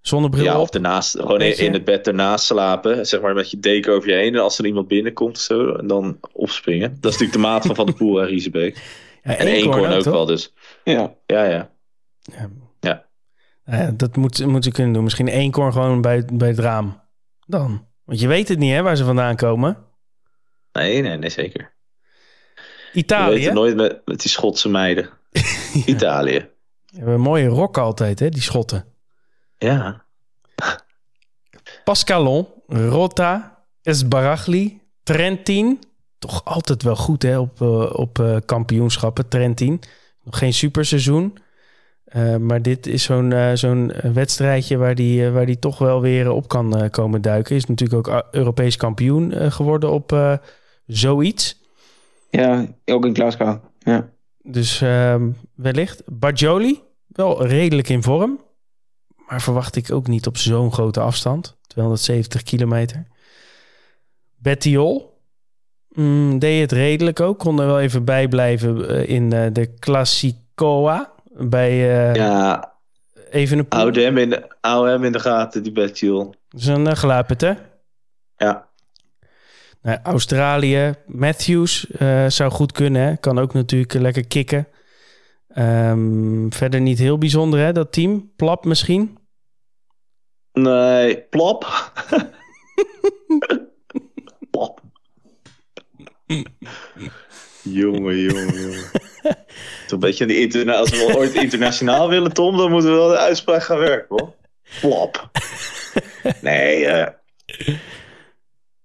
Zonnebril 0.00 0.44
Ja, 0.44 0.56
op. 0.56 0.60
of 0.60 0.70
ernaast, 0.74 1.18
gewoon 1.18 1.40
in, 1.40 1.58
in, 1.58 1.72
het 1.72 1.84
bed 1.84 2.06
ernaast 2.06 2.44
slapen. 2.44 3.06
Zeg 3.06 3.20
maar 3.20 3.34
met 3.34 3.50
je 3.50 3.58
deken 3.58 3.92
over 3.92 4.08
je 4.08 4.14
heen. 4.14 4.34
En 4.34 4.40
als 4.40 4.58
er 4.58 4.66
iemand 4.66 4.88
binnenkomt 4.88 5.36
of 5.36 5.42
zo, 5.42 5.72
en 5.74 5.86
dan 5.86 6.18
opspringen. 6.32 6.96
Dat 7.00 7.12
is 7.12 7.18
natuurlijk 7.18 7.32
de 7.32 7.38
maat 7.38 7.66
van 7.66 7.74
Van 7.74 7.86
de 7.86 7.92
Poel 7.92 8.20
en 8.20 8.26
Riesebeek. 8.26 8.78
Ja, 9.22 9.36
en 9.36 9.46
Eenkorn 9.46 9.92
ook, 9.92 9.98
ook 9.98 10.04
wel 10.04 10.26
dus. 10.26 10.52
Ja, 10.84 11.14
ja, 11.26 11.44
ja. 11.44 11.70
ja. 12.20 12.50
ja. 12.80 13.06
ja 13.64 13.90
dat 13.90 14.16
moet, 14.16 14.46
moet 14.46 14.64
ze 14.64 14.70
kunnen 14.70 14.92
doen. 14.92 15.02
Misschien 15.02 15.28
Eenkorn 15.28 15.72
gewoon 15.72 16.00
bij, 16.00 16.24
bij 16.32 16.48
het 16.48 16.58
raam. 16.58 17.00
Dan. 17.46 17.86
Want 18.04 18.20
je 18.20 18.28
weet 18.28 18.48
het 18.48 18.58
niet, 18.58 18.72
hè, 18.72 18.82
waar 18.82 18.96
ze 18.96 19.04
vandaan 19.04 19.36
komen. 19.36 19.78
Nee, 20.72 21.02
nee, 21.02 21.16
nee, 21.16 21.30
zeker. 21.30 21.72
Italië. 22.92 23.32
Je 23.32 23.36
weet 23.36 23.44
het 23.44 23.54
nooit 23.54 23.76
met, 23.76 24.00
met 24.04 24.20
die 24.20 24.30
Schotse 24.30 24.68
meiden. 24.68 25.08
Italië. 25.86 26.48
We 26.90 26.96
hebben 26.96 27.14
een 27.14 27.20
mooie 27.20 27.46
rok 27.46 27.78
altijd, 27.78 28.18
hè, 28.18 28.28
die 28.28 28.42
Schotten. 28.42 28.84
Ja. 29.58 30.04
Pascalon, 31.84 32.46
Rota, 32.66 33.58
Esbaragli, 33.82 34.80
Trentin. 35.02 35.78
Toch 36.18 36.44
altijd 36.44 36.82
wel 36.82 36.96
goed, 36.96 37.22
hè, 37.22 37.38
op, 37.38 37.60
uh, 37.60 37.92
op 37.92 38.18
uh, 38.18 38.36
kampioenschappen, 38.44 39.28
Trentin. 39.28 39.80
Nog 40.22 40.38
geen 40.38 40.52
superseizoen. 40.52 41.38
Uh, 42.16 42.36
maar 42.36 42.62
dit 42.62 42.86
is 42.86 43.02
zo'n 43.02 43.30
uh, 43.30 43.50
zo'n 43.54 43.92
wedstrijdje 44.12 44.76
waar 44.76 44.94
die, 44.94 45.28
waar 45.28 45.46
die 45.46 45.58
toch 45.58 45.78
wel 45.78 46.00
weer 46.00 46.30
op 46.30 46.48
kan 46.48 46.90
komen 46.90 47.22
duiken. 47.22 47.56
Is 47.56 47.66
natuurlijk 47.66 48.08
ook 48.08 48.24
Europees 48.30 48.76
kampioen 48.76 49.52
geworden 49.52 49.90
op 49.90 50.40
zoiets. 50.86 51.59
Ja, 52.30 52.66
ook 52.84 53.04
in 53.04 53.14
Glasgow. 53.14 53.58
Ja. 53.78 54.10
Dus 54.42 54.80
ehm, 54.80 55.30
wellicht. 55.54 56.02
Bajoli, 56.06 56.80
wel 57.06 57.46
redelijk 57.46 57.88
in 57.88 58.02
vorm. 58.02 58.40
Maar 59.28 59.42
verwacht 59.42 59.76
ik 59.76 59.92
ook 59.92 60.06
niet 60.06 60.26
op 60.26 60.36
zo'n 60.36 60.72
grote 60.72 61.00
afstand. 61.00 61.58
270 61.66 62.42
kilometer. 62.42 63.06
Bettiol. 64.36 65.18
Mm, 65.88 66.38
deed 66.38 66.60
het 66.60 66.72
redelijk 66.72 67.20
ook. 67.20 67.38
Kon 67.38 67.60
er 67.60 67.66
wel 67.66 67.80
even 67.80 68.04
bij 68.04 68.28
blijven 68.28 69.06
in 69.06 69.28
de 69.28 69.74
Classicoa 69.78 71.12
bij 71.48 71.72
uh, 71.72 72.14
ja, 72.14 72.72
even 73.30 73.58
een 73.58 73.66
Hou 73.68 74.00
hem 74.00 74.18
in 74.18 74.30
de, 74.30 74.56
hou 74.60 74.88
hem 74.88 75.04
in 75.04 75.12
de 75.12 75.20
gaten, 75.20 75.62
die 75.62 75.72
Betjul. 75.72 76.34
Dat 76.48 76.60
is 76.60 76.66
een 76.66 76.86
hè? 77.40 77.52
Ja. 78.36 78.68
Nou, 79.82 79.98
Australië, 80.02 80.94
Matthews 81.06 81.86
uh, 81.98 82.26
zou 82.28 82.50
goed 82.50 82.72
kunnen? 82.72 83.20
Kan 83.20 83.38
ook 83.38 83.54
natuurlijk 83.54 83.92
lekker 83.92 84.26
kicken. 84.26 84.68
Um, 85.56 86.52
verder 86.52 86.80
niet 86.80 86.98
heel 86.98 87.18
bijzonder, 87.18 87.60
hè, 87.60 87.72
dat 87.72 87.92
team. 87.92 88.32
Plap 88.36 88.64
misschien? 88.64 89.18
Nee, 90.52 91.18
plop. 91.20 91.92
plop. 94.50 94.80
jongen, 97.62 98.18
jongen, 98.18 98.60
jongen. 98.60 98.90
een 99.88 99.98
beetje 99.98 100.26
die 100.26 100.40
interna 100.40 100.74
als 100.74 100.90
we 100.90 101.14
ooit 101.16 101.34
internationaal 101.34 102.08
willen, 102.08 102.32
Tom, 102.32 102.56
dan 102.56 102.70
moeten 102.70 102.90
we 102.90 102.96
wel 102.96 103.08
de 103.08 103.18
uitspraak 103.18 103.62
gaan 103.62 103.78
werken, 103.78 104.06
hoor. 104.08 104.34
Flop. 104.62 105.30
Nee, 106.40 106.84
uh, 106.84 107.06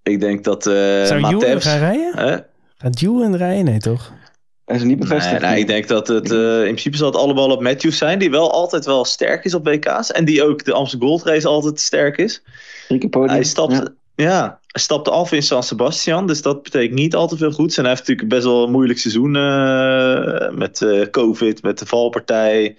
ik 0.10 0.20
denk 0.20 0.44
dat 0.44 0.68
uh, 0.68 0.74
Zou 1.04 1.20
Matevs... 1.20 1.66
gaan 1.66 1.80
rijden? 1.80 2.46
Gaat 2.78 3.00
Juwen 3.00 3.38
rijden? 3.38 3.66
Nee, 3.66 3.80
toch? 3.80 4.14
Hij 4.66 4.76
is 4.76 4.84
niet 4.84 5.00
bevestigd. 5.00 5.42
Nee, 5.42 5.52
nee, 5.52 5.60
ik 5.60 5.68
denk 5.68 5.88
dat 5.88 6.08
het 6.08 6.32
uh, 6.32 6.58
in 6.58 6.64
principe 6.64 6.98
zal 6.98 7.08
het 7.08 7.16
allemaal 7.16 7.50
op 7.50 7.62
Matthews 7.62 7.98
zijn, 7.98 8.20
die 8.20 8.32
wel 8.32 8.52
altijd 8.52 8.86
wel 8.86 9.06
sterk 9.06 9.46
is 9.46 9.54
op 9.54 9.66
WK's. 9.66 10.12
En 10.12 10.26
die 10.26 10.44
ook 10.44 10.64
de 10.64 10.74
Amsterdam 10.74 11.08
Gold 11.08 11.24
Race 11.24 11.48
altijd 11.48 11.80
sterk 11.80 12.18
is. 12.18 12.44
Hij 13.10 13.44
stapt, 13.44 13.74
ja. 13.74 13.88
ja. 14.16 14.60
hij 14.68 14.82
stapte 14.82 15.12
af 15.12 15.32
in 15.32 15.44
San 15.44 15.64
Sebastian, 15.64 16.28
dus 16.28 16.42
dat 16.42 16.64
betekent 16.64 17.00
niet 17.00 17.16
al 17.16 17.28
te 17.28 17.38
veel 17.38 17.52
goeds. 17.52 17.78
En 17.78 17.84
hij 17.84 17.92
heeft 17.92 18.08
natuurlijk 18.08 18.36
best 18.36 18.46
wel 18.46 18.64
een 18.64 18.72
moeilijk 18.72 19.00
seizoen 19.00 19.36
uh, 19.36 20.50
met 20.52 20.82
uh, 20.82 21.06
COVID, 21.10 21.62
met 21.62 21.80
de 21.80 21.86
valpartij. 21.86 22.76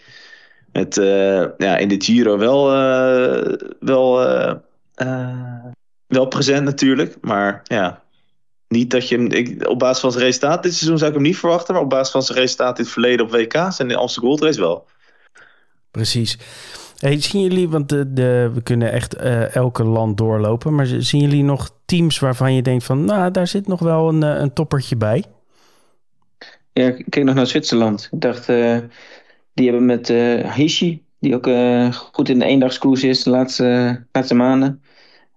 Met 0.73 0.97
uh, 0.97 1.45
ja, 1.59 1.77
in 1.77 1.89
de 1.89 1.97
Giro 1.99 2.39
wel, 2.39 2.71
wel, 3.81 4.19
wel 6.07 6.27
present 6.27 6.65
natuurlijk. 6.65 7.17
Maar 7.21 7.61
ja, 7.65 8.03
niet 8.69 8.91
dat 8.91 9.09
je 9.09 9.17
ik, 9.17 9.69
op 9.69 9.79
basis 9.79 10.01
van 10.01 10.13
zijn 10.13 10.25
resultaat 10.25 10.63
dit 10.63 10.75
seizoen 10.75 10.99
zou 10.99 11.11
ik 11.11 11.17
hem 11.17 11.27
niet 11.27 11.37
verwachten. 11.37 11.75
Maar 11.75 11.83
op 11.83 11.91
basis 11.91 12.11
van 12.13 12.23
zijn 12.23 12.39
resultaat 12.39 12.79
in 12.79 12.85
het 12.85 12.93
verleden 12.93 13.27
op 13.27 13.33
WK's 13.33 13.79
en 13.79 13.89
de 13.89 13.97
Amsterdam 13.97 14.31
Gold 14.31 14.43
Race 14.43 14.61
wel. 14.61 14.87
Precies. 15.91 16.39
Hey, 16.97 17.21
zien 17.21 17.43
jullie, 17.43 17.69
want 17.69 17.89
de, 17.89 18.13
de, 18.13 18.51
we 18.55 18.63
kunnen 18.63 18.93
echt 18.93 19.21
uh, 19.21 19.55
elke 19.55 19.85
land 19.85 20.17
doorlopen, 20.17 20.75
maar 20.75 20.87
zien 20.87 21.21
jullie 21.21 21.43
nog 21.43 21.71
teams 21.85 22.19
waarvan 22.19 22.55
je 22.55 22.63
denkt 22.63 22.85
van, 22.85 23.05
nou, 23.05 23.31
daar 23.31 23.47
zit 23.47 23.67
nog 23.67 23.81
wel 23.81 24.09
een, 24.09 24.23
een 24.23 24.53
toppertje 24.53 24.97
bij? 24.97 25.25
Ja, 26.73 26.87
ik 26.87 27.05
keek 27.09 27.25
nog 27.25 27.35
naar 27.35 27.47
Zwitserland. 27.47 28.09
Ik 28.13 28.21
dacht, 28.21 28.49
uh, 28.49 28.79
die 29.55 29.69
hebben 29.69 29.87
met 29.87 30.09
uh, 30.09 30.55
Hishi, 30.55 31.05
die 31.19 31.35
ook 31.35 31.49
goed 31.95 32.29
in 32.29 32.39
de 32.39 32.45
eendagskoers 32.45 33.03
is 33.03 33.23
de 33.23 33.31
laatste, 33.31 34.05
laatste 34.13 34.35
maanden. 34.35 34.83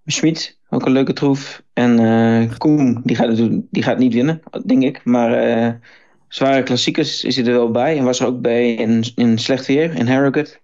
Schmid, 0.06 0.58
ook 0.80 0.86
een 0.86 0.92
leuke 0.92 1.12
troef. 1.12 1.62
En 1.72 2.56
Koen, 2.58 3.00
die 3.04 3.16
gaat, 3.16 3.36
die 3.70 3.82
gaat 3.82 3.98
niet 3.98 4.14
winnen, 4.14 4.42
denk 4.66 4.82
ik. 4.82 5.04
Maar 5.04 5.80
zware 6.28 6.62
klassiekers 6.62 7.24
is 7.24 7.36
hij 7.36 7.46
er 7.46 7.52
wel 7.52 7.70
bij. 7.70 7.98
En 7.98 8.04
was 8.04 8.20
er 8.20 8.26
ook 8.26 8.40
bij 8.40 8.74
in, 8.74 9.04
in 9.14 9.38
slecht 9.38 9.66
weer, 9.66 9.94
in 9.94 10.08
Harrogate. 10.08 10.58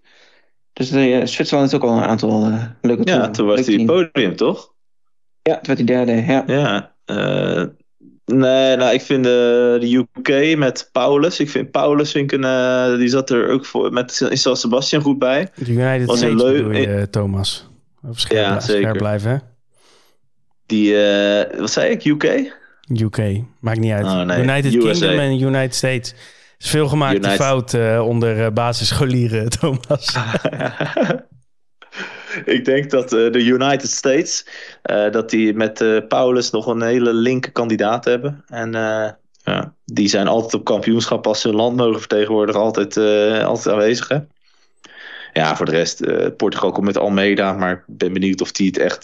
Dus 0.77 0.91
uh, 0.91 1.25
Zwitserland 1.25 1.71
heeft 1.71 1.83
ook 1.83 1.89
al 1.89 1.97
een 1.97 2.03
aantal 2.03 2.47
uh, 2.47 2.63
leuke 2.81 3.01
Ja, 3.05 3.29
toen 3.29 3.47
was 3.47 3.67
hij 3.67 3.85
podium, 3.85 4.35
toch? 4.35 4.73
Ja, 5.41 5.53
toen 5.53 5.75
werd 5.75 5.77
hij 5.77 6.05
derde, 6.05 6.25
ja. 6.25 6.43
Ja, 6.47 6.93
uh, 7.05 7.65
nee, 8.25 8.75
nou, 8.75 8.93
ik 8.93 9.01
vind 9.01 9.23
de 9.23 10.05
UK 10.17 10.57
met 10.57 10.89
Paulus. 10.91 11.39
Ik 11.39 11.49
vind 11.49 11.71
Paulus, 11.71 12.11
vind 12.11 12.31
ik 12.31 12.43
een, 12.43 12.97
die 12.97 13.07
zat 13.07 13.29
er 13.29 13.49
ook 13.49 13.65
voor, 13.65 13.93
met 13.93 14.29
San 14.31 14.57
Sebastian 14.57 15.01
goed 15.01 15.19
bij. 15.19 15.49
De 15.55 15.71
United 15.71 16.07
was 16.07 16.21
een 16.21 16.35
leuk, 16.35 17.11
Thomas. 17.11 17.69
Of 18.03 18.19
scherp, 18.19 18.45
ja, 18.45 18.59
zeker. 18.59 18.81
Scherp 18.81 18.97
blijven, 18.97 19.31
hè? 19.31 19.37
Die, 20.67 20.95
wat 21.57 21.71
zei 21.71 21.89
ik, 21.89 22.05
UK? 22.05 22.55
UK, 23.01 23.41
maakt 23.59 23.79
niet 23.79 23.91
uit. 23.91 24.05
Oh, 24.05 24.21
nee. 24.21 24.41
United 24.41 24.73
USA. 24.73 24.89
Kingdom 24.89 25.19
en 25.19 25.41
United 25.41 25.75
States 25.75 26.13
is 26.57 26.69
veel 26.69 26.87
gemaakte 26.87 27.17
United... 27.17 27.35
fout 27.35 27.73
uh, 27.73 28.07
onder 28.07 28.37
uh, 28.37 28.47
basisscholieren, 28.53 29.49
Thomas. 29.59 30.15
ik 32.45 32.65
denk 32.65 32.89
dat 32.89 33.13
uh, 33.13 33.31
de 33.31 33.43
United 33.43 33.89
States, 33.89 34.45
dat 35.11 35.29
die 35.29 35.53
met 35.53 36.07
Paulus 36.07 36.49
nog 36.49 36.67
een 36.67 36.81
hele 36.81 37.13
linker 37.13 37.51
kandidaat 37.51 38.05
hebben. 38.05 38.43
En 38.47 38.71
ja, 39.43 39.73
die 39.85 40.07
zijn 40.07 40.27
altijd 40.27 40.53
op 40.53 40.63
kampioenschap 40.63 41.27
als 41.27 41.41
ze 41.41 41.47
hun 41.47 41.57
land 41.57 41.75
mogen 41.75 41.99
vertegenwoordigen, 41.99 42.61
altijd, 42.61 42.97
altijd 43.43 43.75
aanwezig. 43.75 44.07
Hè? 44.07 44.17
Ja, 45.33 45.55
voor 45.55 45.65
de 45.65 45.71
rest, 45.71 46.01
Portugal 46.37 46.71
komt 46.71 46.85
met 46.85 46.97
Almeida, 46.97 47.53
maar 47.53 47.71
ik 47.71 47.83
ben 47.85 48.13
benieuwd 48.13 48.41
of 48.41 48.51
die 48.51 48.67
het 48.67 48.77
echt 48.77 49.03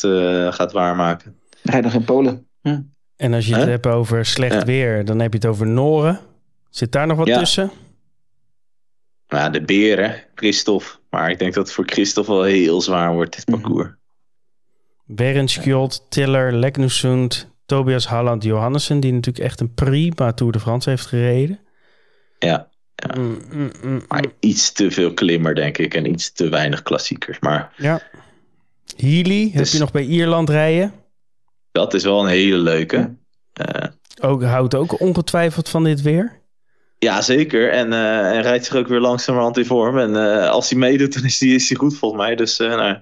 gaat 0.56 0.72
waarmaken. 0.72 1.36
Hij 1.64 1.82
nog 1.82 1.94
in 1.94 2.04
Polen. 2.04 2.48
Hm. 2.62 2.82
En 3.16 3.34
als 3.34 3.48
je 3.48 3.56
het 3.56 3.68
hebt 3.68 3.88
over 3.88 4.26
slecht 4.26 4.54
ja. 4.54 4.66
weer, 4.66 5.06
dan 5.06 5.20
heb 5.20 5.32
je 5.32 5.38
het 5.38 5.48
over 5.48 5.68
Noren. 5.68 6.20
Zit 6.70 6.92
daar 6.92 7.08
nog 7.08 7.18
wat 7.18 7.28
ja. 7.28 7.38
tussen? 7.40 7.72
Nou, 9.28 9.52
de 9.52 9.62
beren, 9.62 10.24
Christophe. 10.36 10.86
Maar 11.10 11.30
ik 11.30 11.40
denk 11.40 11.54
dat 11.54 11.66
het 11.66 11.76
voor 11.76 11.86
Christophe 11.86 12.32
wel 12.32 12.44
heel 12.44 12.82
zwaar 12.82 13.14
wordt, 13.14 13.36
dit 13.36 13.46
parcours. 13.46 13.90
Berenskjold, 15.06 16.06
Tiller, 16.10 16.54
Leknusund, 16.54 17.52
Tobias 17.66 18.08
Halland 18.08 18.44
Johannessen, 18.44 19.00
die 19.00 19.14
natuurlijk 19.14 19.46
echt 19.46 19.60
een 19.60 19.74
prima 19.74 20.34
Tour 20.34 20.52
de 20.52 20.60
France 20.60 20.90
heeft 20.90 21.06
gereden. 21.06 21.60
Ja, 22.40 22.70
ja. 22.96 23.16
Mm, 23.22 23.42
mm, 23.52 23.72
mm, 23.84 24.02
maar 24.08 24.26
iets 24.40 24.72
te 24.72 24.92
veel 24.92 25.14
klimmer, 25.14 25.56
denk 25.56 25.78
ik. 25.78 25.94
En 25.94 26.10
iets 26.10 26.32
te 26.32 26.50
weinig 26.50 26.84
klassiekers. 26.84 27.40
Maar 27.40 27.74
Ja. 27.78 28.02
Healy, 28.98 29.50
heb 29.50 29.58
Dus- 29.58 29.72
je 29.72 29.80
nog 29.80 29.92
bij 29.92 30.04
Ierland 30.04 30.50
rijden? 30.50 30.94
Dat 31.74 31.94
is 31.94 32.04
wel 32.04 32.20
een 32.20 32.30
hele 32.30 32.58
leuke. 32.58 33.16
Eh, 33.54 33.88
Ook, 34.22 34.44
houdt 34.44 34.76
ook 34.76 35.00
ongetwijfeld 35.00 35.70
van 35.70 35.84
dit 35.84 36.02
weer. 36.02 36.42
ja, 37.00 37.22
zeker. 37.22 37.70
En, 37.72 37.94
eh, 37.94 38.32
en 38.36 38.42
rijdt 38.42 38.66
zich 38.66 38.76
ook 38.76 38.88
weer 38.88 39.00
langzamerhand 39.00 39.58
in 39.58 39.66
vorm. 39.66 39.98
En 39.98 40.16
eh, 40.16 40.50
als 40.50 40.70
hij 40.70 40.80
meedoet, 40.80 41.14
dan 41.14 41.24
is 41.24 41.40
hij 41.40 41.50
is 41.50 41.70
hij 41.70 41.78
goed 41.78 41.98
volgens 41.98 42.22
mij. 42.22 42.36
Dus 42.36 42.58
nou, 42.58 42.98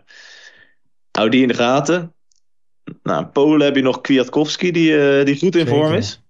hou 1.11 1.29
die 1.29 1.41
in 1.41 1.47
de 1.47 1.53
gaten. 1.53 2.13
Nou, 3.03 3.21
in 3.23 3.31
Polen 3.31 3.65
heb 3.65 3.75
je 3.75 3.81
nog 3.81 4.01
Kwiatkowski, 4.01 4.71
die, 4.71 5.23
die 5.23 5.37
goed 5.39 5.55
in 5.55 5.65
Zeker. 5.65 5.79
vorm 5.79 5.93
is. 5.93 6.21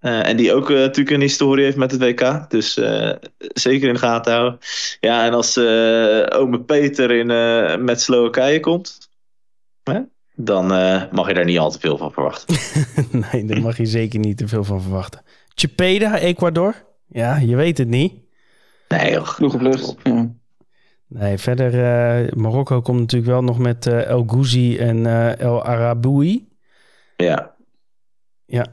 En 0.00 0.36
die 0.36 0.52
ook 0.54 0.68
natuurlijk 0.68 1.10
een 1.10 1.20
historie 1.20 1.64
heeft 1.64 1.76
met 1.76 1.90
het 1.90 2.00
WK. 2.00 2.50
Dus 2.50 2.72
zeker 3.38 3.88
in 3.88 3.94
de 3.94 4.00
gaten 4.00 4.32
houden. 4.32 4.58
Ja, 5.00 5.24
en 5.24 5.32
als 5.34 5.58
ome 6.32 6.60
Peter 6.66 7.10
in, 7.10 7.26
met 7.84 8.00
Slowakije 8.00 8.60
komt... 8.60 8.98
Hè, 9.82 10.00
dan 10.34 10.72
eh, 10.72 11.02
mag 11.10 11.28
je 11.28 11.34
daar 11.34 11.44
niet 11.44 11.58
al 11.58 11.70
te 11.70 11.78
veel 11.78 11.96
van 11.98 12.12
verwachten. 12.12 12.56
nee, 13.32 13.44
daar 13.44 13.60
mag 13.60 13.76
je 13.76 13.86
zeker 13.86 14.18
niet 14.18 14.36
te 14.36 14.48
veel 14.48 14.64
van 14.64 14.82
verwachten. 14.82 15.22
Chepeda, 15.54 16.18
Ecuador? 16.18 16.74
Ja, 17.08 17.36
je 17.36 17.56
weet 17.56 17.78
het 17.78 17.88
niet. 17.88 18.12
Nee, 18.88 19.12
joh. 19.12 19.26
Vroeg 19.26 19.54
op 19.54 19.60
lucht. 19.60 19.94
Ja. 20.02 20.30
Nee, 21.08 21.38
verder, 21.38 21.74
eh, 21.74 22.32
Marokko 22.32 22.80
komt 22.80 23.00
natuurlijk 23.00 23.30
wel 23.32 23.42
nog 23.42 23.58
met 23.58 23.86
eh, 23.86 24.06
El 24.06 24.24
Gouzi 24.26 24.78
en 24.78 25.06
eh, 25.06 25.38
El 25.40 25.64
Araboui. 25.64 26.48
Ja, 27.16 27.54
Ja. 28.46 28.66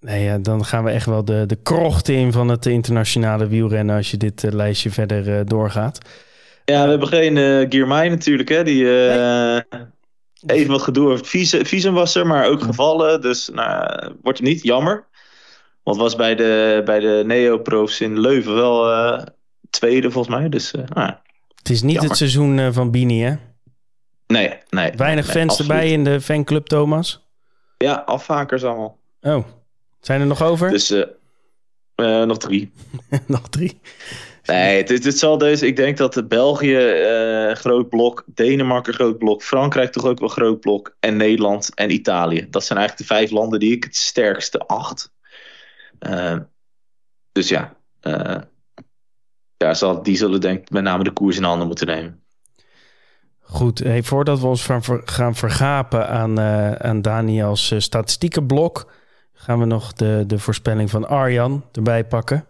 Nee, 0.00 0.24
ja, 0.24 0.38
dan 0.38 0.64
gaan 0.64 0.84
we 0.84 0.90
echt 0.90 1.06
wel 1.06 1.24
de, 1.24 1.46
de 1.46 1.56
krochten 1.62 2.14
in 2.14 2.32
van 2.32 2.48
het 2.48 2.66
internationale 2.66 3.48
wielrennen 3.48 3.96
als 3.96 4.10
je 4.10 4.16
dit 4.16 4.42
lijstje 4.52 4.90
verder 4.90 5.38
eh, 5.38 5.44
doorgaat. 5.44 5.98
Ja, 6.64 6.84
we 6.84 6.90
hebben 6.90 7.08
geen 7.08 7.36
uh, 7.36 7.66
Girmay 7.68 8.08
natuurlijk, 8.08 8.48
hè. 8.48 8.64
Die 8.64 8.84
eh, 9.08 9.60
even 10.46 10.70
wat 10.70 10.82
gedoe 10.82 11.10
heeft. 11.10 11.28
Visum, 11.28 11.66
visum 11.66 11.94
was 11.94 12.14
er, 12.14 12.26
maar 12.26 12.46
ook 12.46 12.62
gevallen. 12.62 13.20
Dus 13.20 13.48
nou, 13.48 14.14
wordt 14.22 14.38
het 14.38 14.48
niet. 14.48 14.62
Jammer. 14.62 15.08
Want 15.82 15.96
was 15.96 16.16
bij 16.16 16.34
de, 16.34 16.82
bij 16.84 17.00
de 17.00 17.22
Neo-profs 17.26 18.00
in 18.00 18.20
Leuven 18.20 18.54
wel 18.54 18.92
eh, 18.92 19.26
tweede 19.70 20.10
volgens 20.10 20.36
mij. 20.36 20.48
Dus 20.48 20.72
uh, 20.72 20.82
nou, 20.86 21.12
Het 21.54 21.70
is 21.70 21.82
niet 21.82 21.92
Jammer. 21.92 22.08
het 22.08 22.18
seizoen 22.18 22.58
uh, 22.58 22.68
van 22.70 22.90
Bini, 22.90 23.22
hè? 23.22 23.34
nee, 24.26 24.58
nee. 24.70 24.92
Weinig 24.96 25.24
nee, 25.26 25.34
fans 25.34 25.50
absoluut. 25.50 25.70
erbij 25.70 25.90
in 25.90 26.04
de 26.04 26.20
fanclub, 26.20 26.66
Thomas. 26.66 27.28
Ja, 27.76 27.94
afhakers 27.94 28.64
allemaal. 28.64 28.98
Oh, 29.20 29.44
zijn 30.00 30.20
er 30.20 30.26
nog 30.26 30.42
over? 30.42 30.70
Dus 30.70 30.90
uh, 30.90 31.04
nog 32.24 32.38
drie. 32.38 32.72
nog 33.26 33.48
drie. 33.48 33.80
Nee, 34.50 34.82
het, 34.82 35.18
zal 35.18 35.38
dus. 35.38 35.62
Ik 35.62 35.76
denk 35.76 35.96
dat 35.96 36.28
België 36.28 36.76
uh, 36.76 37.54
groot 37.54 37.88
blok, 37.88 38.24
Denemarken 38.26 38.94
groot 38.94 39.18
blok, 39.18 39.42
Frankrijk 39.42 39.92
toch 39.92 40.04
ook 40.04 40.18
wel 40.18 40.28
groot 40.28 40.60
blok 40.60 40.96
en 41.00 41.16
Nederland 41.16 41.74
en 41.74 41.90
Italië. 41.90 42.46
Dat 42.50 42.64
zijn 42.64 42.78
eigenlijk 42.78 43.08
de 43.08 43.14
vijf 43.14 43.30
landen 43.30 43.60
die 43.60 43.72
ik 43.72 43.84
het 43.84 43.96
sterkste 43.96 44.58
acht. 44.58 45.12
Uh, 46.00 46.36
dus 47.32 47.48
ja, 47.48 47.76
uh, 48.02 48.36
ja 49.56 49.74
zal, 49.74 50.02
die 50.02 50.16
zullen 50.16 50.40
denk 50.40 50.60
ik 50.60 50.70
met 50.70 50.82
name 50.82 51.04
de 51.04 51.12
koers 51.12 51.36
in 51.36 51.44
handen 51.44 51.66
moeten 51.66 51.86
nemen. 51.86 52.22
Goed, 53.40 53.78
hey, 53.78 54.02
voordat 54.02 54.40
we 54.40 54.46
ons 54.46 54.68
gaan 55.04 55.34
vergapen 55.34 56.08
aan, 56.08 56.40
uh, 56.40 56.72
aan 56.72 57.02
Daniels 57.02 57.74
statistiekenblok, 57.76 58.92
gaan 59.32 59.58
we 59.58 59.64
nog 59.64 59.92
de, 59.92 60.24
de 60.26 60.38
voorspelling 60.38 60.90
van 60.90 61.08
Arjan 61.08 61.64
erbij 61.72 62.04
pakken. 62.04 62.49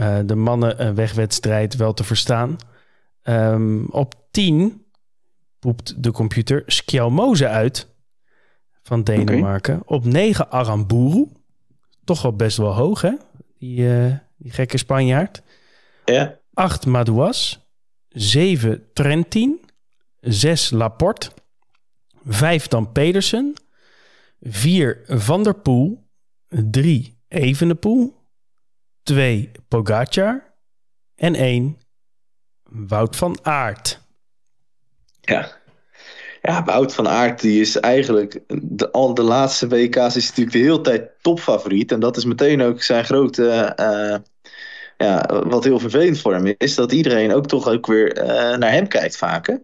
Uh, 0.00 0.18
de 0.24 0.34
mannen 0.34 0.94
wegwedstrijd 0.94 1.76
wel 1.76 1.92
te 1.92 2.04
verstaan. 2.04 2.56
Um, 3.22 3.86
op 3.90 4.14
10 4.30 4.84
poept 5.58 6.02
de 6.02 6.10
computer 6.10 6.62
Skjelmoze 6.66 7.48
uit 7.48 7.88
van 8.82 9.02
Denemarken. 9.02 9.74
Okay. 9.74 9.96
Op 9.96 10.04
9 10.04 10.50
Aramburu. 10.50 11.26
Toch 12.04 12.22
wel 12.22 12.36
best 12.36 12.56
wel 12.56 12.74
hoog, 12.74 13.00
hè? 13.00 13.12
Die, 13.58 13.80
uh, 13.80 14.14
die 14.36 14.52
gekke 14.52 14.78
Spanjaard. 14.78 15.42
Ja. 16.04 16.38
8 16.54 16.86
Madouas. 16.86 17.68
7 18.08 18.84
Trentin. 18.92 19.60
6 20.20 20.70
Laporte. 20.70 21.30
5 22.24 22.68
dan 22.68 22.92
Pedersen. 22.92 23.54
4 24.40 25.02
Van 25.06 25.42
der 25.42 25.54
Poel. 25.54 26.08
3 26.48 27.18
Evenepoel. 27.28 28.19
2 29.02 29.50
Pogacar. 29.68 30.54
En 31.14 31.34
1 31.34 31.78
Wout 32.62 33.16
van 33.16 33.38
Aert. 33.42 34.00
Ja. 35.20 35.58
Ja, 36.42 36.64
Wout 36.64 36.94
van 36.94 37.08
Aert 37.08 37.40
die 37.40 37.60
is 37.60 37.76
eigenlijk 37.76 38.40
de, 38.62 38.90
al 38.90 39.14
de 39.14 39.22
laatste 39.22 39.68
WK's 39.68 40.16
is 40.16 40.28
natuurlijk 40.28 40.56
de 40.56 40.62
hele 40.62 40.80
tijd 40.80 41.10
topfavoriet. 41.20 41.92
En 41.92 42.00
dat 42.00 42.16
is 42.16 42.24
meteen 42.24 42.62
ook 42.62 42.82
zijn 42.82 43.04
grote... 43.04 43.72
Uh, 43.80 44.16
ja, 44.96 45.42
wat 45.46 45.64
heel 45.64 45.78
vervelend 45.78 46.20
voor 46.20 46.34
hem 46.34 46.54
is, 46.56 46.74
dat 46.74 46.92
iedereen 46.92 47.34
ook 47.34 47.46
toch 47.46 47.68
ook 47.68 47.86
weer 47.86 48.18
uh, 48.18 48.56
naar 48.56 48.70
hem 48.70 48.88
kijkt 48.88 49.16
vaker. 49.16 49.60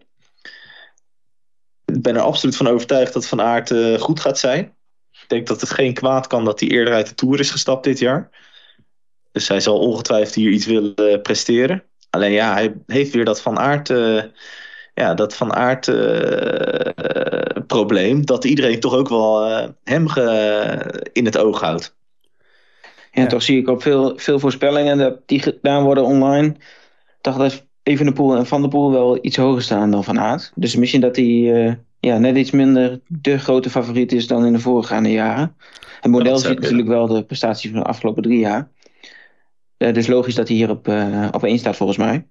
Ik 1.85 2.01
ben 2.01 2.15
er 2.15 2.21
absoluut 2.21 2.55
van 2.55 2.67
overtuigd 2.67 3.13
dat 3.13 3.27
Van 3.27 3.41
Aert 3.41 3.73
goed 3.99 4.19
gaat 4.19 4.39
zijn. 4.39 4.75
Ik 5.11 5.25
denk 5.27 5.47
dat 5.47 5.61
het 5.61 5.69
geen 5.69 5.93
kwaad 5.93 6.27
kan 6.27 6.45
dat 6.45 6.59
hij 6.59 6.69
eerder 6.69 6.93
uit 6.93 7.07
de 7.07 7.15
Tour 7.15 7.39
is 7.39 7.51
gestapt 7.51 7.83
dit 7.83 7.99
jaar. 7.99 8.29
Dus 9.37 9.47
hij 9.47 9.59
zal 9.59 9.79
ongetwijfeld 9.79 10.35
hier 10.35 10.51
iets 10.51 10.65
willen 10.65 11.21
presteren. 11.21 11.83
Alleen 12.09 12.31
ja, 12.31 12.53
hij 12.53 12.73
heeft 12.85 13.13
weer 13.13 13.25
dat 13.25 13.41
Van 13.41 13.59
Aert 13.59 13.89
ja, 14.97 15.13
dat 15.13 15.35
Van 15.35 15.53
Aert 15.53 15.87
uh, 15.87 17.63
probleem, 17.67 18.25
dat 18.25 18.43
iedereen 18.43 18.79
toch 18.79 18.93
ook 18.93 19.09
wel 19.09 19.49
uh, 19.49 19.67
hem 19.83 20.07
ge, 20.07 21.09
in 21.13 21.25
het 21.25 21.37
oog 21.37 21.61
houdt. 21.61 21.95
Ja, 23.11 23.21
ja, 23.21 23.27
toch 23.27 23.43
zie 23.43 23.59
ik 23.59 23.67
op 23.67 23.81
veel, 23.81 24.13
veel 24.15 24.39
voorspellingen 24.39 24.97
dat 24.97 25.19
die 25.25 25.41
gedaan 25.41 25.83
worden 25.83 26.03
online. 26.03 26.55
dacht 27.21 27.39
dat 27.39 27.65
Evenepoel 27.83 28.35
en 28.35 28.45
Van 28.45 28.61
der 28.61 28.69
Poel 28.69 28.91
wel 28.91 29.17
iets 29.21 29.37
hoger 29.37 29.61
staan 29.61 29.91
dan 29.91 30.03
Van 30.03 30.19
Aert. 30.19 30.51
Dus 30.55 30.75
misschien 30.75 31.01
dat 31.01 31.15
hij 31.15 31.25
uh, 31.25 31.73
ja, 31.99 32.17
net 32.17 32.37
iets 32.37 32.51
minder 32.51 32.99
de 33.07 33.37
grote 33.37 33.69
favoriet 33.69 34.11
is 34.11 34.27
dan 34.27 34.45
in 34.45 34.53
de 34.53 34.59
voorgaande 34.59 35.11
jaren. 35.11 35.55
Het 36.01 36.11
model 36.11 36.37
ziet 36.37 36.59
natuurlijk 36.59 36.87
wel 36.87 37.07
de 37.07 37.23
prestaties 37.23 37.71
van 37.71 37.79
de 37.79 37.85
afgelopen 37.85 38.23
drie 38.23 38.39
jaar. 38.39 38.69
Dus 39.77 40.07
logisch 40.07 40.35
dat 40.35 40.47
hij 40.47 40.57
hier 40.57 40.69
op, 40.69 40.87
op 41.31 41.43
één 41.43 41.59
staat 41.59 41.75
volgens 41.75 41.97
mij. 41.97 42.25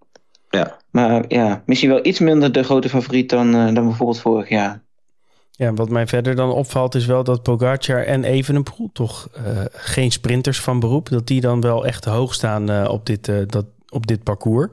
Ja. 0.50 0.76
Maar 0.90 1.24
ja, 1.28 1.62
misschien 1.66 1.88
wel 1.88 2.06
iets 2.06 2.18
minder 2.18 2.52
de 2.52 2.62
grote 2.62 2.88
favoriet 2.88 3.30
dan, 3.30 3.54
uh, 3.54 3.74
dan 3.74 3.86
bijvoorbeeld 3.86 4.20
vorig 4.20 4.48
jaar. 4.48 4.82
Ja, 5.50 5.72
wat 5.72 5.88
mij 5.88 6.06
verder 6.06 6.34
dan 6.34 6.50
opvalt 6.50 6.94
is 6.94 7.06
wel 7.06 7.24
dat 7.24 7.42
Pogacar 7.42 8.04
en 8.04 8.24
Evenepoel 8.24 8.90
toch 8.92 9.28
uh, 9.36 9.64
geen 9.70 10.12
sprinters 10.12 10.60
van 10.60 10.80
beroep, 10.80 11.08
dat 11.08 11.26
die 11.26 11.40
dan 11.40 11.60
wel 11.60 11.86
echt 11.86 12.04
hoog 12.04 12.34
staan 12.34 12.70
uh, 12.70 12.88
op, 12.90 13.06
dit, 13.06 13.32
dat, 13.46 13.66
op 13.88 14.06
dit 14.06 14.22
parcours. 14.22 14.68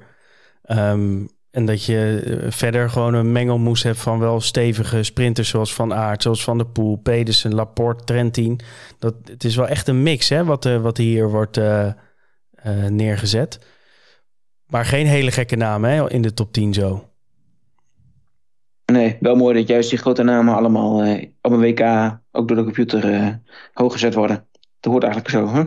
Um, 0.66 1.30
en 1.52 1.66
dat 1.66 1.86
je 1.86 2.38
verder 2.50 2.90
gewoon 2.90 3.14
een 3.14 3.32
mengelmoes 3.32 3.84
hebt 3.84 4.00
van 4.00 4.20
wel 4.20 4.42
stevige 4.42 5.04
sprinters 5.04 5.50
zoals 5.50 5.74
Van 5.74 5.94
Aert, 5.94 6.22
zoals 6.22 6.44
Van 6.44 6.58
der 6.58 6.68
Poel, 6.68 6.96
Pedersen, 6.96 7.54
Laporte, 7.54 8.04
Trentin. 8.04 8.60
Dat, 9.00 9.14
het 9.26 9.44
is 9.44 9.56
wel 9.56 9.68
echt 9.68 9.88
een 9.88 10.04
mix 10.04 10.30
hè, 10.30 10.44
wat, 10.44 10.64
wat 10.82 10.98
hier 10.98 11.30
wordt 11.30 11.60
neergezet. 12.90 13.60
Maar 14.68 14.86
geen 14.86 15.08
hele 15.08 15.32
gekke 15.32 15.56
namen 15.56 15.90
hè, 15.90 16.10
in 16.10 16.22
de 16.22 16.34
top 16.34 16.54
10 16.54 16.74
zo. 16.74 17.14
Nee, 18.86 19.18
wel 19.20 19.36
mooi 19.36 19.56
dat 19.56 19.68
juist 19.68 19.90
die 19.90 20.00
grote 20.00 20.24
namen 20.24 20.56
allemaal 20.56 21.04
eh, 21.04 21.28
op 21.42 21.52
een 21.52 21.60
WK 21.60 21.82
ook 22.32 22.48
door 22.48 22.58
de 22.58 22.64
computer 22.64 23.14
eh, 23.14 23.28
hoog 23.74 23.94
gezet 23.94 24.14
worden. 24.14 24.48
Dat 24.80 24.92
hoort 24.92 25.04
eigenlijk 25.04 25.34
zo, 25.34 25.54
hè? 25.54 25.64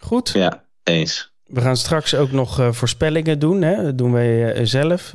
Goed. 0.00 0.28
Ja, 0.28 0.64
eens. 0.82 1.36
We 1.44 1.60
gaan 1.60 1.76
straks 1.76 2.14
ook 2.14 2.30
nog 2.30 2.60
uh, 2.60 2.72
voorspellingen 2.72 3.38
doen. 3.38 3.62
Hè? 3.62 3.82
Dat 3.82 3.98
doen 3.98 4.12
wij 4.12 4.66
zelf. 4.66 5.10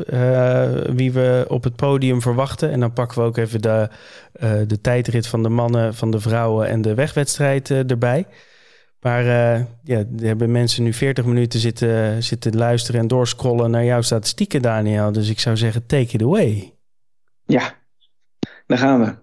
wie 0.95 1.11
we 1.11 1.45
op 1.47 1.63
het 1.63 1.75
podium 1.75 2.21
verwachten. 2.21 2.71
En 2.71 2.79
dan 2.79 2.93
pakken 2.93 3.21
we 3.21 3.27
ook 3.27 3.37
even 3.37 3.61
de, 3.61 3.89
de 4.67 4.81
tijdrit 4.81 5.27
van 5.27 5.43
de 5.43 5.49
mannen, 5.49 5.95
van 5.95 6.11
de 6.11 6.19
vrouwen 6.19 6.67
en 6.67 6.81
de 6.81 6.93
wegwedstrijd 6.93 7.69
erbij. 7.71 8.25
Maar 9.03 9.25
uh, 9.25 9.65
ja, 9.83 10.03
hebben 10.21 10.51
mensen 10.51 10.83
nu 10.83 10.93
40 10.93 11.25
minuten 11.25 11.59
zitten, 11.59 12.23
zitten 12.23 12.55
luisteren 12.55 13.01
en 13.01 13.07
doorscrollen 13.07 13.71
naar 13.71 13.85
jouw 13.85 14.01
statistieken, 14.01 14.61
Daniel. 14.61 15.11
Dus 15.11 15.29
ik 15.29 15.39
zou 15.39 15.57
zeggen, 15.57 15.85
take 15.85 16.13
it 16.13 16.21
away. 16.21 16.73
Ja, 17.45 17.73
daar 18.67 18.77
gaan 18.77 18.99
we. 18.99 19.15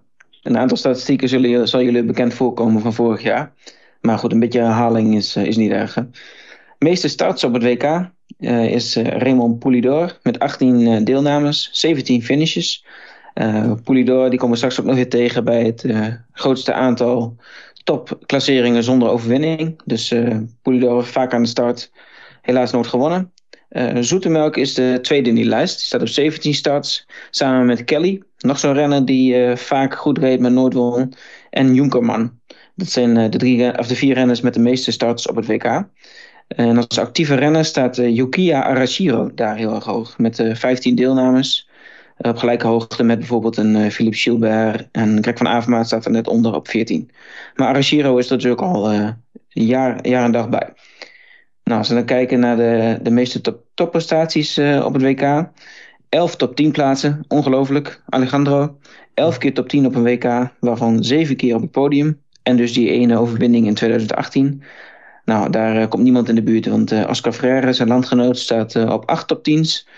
Een 0.43 0.59
aantal 0.59 0.77
statistieken 0.77 1.29
zullen, 1.29 1.69
zal 1.69 1.83
jullie 1.83 2.05
bekend 2.05 2.35
voorkomen 2.35 2.83
van 2.83 2.93
vorig 2.93 3.23
jaar. 3.23 3.53
Maar 4.01 4.19
goed, 4.19 4.33
een 4.33 4.41
beetje 4.41 4.61
herhaling 4.61 5.17
is, 5.17 5.37
is 5.37 5.57
niet 5.57 5.71
erg. 5.71 5.97
Meeste 6.79 7.09
starts 7.09 7.45
op 7.45 7.53
het 7.53 7.63
WK 7.63 8.11
uh, 8.39 8.73
is 8.73 8.97
Raymond 8.97 9.59
Poulidor 9.59 10.19
met 10.23 10.39
18 10.39 11.05
deelnames, 11.05 11.69
17 11.73 12.23
finishes. 12.23 12.85
Uh, 13.35 13.75
die 13.85 14.05
komen 14.05 14.51
we 14.51 14.57
straks 14.57 14.81
ook 14.81 14.87
nog 14.87 14.95
weer 14.95 15.09
tegen 15.09 15.45
bij 15.45 15.65
het 15.65 15.85
grootste 16.33 16.73
aantal 16.73 17.37
topklasseringen 17.85 18.83
zonder 18.83 19.09
overwinning. 19.09 19.81
Dus 19.85 20.13
uh, 20.13 20.37
vaak 21.03 21.35
aan 21.35 21.43
de 21.43 21.49
start, 21.49 21.93
helaas 22.43 22.73
nooit 22.73 22.87
gewonnen. 22.87 23.33
Uh, 23.71 23.97
Zoetemelk 24.01 24.57
is 24.57 24.75
de 24.75 24.99
tweede 25.03 25.29
in 25.29 25.35
die 25.35 25.45
lijst. 25.45 25.77
Die 25.77 25.85
staat 25.85 26.01
op 26.01 26.09
17 26.09 26.55
starts. 26.55 27.07
Samen 27.31 27.67
met 27.67 27.85
Kelly. 27.85 28.23
Nog 28.39 28.59
zo'n 28.59 28.73
renner 28.73 29.05
die 29.05 29.37
uh, 29.37 29.57
vaak 29.57 29.95
goed 29.95 30.19
reed, 30.19 30.41
maar 30.41 30.53
nooit 30.53 30.73
won. 30.73 31.13
En 31.51 31.75
Junkerman. 31.75 32.39
Dat 32.75 32.89
zijn 32.89 33.31
de, 33.31 33.39
drie, 33.39 33.79
of 33.79 33.87
de 33.87 33.95
vier 33.95 34.15
renners 34.15 34.41
met 34.41 34.55
de 34.55 34.61
meeste 34.61 34.93
starts 34.93 35.29
op 35.29 35.37
het 35.37 35.47
WK. 35.47 35.85
En 36.49 36.77
als 36.77 36.99
actieve 36.99 37.35
renner 37.35 37.65
staat 37.65 37.97
Yukiya 37.97 38.63
Arashiro 38.63 39.31
daar 39.35 39.57
heel 39.57 39.75
erg 39.75 39.85
hoog. 39.85 40.19
Met 40.19 40.43
15 40.53 40.95
deelnames. 40.95 41.70
Op 42.21 42.37
gelijke 42.37 42.67
hoogte 42.67 43.03
met 43.03 43.19
bijvoorbeeld 43.19 43.57
een 43.57 43.91
Philippe 43.91 44.19
Gilbert. 44.19 44.89
En 44.93 45.23
Greg 45.23 45.37
van 45.37 45.49
Avermaat 45.49 45.87
staat 45.87 46.05
er 46.05 46.11
net 46.11 46.29
onder 46.29 46.55
op 46.55 46.69
14. 46.69 47.11
Maar 47.55 47.69
Arashiro 47.69 48.17
is 48.17 48.27
er 48.31 48.33
natuurlijk 48.33 48.63
al 48.63 48.93
jaar, 49.49 50.07
jaar 50.07 50.25
en 50.25 50.33
dag 50.33 50.49
bij. 50.49 50.73
Nou, 51.65 51.79
als 51.79 51.89
we 51.89 51.95
dan 51.95 52.05
kijken 52.05 52.41
naar 52.41 52.57
de, 52.57 52.99
de 53.03 53.11
meeste 53.11 53.41
top, 53.41 53.65
topprestaties 53.75 54.59
op 54.59 54.93
het 54.93 55.03
WK. 55.03 55.51
11 56.11 56.37
top 56.37 56.57
10 56.57 56.71
plaatsen, 56.73 57.25
ongelooflijk. 57.29 58.03
Alejandro, 58.09 58.79
11 59.15 59.39
keer 59.39 59.55
top 59.55 59.69
10 59.69 59.87
op 59.87 59.95
een 59.95 60.03
WK, 60.03 60.51
waarvan 60.61 61.05
7 61.05 61.37
keer 61.37 61.55
op 61.55 61.61
het 61.61 61.71
podium. 61.71 62.21
En 62.43 62.57
dus 62.57 62.73
die 62.73 62.91
ene 62.91 63.19
overwinning 63.19 63.67
in 63.67 63.75
2018. 63.75 64.63
Nou, 65.25 65.51
daar 65.51 65.89
komt 65.89 66.03
niemand 66.03 66.29
in 66.29 66.35
de 66.35 66.43
buurt, 66.43 66.67
want 66.67 66.93
uh, 66.93 67.09
Oscar 67.09 67.33
Freire, 67.33 67.73
zijn 67.73 67.89
landgenoot, 67.89 68.39
staat 68.39 68.77
op 68.77 69.09
8 69.09 69.29
top 69.29 69.49
10's. 69.51 69.89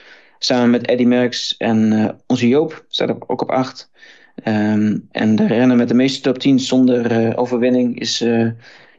Samen 0.45 0.71
met 0.71 0.87
Eddy 0.87 1.05
Merckx 1.05 1.57
en 1.57 2.11
onze 2.27 2.49
Joop 2.49 2.85
staat 2.89 3.11
ook 3.27 3.43
op 3.43 3.51
8. 3.51 3.91
Um, 4.45 4.55
ehm, 4.55 4.99
en 5.11 5.37
de 5.37 5.47
renner 5.47 5.77
met 5.77 5.89
de 5.89 5.95
meeste 5.95 6.21
top 6.21 6.39
10 6.39 6.61
zonder 6.61 7.37
overwinning 7.37 8.01
is 8.01 8.21
eh, 8.21 8.49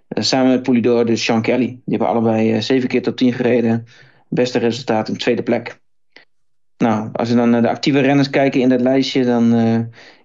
samen 0.08 0.52
met 0.52 0.64
Poulidor 0.64 1.06
dus 1.06 1.24
Sean 1.24 1.42
Kelly. 1.42 1.66
Die 1.66 1.82
hebben 1.86 2.08
allebei 2.08 2.54
eh, 2.54 2.62
zeven 2.62 2.90
keer 2.90 3.02
top 3.02 3.18
10 3.18 3.34
gereden. 3.34 3.86
Beste 4.30 4.60
resultaat 4.60 5.10
een 5.10 5.18
tweede 5.18 5.44
plek. 5.44 5.82
Nou, 6.78 7.10
als 7.14 7.30
we 7.30 7.36
dan 7.36 7.50
naar 7.50 7.62
de 7.62 7.70
actieve 7.70 8.00
renners 8.00 8.30
kijken 8.30 8.62
in 8.62 8.70
dat 8.70 8.82
lijstje, 8.82 9.26
dan 9.26 9.54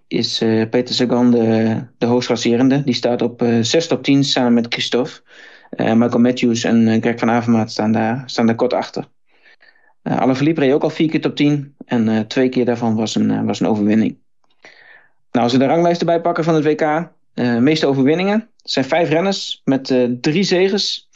is 0.07 0.39
Peter 0.71 0.95
Sagan 0.95 1.31
de, 1.31 1.87
de. 1.99 2.83
Die 2.85 2.95
staat 2.95 3.23
op 3.23 3.43
uh, 3.43 3.63
6 3.63 3.87
top 3.87 4.03
10 4.03 4.25
samen 4.25 4.55
met 4.55 4.67
Christophe. 4.69 5.21
Michael 5.77 6.19
Matthews 6.19 6.65
en 6.65 7.01
Greg 7.01 7.19
van 7.19 7.31
Avermaat 7.31 7.71
staan 7.71 7.93
daar, 7.93 8.23
staan 8.27 8.47
daar 8.47 8.55
kort 8.55 8.73
achter. 8.73 9.09
Uh, 10.09 10.17
Alaphilippe 10.17 10.61
reed 10.61 10.73
ook 10.73 10.83
al 10.83 10.91
vier 10.91 11.09
keer 11.09 11.21
top 11.21 11.37
10 11.37 11.75
en 11.85 12.27
twee 12.27 12.49
keer 12.49 12.65
daarvan 12.65 12.97
was 12.97 13.15
een, 13.15 13.47
was 13.47 13.61
een 13.61 13.67
overwinning. 13.67 14.19
Nou, 15.31 15.45
als 15.45 15.53
we 15.53 15.59
de 15.59 15.67
ranglijst 15.67 16.01
erbij 16.01 16.21
pakken 16.21 16.45
van 16.45 16.55
het 16.55 16.65
WK, 16.65 17.11
meeste 17.61 17.87
overwinningen. 17.87 18.41
Er 18.41 18.71
zijn 18.71 18.85
vijf 18.85 19.09
renners 19.09 19.61
met 19.65 20.09
drie 20.21 20.43
zegens. 20.43 21.09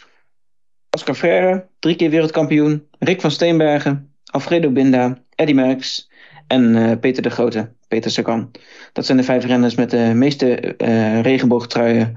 Oscar 0.90 1.14
Freire, 1.14 1.66
drie 1.78 1.97
keer 1.97 2.11
wereldkampioen. 2.11 2.86
Rick 2.99 3.20
van 3.20 3.30
Steenbergen, 3.30 4.14
Alfredo 4.24 4.70
Binda, 4.70 5.18
Eddy 5.34 5.53
Merckx 5.53 6.11
en 6.47 6.99
Peter 7.01 7.22
de 7.22 7.30
Grote, 7.30 7.72
Peter 7.88 8.11
Sagan. 8.11 8.51
Dat 8.93 9.07
zijn 9.07 9.18
de 9.18 9.24
vijf 9.24 9.45
renners 9.45 9.74
met 9.74 9.90
de 9.90 10.12
meeste 10.14 10.74
regenboogtruien 11.22 12.16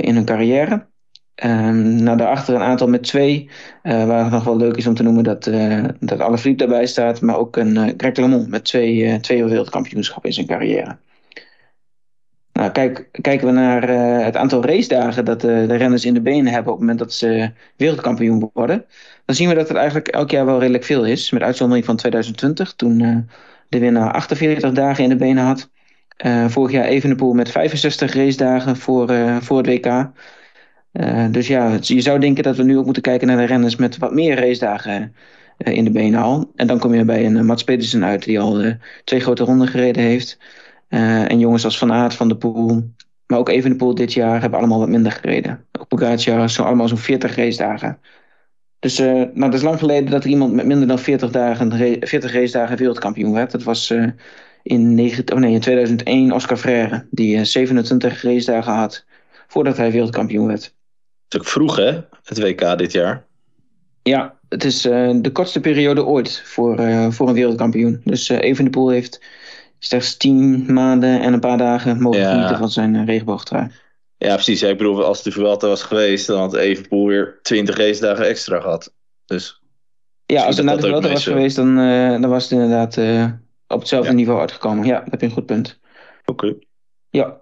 in 0.00 0.14
hun 0.14 0.24
carrière. 0.24 0.86
Um, 1.44 2.02
nou, 2.02 2.16
daarachter 2.16 2.54
een 2.54 2.62
aantal 2.62 2.88
met 2.88 3.02
twee, 3.02 3.50
waar 3.82 4.22
het 4.22 4.32
nog 4.32 4.44
wel 4.44 4.56
leuk 4.56 4.76
is 4.76 4.86
om 4.86 4.94
te 4.94 5.02
noemen 5.02 5.24
dat, 5.24 5.44
dat 6.00 6.20
Alaphilippe 6.20 6.64
daarbij 6.64 6.86
staat, 6.86 7.20
maar 7.20 7.36
ook 7.36 7.56
een 7.56 7.94
Greg 7.96 8.16
LeMond 8.16 8.48
met 8.48 8.64
twee, 8.64 9.20
twee 9.20 9.44
wereldkampioenschappen 9.44 10.28
in 10.28 10.34
zijn 10.34 10.46
carrière. 10.46 10.96
Nou, 12.52 12.70
kijk, 12.70 13.08
kijken 13.20 13.46
we 13.46 13.52
naar 13.52 13.90
uh, 13.90 14.24
het 14.24 14.36
aantal 14.36 14.64
racedagen 14.64 15.24
dat 15.24 15.44
uh, 15.44 15.68
de 15.68 15.74
renners 15.74 16.04
in 16.04 16.14
de 16.14 16.20
benen 16.20 16.52
hebben 16.52 16.72
op 16.72 16.78
het 16.78 16.88
moment 16.88 16.98
dat 16.98 17.12
ze 17.12 17.50
wereldkampioen 17.76 18.50
worden, 18.52 18.84
dan 19.24 19.36
zien 19.36 19.48
we 19.48 19.54
dat 19.54 19.68
het 19.68 19.76
eigenlijk 19.76 20.08
elk 20.08 20.30
jaar 20.30 20.46
wel 20.46 20.58
redelijk 20.58 20.84
veel 20.84 21.04
is. 21.04 21.30
Met 21.30 21.42
uitzondering 21.42 21.84
van 21.84 21.96
2020, 21.96 22.74
toen 22.74 23.00
uh, 23.00 23.16
de 23.68 23.78
winnaar 23.78 24.12
48 24.12 24.72
dagen 24.72 25.04
in 25.04 25.10
de 25.10 25.16
benen 25.16 25.44
had. 25.44 25.70
vorig 26.50 26.72
jaar 26.72 26.84
Evenepoel 26.84 27.32
met 27.32 27.50
65 27.50 28.14
racedagen 28.14 28.76
voor, 28.76 29.12
voor 29.40 29.56
het 29.56 29.66
WK. 29.66 30.10
Dus 31.30 31.46
ja, 31.46 31.78
je 31.80 32.00
zou 32.00 32.18
denken 32.18 32.42
dat 32.42 32.56
we 32.56 32.62
nu 32.62 32.78
ook 32.78 32.84
moeten 32.84 33.02
kijken 33.02 33.26
naar 33.26 33.36
de 33.36 33.44
renners 33.44 33.76
met 33.76 33.98
wat 33.98 34.12
meer 34.12 34.36
racedagen 34.36 35.14
in 35.56 35.84
de 35.84 35.90
benen 35.90 36.22
al. 36.22 36.52
En 36.56 36.66
dan 36.66 36.78
kom 36.78 36.94
je 36.94 37.04
bij 37.04 37.26
een 37.26 37.46
Mats 37.46 37.64
Pedersen 37.64 38.04
uit, 38.04 38.24
die 38.24 38.40
al 38.40 38.74
twee 39.04 39.20
grote 39.20 39.44
ronden 39.44 39.68
gereden 39.68 40.02
heeft. 40.02 40.38
En 40.88 41.38
jongens 41.38 41.64
als 41.64 41.78
Van 41.78 41.92
Aert, 41.92 42.14
Van 42.14 42.28
de 42.28 42.36
Poel, 42.36 42.90
maar 43.26 43.38
ook 43.38 43.48
even 43.48 43.70
de 43.70 43.76
Poel 43.76 43.94
dit 43.94 44.12
jaar 44.12 44.40
hebben 44.40 44.58
allemaal 44.58 44.78
wat 44.78 44.88
minder 44.88 45.12
gereden. 45.12 45.66
Ook 45.78 45.88
Pogacar, 45.88 46.50
zo 46.50 46.62
allemaal 46.62 46.88
zo'n 46.88 46.98
40 46.98 47.36
race 47.36 47.58
dagen. 47.58 47.98
Dus 48.78 49.00
uh, 49.00 49.12
nou, 49.12 49.40
dat 49.40 49.54
is 49.54 49.62
lang 49.62 49.78
geleden 49.78 50.10
dat 50.10 50.24
er 50.24 50.30
iemand 50.30 50.52
met 50.52 50.66
minder 50.66 50.88
dan 50.88 50.98
40, 50.98 51.30
dagen, 51.30 51.72
40 52.06 52.32
race 52.32 52.52
dagen 52.52 52.76
wereldkampioen 52.76 53.32
werd. 53.32 53.50
Dat 53.50 53.62
was 53.62 53.90
in, 54.62 54.94
19, 54.94 55.34
oh 55.34 55.40
nee, 55.40 55.52
in 55.52 55.60
2001 55.60 56.32
Oscar 56.32 56.56
Freire, 56.56 57.06
die 57.10 57.44
27 57.44 58.22
race 58.22 58.50
dagen 58.50 58.72
had 58.72 59.04
voordat 59.46 59.76
hij 59.76 59.92
wereldkampioen 59.92 60.46
werd. 60.46 60.74
Het 61.32 61.42
is 61.42 61.48
ook 61.48 61.52
vroeg 61.52 61.76
hè, 61.76 62.00
het 62.24 62.38
WK 62.38 62.78
dit 62.78 62.92
jaar. 62.92 63.26
Ja, 64.02 64.38
het 64.48 64.64
is 64.64 64.82
de 64.82 65.30
kortste 65.32 65.60
periode 65.60 66.04
ooit 66.04 66.42
voor, 66.44 66.76
voor 67.12 67.28
een 67.28 67.34
wereldkampioen. 67.34 68.00
Dus 68.04 68.28
Evenepoel 68.28 68.88
heeft 68.88 69.20
slechts 69.84 70.16
tien 70.16 70.72
maanden 70.72 71.20
en 71.20 71.32
een 71.32 71.40
paar 71.40 71.58
dagen 71.58 72.00
mogen 72.00 72.20
ja. 72.20 72.32
genieten 72.32 72.58
van 72.58 72.70
zijn 72.70 72.94
uh, 72.94 73.06
regenboogtrui. 73.06 73.70
Ja, 74.16 74.34
precies. 74.34 74.62
Ik 74.62 74.78
bedoel, 74.78 75.04
als 75.04 75.22
de 75.22 75.32
Vuelta 75.32 75.66
was 75.66 75.82
geweest, 75.82 76.26
dan 76.26 76.38
had 76.38 76.54
Evenpoel 76.54 77.06
weer 77.06 77.38
20 77.42 77.76
race 77.76 78.00
dagen 78.00 78.26
extra 78.26 78.60
gehad. 78.60 78.92
Dus 79.26 79.62
ja, 80.26 80.44
als 80.44 80.56
het 80.56 80.66
naar 80.66 80.76
de 80.76 80.82
Vuelta 80.82 81.08
was 81.08 81.24
geweest, 81.24 81.56
dan, 81.56 81.78
uh, 81.78 82.10
dan 82.20 82.30
was 82.30 82.42
het 82.42 82.52
inderdaad 82.52 82.96
uh, 82.96 83.24
op 83.66 83.78
hetzelfde 83.78 84.10
ja. 84.10 84.16
niveau 84.16 84.40
uitgekomen. 84.40 84.86
Ja, 84.86 85.00
dat 85.00 85.10
heb 85.10 85.20
je 85.20 85.26
een 85.26 85.32
goed 85.32 85.46
punt. 85.46 85.80
Oké. 86.24 86.46
Okay. 86.46 86.58
Ja. 87.10 87.40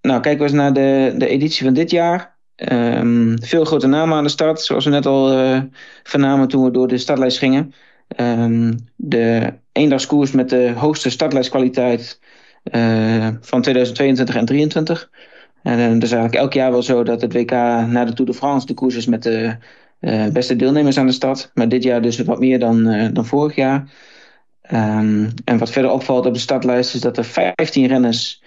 Nou, 0.00 0.20
kijken 0.20 0.40
we 0.40 0.46
eens 0.46 0.60
naar 0.60 0.72
de, 0.72 1.14
de 1.16 1.28
editie 1.28 1.64
van 1.64 1.74
dit 1.74 1.90
jaar. 1.90 2.31
Um, 2.70 3.42
veel 3.42 3.64
grote 3.64 3.86
namen 3.86 4.16
aan 4.16 4.24
de 4.24 4.30
start, 4.30 4.60
zoals 4.60 4.84
we 4.84 4.90
net 4.90 5.06
al 5.06 5.32
uh, 5.32 5.60
vernamen 6.02 6.48
toen 6.48 6.64
we 6.64 6.70
door 6.70 6.88
de 6.88 6.98
startlijst 6.98 7.38
gingen. 7.38 7.74
Um, 8.16 8.76
de 8.96 9.52
eendagskoers 9.72 10.32
met 10.32 10.48
de 10.48 10.72
hoogste 10.76 11.10
startlijstkwaliteit 11.10 12.20
uh, 12.64 13.28
van 13.40 13.62
2022 13.62 14.36
en 14.36 14.44
2023. 14.44 15.10
En 15.62 15.78
uh, 15.78 15.92
dat 15.92 16.02
is 16.02 16.12
eigenlijk 16.12 16.42
elk 16.42 16.52
jaar 16.52 16.70
wel 16.70 16.82
zo 16.82 17.02
dat 17.02 17.20
het 17.20 17.32
WK 17.32 17.50
na 17.50 18.04
de 18.04 18.12
Tour 18.12 18.30
de 18.30 18.36
France 18.36 18.66
de 18.66 18.74
koers 18.74 18.94
is 18.94 19.06
met 19.06 19.22
de 19.22 19.56
beste 20.32 20.56
deelnemers 20.56 20.98
aan 20.98 21.06
de 21.06 21.12
stad. 21.12 21.50
Maar 21.54 21.68
dit 21.68 21.82
jaar 21.82 22.02
dus 22.02 22.18
wat 22.18 22.38
meer 22.38 22.58
dan, 22.58 23.10
dan 23.12 23.26
vorig 23.26 23.54
jaar. 23.54 23.90
Um, 24.72 25.32
en 25.44 25.58
wat 25.58 25.70
verder 25.70 25.90
opvalt 25.90 26.26
op 26.26 26.34
de 26.34 26.40
startlijst 26.40 26.94
is 26.94 27.00
dat 27.00 27.16
er 27.16 27.24
15 27.24 27.86
renners 27.86 28.41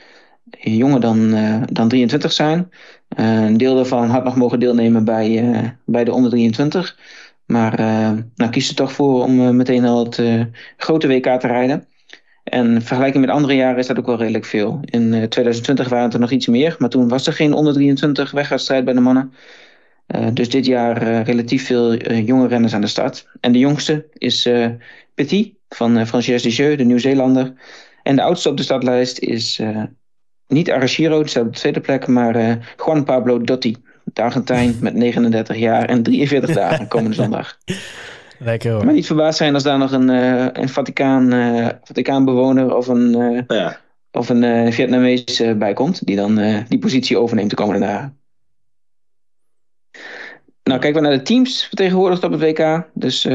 jonger 0.59 0.99
dan, 0.99 1.31
dan 1.71 1.87
23 1.87 2.31
zijn. 2.31 2.69
een 3.09 3.57
deel 3.57 3.75
daarvan 3.75 4.09
had 4.09 4.23
nog 4.23 4.35
mogen 4.35 4.59
deelnemen 4.59 5.05
bij, 5.05 5.77
bij 5.85 6.03
de 6.03 6.13
onder 6.13 6.31
23. 6.31 6.97
Maar 7.45 7.77
nou, 8.35 8.51
kies 8.51 8.69
er 8.69 8.75
toch 8.75 8.93
voor 8.93 9.23
om 9.23 9.55
meteen 9.55 9.85
al 9.85 10.03
het 10.03 10.21
grote 10.77 11.07
WK 11.07 11.39
te 11.39 11.47
rijden. 11.47 11.87
En 12.43 12.81
vergelijking 12.81 13.25
met 13.25 13.35
andere 13.35 13.55
jaren 13.55 13.77
is 13.77 13.87
dat 13.87 13.97
ook 13.97 14.05
wel 14.05 14.17
redelijk 14.17 14.45
veel. 14.45 14.79
In 14.85 15.29
2020 15.29 15.89
waren 15.89 16.05
het 16.05 16.13
er 16.13 16.19
nog 16.19 16.31
iets 16.31 16.47
meer, 16.47 16.75
maar 16.79 16.89
toen 16.89 17.07
was 17.07 17.27
er 17.27 17.33
geen 17.33 17.53
onder 17.53 17.73
23 17.73 18.31
weggaatstrijd 18.31 18.85
bij 18.85 18.93
de 18.93 18.99
mannen. 18.99 19.33
dus 20.33 20.49
dit 20.49 20.65
jaar 20.65 21.21
relatief 21.21 21.65
veel 21.65 21.95
jonge 22.13 22.47
renners 22.47 22.73
aan 22.73 22.81
de 22.81 22.87
start. 22.87 23.27
En 23.39 23.51
de 23.51 23.59
jongste 23.59 24.07
is 24.13 24.49
Petit 25.15 25.53
van 25.69 26.07
Frances 26.07 26.55
Jeu, 26.55 26.75
de 26.75 26.83
Nieuw-Zeelander. 26.83 27.53
En 28.03 28.15
de 28.15 28.21
oudste 28.21 28.49
op 28.49 28.57
de 28.57 28.63
startlijst 28.63 29.19
is 29.19 29.61
niet 30.47 30.71
Arashiro, 30.71 31.19
die 31.19 31.27
staat 31.27 31.45
op 31.45 31.53
de 31.53 31.59
tweede 31.59 31.79
plek, 31.79 32.07
maar 32.07 32.59
Juan 32.85 33.03
Pablo 33.03 33.41
Dotti 33.41 33.77
de 34.13 34.21
Argentijn 34.21 34.75
met 34.81 34.93
39 34.93 35.57
jaar 35.57 35.89
en 35.89 36.03
43 36.03 36.55
dagen 36.55 36.87
komende 36.87 37.15
zondag. 37.15 37.57
Lekker 38.39 38.71
hoor. 38.71 38.85
Maar 38.85 38.93
niet 38.93 39.05
verbaasd 39.05 39.37
zijn 39.37 39.53
als 39.53 39.63
daar 39.63 39.77
nog 39.77 39.91
een, 39.91 40.09
uh, 40.09 40.47
een 40.51 40.69
Vaticaan, 40.69 41.33
uh, 41.33 41.67
Vaticaanbewoner 41.83 42.75
of 42.75 42.87
een, 42.87 43.17
uh, 43.17 43.41
ja. 43.47 43.77
of 44.11 44.29
een 44.29 44.73
Vietnamees 44.73 45.43
bij 45.57 45.73
komt. 45.73 46.05
Die 46.05 46.15
dan 46.15 46.63
die 46.67 46.79
positie 46.79 47.17
overneemt 47.17 47.49
de 47.49 47.55
komende 47.55 47.85
dagen. 47.85 48.17
Nou, 50.63 50.79
kijken 50.79 51.01
we 51.01 51.07
naar 51.07 51.17
de 51.17 51.23
teams 51.23 51.65
vertegenwoordigd 51.65 52.23
op 52.23 52.31
het 52.31 52.41
WK. 52.41 52.87
Dus 52.93 53.27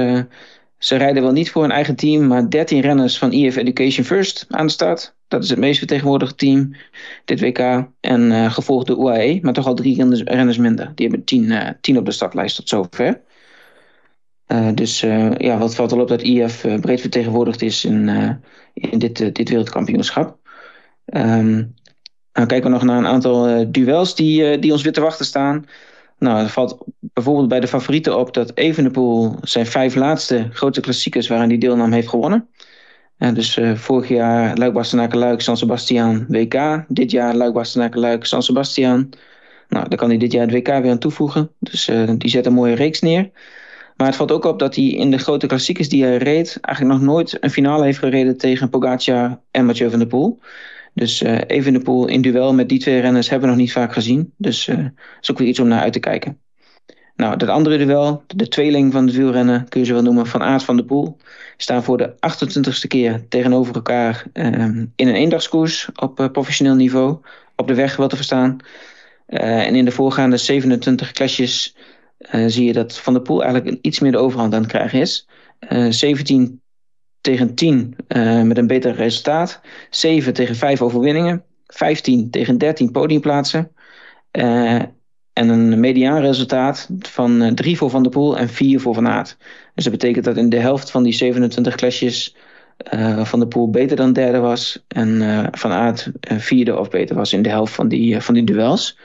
ze 0.81 0.97
rijden 0.97 1.22
wel 1.22 1.33
niet 1.33 1.51
voor 1.51 1.62
hun 1.62 1.70
eigen 1.70 1.97
team, 1.97 2.26
maar 2.26 2.51
13 2.51 2.81
renners 2.81 3.18
van 3.18 3.31
EF 3.31 3.57
Education 3.57 4.05
First 4.05 4.47
aan 4.49 4.66
de 4.66 4.72
start. 4.72 5.14
Dat 5.28 5.43
is 5.43 5.51
het 5.51 5.59
meest 5.59 5.78
vertegenwoordigde 5.78 6.35
team 6.35 6.74
dit 7.24 7.41
WK. 7.41 7.89
En 8.01 8.20
uh, 8.20 8.53
gevolgd 8.53 8.87
de 8.87 8.97
UAE, 8.97 9.39
maar 9.43 9.53
toch 9.53 9.66
al 9.66 9.74
drie 9.74 10.22
renners, 10.24 10.59
minder. 10.59 10.93
Die 10.95 11.07
hebben 11.07 11.24
tien, 11.24 11.45
uh, 11.45 11.68
tien 11.81 11.99
op 11.99 12.05
de 12.05 12.11
startlijst 12.11 12.57
tot 12.57 12.68
zover. 12.68 13.20
dus 14.74 15.01
ja, 15.37 15.59
wat 15.59 15.74
valt 15.74 15.93
al 15.93 16.01
op 16.01 16.09
dat 16.09 16.22
IF 16.22 16.66
breed 16.81 17.01
vertegenwoordigd 17.01 17.62
is 17.62 17.85
in, 17.85 18.09
in 18.74 18.99
dit, 18.99 19.35
dit 19.35 19.49
wereldkampioenschap. 19.49 20.39
Um, 21.05 21.74
nou, 22.33 22.47
kijken 22.47 22.62
we 22.62 22.68
nog 22.68 22.83
naar 22.83 22.99
een 22.99 23.07
aantal 23.07 23.70
duels 23.70 24.14
die, 24.14 24.59
die 24.59 24.72
ons 24.72 24.83
weer 24.83 24.93
te 24.93 25.01
wachten 25.01 25.26
staan. 25.26 25.64
Nou, 26.21 26.39
het 26.39 26.51
valt 26.51 26.79
bijvoorbeeld 27.01 27.49
bij 27.49 27.61
de 27.61 27.68
favorieten 27.68 28.18
op 28.18 28.35
dat 28.35 28.53
Evenepoel 28.55 29.37
zijn 29.43 29.66
vijf 29.66 29.95
laatste 29.95 30.49
grote 30.53 30.81
klassiekers 30.81 31.29
waarin 31.29 31.49
hij 31.49 31.59
deelnam 31.59 31.93
heeft 31.93 32.09
gewonnen. 32.09 32.49
En 33.16 33.35
dus 33.35 33.57
uh, 33.57 33.75
vorig 33.75 34.09
jaar 34.09 34.57
Luik 34.57 34.73
Bastenaken 34.73 35.18
Luik, 35.18 35.41
San 35.41 35.57
Sebastian, 35.57 36.25
WK. 36.29 36.85
Dit 36.89 37.11
jaar 37.11 37.35
Luik 37.35 37.53
Bastenaken 37.53 38.01
Luik, 38.01 38.25
San 38.25 38.43
Sebastian. 38.43 39.09
Nou, 39.68 39.89
daar 39.89 39.99
kan 39.99 40.09
hij 40.09 40.18
dit 40.18 40.33
jaar 40.33 40.47
het 40.47 40.55
WK 40.55 40.66
weer 40.66 40.91
aan 40.91 40.99
toevoegen. 40.99 41.51
Dus 41.59 41.89
uh, 41.89 42.11
die 42.16 42.31
zet 42.31 42.47
een 42.47 42.53
mooie 42.53 42.75
reeks 42.75 43.01
neer. 43.01 43.31
Maar 43.97 44.07
het 44.07 44.16
valt 44.16 44.33
ook 44.33 44.45
op 44.45 44.59
dat 44.59 44.75
hij 44.75 44.85
in 44.85 45.11
de 45.11 45.18
grote 45.18 45.47
klassiekers 45.47 45.89
die 45.89 46.05
hij 46.05 46.16
reed... 46.16 46.59
eigenlijk 46.61 46.99
nog 46.99 47.09
nooit 47.12 47.37
een 47.45 47.51
finale 47.51 47.85
heeft 47.85 47.99
gereden 47.99 48.37
tegen 48.37 48.71
Pogacar 48.71 49.41
en 49.51 49.66
Mathieu 49.66 49.91
van 49.91 49.99
der 49.99 50.09
Poel. 50.09 50.41
Dus 50.95 51.22
uh, 51.22 51.38
even 51.47 51.72
de 51.72 51.80
pool 51.80 52.07
in 52.07 52.22
duel 52.22 52.55
met 52.55 52.68
die 52.68 52.78
twee 52.78 53.01
renners 53.01 53.28
hebben 53.28 53.49
we 53.49 53.55
nog 53.55 53.64
niet 53.64 53.72
vaak 53.72 53.93
gezien. 53.93 54.32
Dus 54.36 54.68
uh, 54.68 54.86
is 55.20 55.30
ook 55.30 55.38
weer 55.38 55.49
iets 55.49 55.61
om 55.61 55.68
naar 55.68 55.80
uit 55.80 55.93
te 55.93 56.01
kijken. 56.01 56.38
Nou, 57.16 57.36
dat 57.36 57.49
andere 57.49 57.78
duel, 57.78 58.22
de 58.26 58.49
tweeling 58.49 58.93
van 58.93 59.07
het 59.07 59.16
wielrennen, 59.16 59.68
kun 59.68 59.80
je 59.80 59.86
ze 59.86 59.93
wel 59.93 60.03
noemen, 60.03 60.26
van 60.26 60.43
Aard 60.43 60.62
van 60.62 60.76
de 60.76 60.84
Poel, 60.84 61.16
staan 61.57 61.82
voor 61.82 61.99
de 61.99 62.14
28ste 62.14 62.86
keer 62.88 63.28
tegenover 63.28 63.74
elkaar 63.74 64.24
uh, 64.32 64.47
in 64.47 64.93
een 64.97 65.14
eendagskoers 65.14 65.88
op 65.95 66.20
uh, 66.20 66.30
professioneel 66.30 66.74
niveau, 66.74 67.18
op 67.57 67.68
de 67.68 67.74
weg 67.74 67.97
wel 67.97 68.09
te 68.09 68.16
verstaan. 68.16 68.57
en 69.26 69.74
in 69.74 69.84
de 69.84 69.91
voorgaande 69.91 70.36
27 70.36 71.12
klasjes 71.12 71.76
zie 72.47 72.64
je 72.64 72.72
dat 72.72 72.99
Van 72.99 73.12
de 73.12 73.22
Poel 73.22 73.43
eigenlijk 73.43 73.78
iets 73.82 73.99
meer 73.99 74.12
de 74.12 74.18
overhand 74.18 74.55
aan 74.55 74.61
het 74.61 74.70
krijgen 74.70 75.01
is. 75.01 75.28
17 75.88 76.61
tegen 77.21 77.55
10 77.55 77.97
uh, 78.09 78.43
met 78.43 78.59
een 78.59 78.66
beter 78.66 78.95
resultaat. 78.95 79.61
7 79.91 80.33
tegen 80.33 80.57
5 80.57 80.83
overwinningen. 80.83 81.45
15 81.66 82.31
tegen 82.31 82.59
13 82.59 82.91
podiumplaatsen. 82.91 83.73
Uh, 84.33 84.75
en 85.33 85.49
een 85.49 85.81
mediaanresultaat 85.81 86.89
van 86.99 87.43
uh, 87.43 87.53
3 87.53 87.77
voor 87.77 87.91
Van 87.91 88.03
der 88.03 88.12
Poel 88.12 88.39
en 88.39 88.49
4 88.49 88.81
voor 88.81 88.95
Van 88.95 89.09
Aert. 89.09 89.37
Dus 89.75 89.85
dat 89.85 89.93
betekent 89.93 90.25
dat 90.25 90.37
in 90.37 90.49
de 90.49 90.59
helft 90.59 90.91
van 90.91 91.03
die 91.03 91.12
27 91.12 91.75
klasjes 91.75 92.37
Van 93.23 93.39
der 93.39 93.49
Poel 93.49 93.71
beter 93.71 93.97
dan 93.97 94.12
derde 94.12 94.39
was. 94.39 94.85
En 94.89 95.49
Van 95.53 95.71
Aert 95.71 96.11
vierde 96.21 96.79
of 96.79 96.89
beter 96.89 97.16
was 97.16 97.33
in 97.33 97.43
de 97.43 97.49
helft 97.49 97.75
van 97.75 97.89
die, 97.89 98.21
van 98.21 98.35
die 98.35 98.45
duels. 98.45 98.99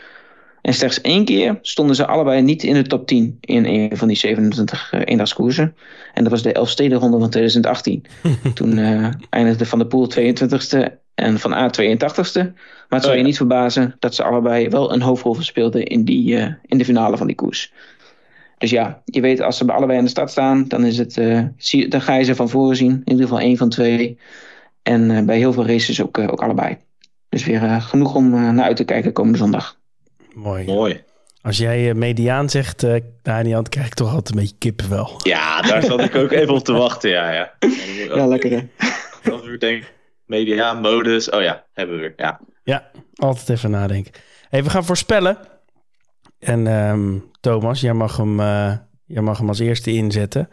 En 0.66 0.74
slechts 0.74 1.01
één 1.01 1.26
keer 1.26 1.59
stonden 1.61 1.95
ze 1.95 2.05
allebei 2.05 2.41
niet 2.41 2.63
in 2.63 2.74
de 2.74 2.82
top 2.82 3.07
10 3.07 3.38
in 3.39 3.66
een 3.66 3.97
van 3.97 4.07
die 4.07 4.18
27 4.18 4.93
uh, 4.93 5.01
eendagskoersen. 5.03 5.76
En 6.13 6.24
dat 6.24 6.32
was 6.32 6.41
de 6.41 6.51
Elfstedenronde 6.51 7.20
van 7.20 7.30
2018. 7.30 8.05
Toen 8.53 8.78
uh, 8.78 9.09
eindigde 9.30 9.66
Van 9.66 9.80
der 9.80 9.88
Poel 9.88 10.11
22e 10.11 10.93
en 11.16 11.39
Van 11.39 11.55
Aert 11.55 11.82
82e. 11.82 12.41
Maar 12.89 12.99
het 12.99 13.03
zou 13.03 13.18
je 13.18 13.24
niet 13.24 13.38
verbazen 13.38 13.95
dat 13.99 14.16
ze 14.16 14.24
allebei 14.24 14.70
wel 14.70 14.93
een 14.93 15.01
hoofdrol 15.01 15.34
verspeelden 15.34 15.84
in, 15.86 16.03
die, 16.03 16.36
uh, 16.36 16.53
in 16.66 16.78
de 16.78 16.86
finale 16.86 17.18
van 17.18 17.28
die 17.28 17.36
koers. 17.36 17.74
Dus 18.57 18.70
ja, 18.70 19.01
je 19.05 19.22
weet 19.22 19.41
als 19.41 19.57
ze 19.57 19.66
bij 19.66 19.76
allebei 19.76 19.97
aan 19.97 20.05
de 20.05 20.09
start 20.09 20.30
staan, 20.32 20.68
dan, 20.68 20.86
is 20.86 20.97
het, 20.97 21.22
zie, 21.57 21.88
dan 21.88 22.01
ga 22.01 22.16
je 22.16 22.24
ze 22.24 22.36
van 22.36 22.49
voren 22.49 22.76
zien. 22.76 22.91
In 22.91 23.11
ieder 23.11 23.24
geval 23.24 23.39
één 23.39 23.57
van 23.57 23.70
twee. 23.70 24.18
En 24.84 25.26
bij 25.26 25.38
heel 25.38 25.53
veel 25.53 25.66
races 25.66 26.01
ook, 26.01 26.18
ook 26.18 26.41
allebei. 26.41 26.78
Dus 27.30 27.45
weer 27.45 27.82
genoeg 27.82 28.16
om 28.16 28.30
naar 28.30 28.66
uit 28.66 28.76
te 28.76 28.84
kijken 28.84 29.13
komende 29.13 29.38
zondag. 29.38 29.74
Mooi. 30.36 30.65
Mooi. 30.65 31.03
Als 31.41 31.57
jij 31.57 31.89
uh, 31.89 31.93
mediaan 31.93 32.49
zegt, 32.49 32.83
uh, 32.83 32.95
Daniel, 33.21 33.53
dan 33.53 33.69
krijg 33.69 33.88
ik 33.88 33.93
toch 33.93 34.13
altijd 34.13 34.29
een 34.29 34.41
beetje 34.41 34.57
kippenvel. 34.57 35.19
Ja, 35.23 35.61
daar 35.61 35.83
zat 35.83 36.01
ik 36.01 36.15
ook 36.15 36.31
even 36.31 36.53
op 36.53 36.63
te 36.63 36.73
wachten. 36.73 37.09
Ja, 37.09 37.31
ja. 37.31 37.53
ja 38.15 38.27
lekker 38.27 38.51
hè. 38.51 38.67
Als 39.31 39.45
we 39.45 39.57
denken, 39.57 39.88
mediaan, 40.25 40.81
modus. 40.81 41.29
Oh 41.29 41.41
ja, 41.41 41.65
hebben 41.73 41.95
we 41.95 42.01
weer. 42.01 42.13
Ja, 42.17 42.39
ja 42.63 42.91
altijd 43.15 43.49
even 43.49 43.71
nadenken. 43.71 44.13
Hey, 44.49 44.63
we 44.63 44.69
gaan 44.69 44.86
voorspellen. 44.86 45.38
En 46.39 46.67
um, 46.67 47.31
Thomas, 47.39 47.81
jij 47.81 47.93
mag, 47.93 48.17
hem, 48.17 48.39
uh, 48.39 48.73
jij 49.05 49.21
mag 49.21 49.38
hem 49.38 49.47
als 49.47 49.59
eerste 49.59 49.91
inzetten. 49.91 50.49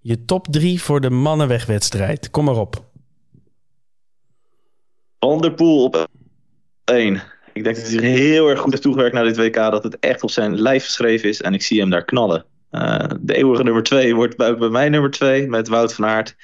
Je 0.00 0.24
top 0.24 0.46
drie 0.50 0.82
voor 0.82 1.00
de 1.00 1.10
mannenwegwedstrijd. 1.10 2.30
Kom 2.30 2.44
maar 2.44 2.58
op. 2.58 2.84
Van 5.18 5.40
der 5.40 5.54
Poel 5.54 5.84
op 5.84 6.08
één. 6.84 7.22
Ik 7.52 7.64
denk 7.64 7.76
dat 7.76 7.88
hij 7.88 8.10
heel 8.10 8.48
erg 8.48 8.60
goed 8.60 8.70
heeft 8.70 8.82
toegewerkt 8.82 9.14
naar 9.14 9.24
dit 9.24 9.36
WK. 9.36 9.54
Dat 9.54 9.82
het 9.82 9.98
echt 9.98 10.22
op 10.22 10.30
zijn 10.30 10.60
lijf 10.60 10.84
geschreven 10.84 11.28
is. 11.28 11.40
En 11.40 11.54
ik 11.54 11.62
zie 11.62 11.80
hem 11.80 11.90
daar 11.90 12.04
knallen. 12.04 12.44
Uh, 12.70 13.04
de 13.20 13.34
eeuwige 13.34 13.62
nummer 13.62 13.82
2 13.82 14.14
wordt 14.14 14.36
bij, 14.36 14.56
bij 14.56 14.68
mij 14.68 14.88
nummer 14.88 15.10
2 15.10 15.48
met 15.48 15.68
Wout 15.68 15.94
van 15.94 16.06
Aert. 16.06 16.36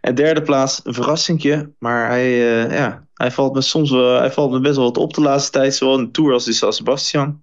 En 0.00 0.14
derde 0.14 0.42
plaats, 0.42 0.80
een 0.84 0.94
verrassingje. 0.94 1.72
Maar 1.78 2.08
hij, 2.08 2.28
uh, 2.28 2.76
ja, 2.76 3.06
hij, 3.14 3.30
valt 3.30 3.54
me 3.54 3.60
soms 3.60 3.90
wel, 3.90 4.18
hij 4.18 4.30
valt 4.30 4.50
me 4.50 4.60
best 4.60 4.76
wel 4.76 4.84
wat 4.84 4.96
op 4.96 5.14
de 5.14 5.20
laatste 5.20 5.50
tijd. 5.50 5.74
Zowel 5.74 5.98
in 5.98 6.04
de 6.04 6.10
Tour 6.10 6.32
als 6.32 6.46
in 6.46 6.52
San 6.52 6.72
Sebastian. 6.72 7.42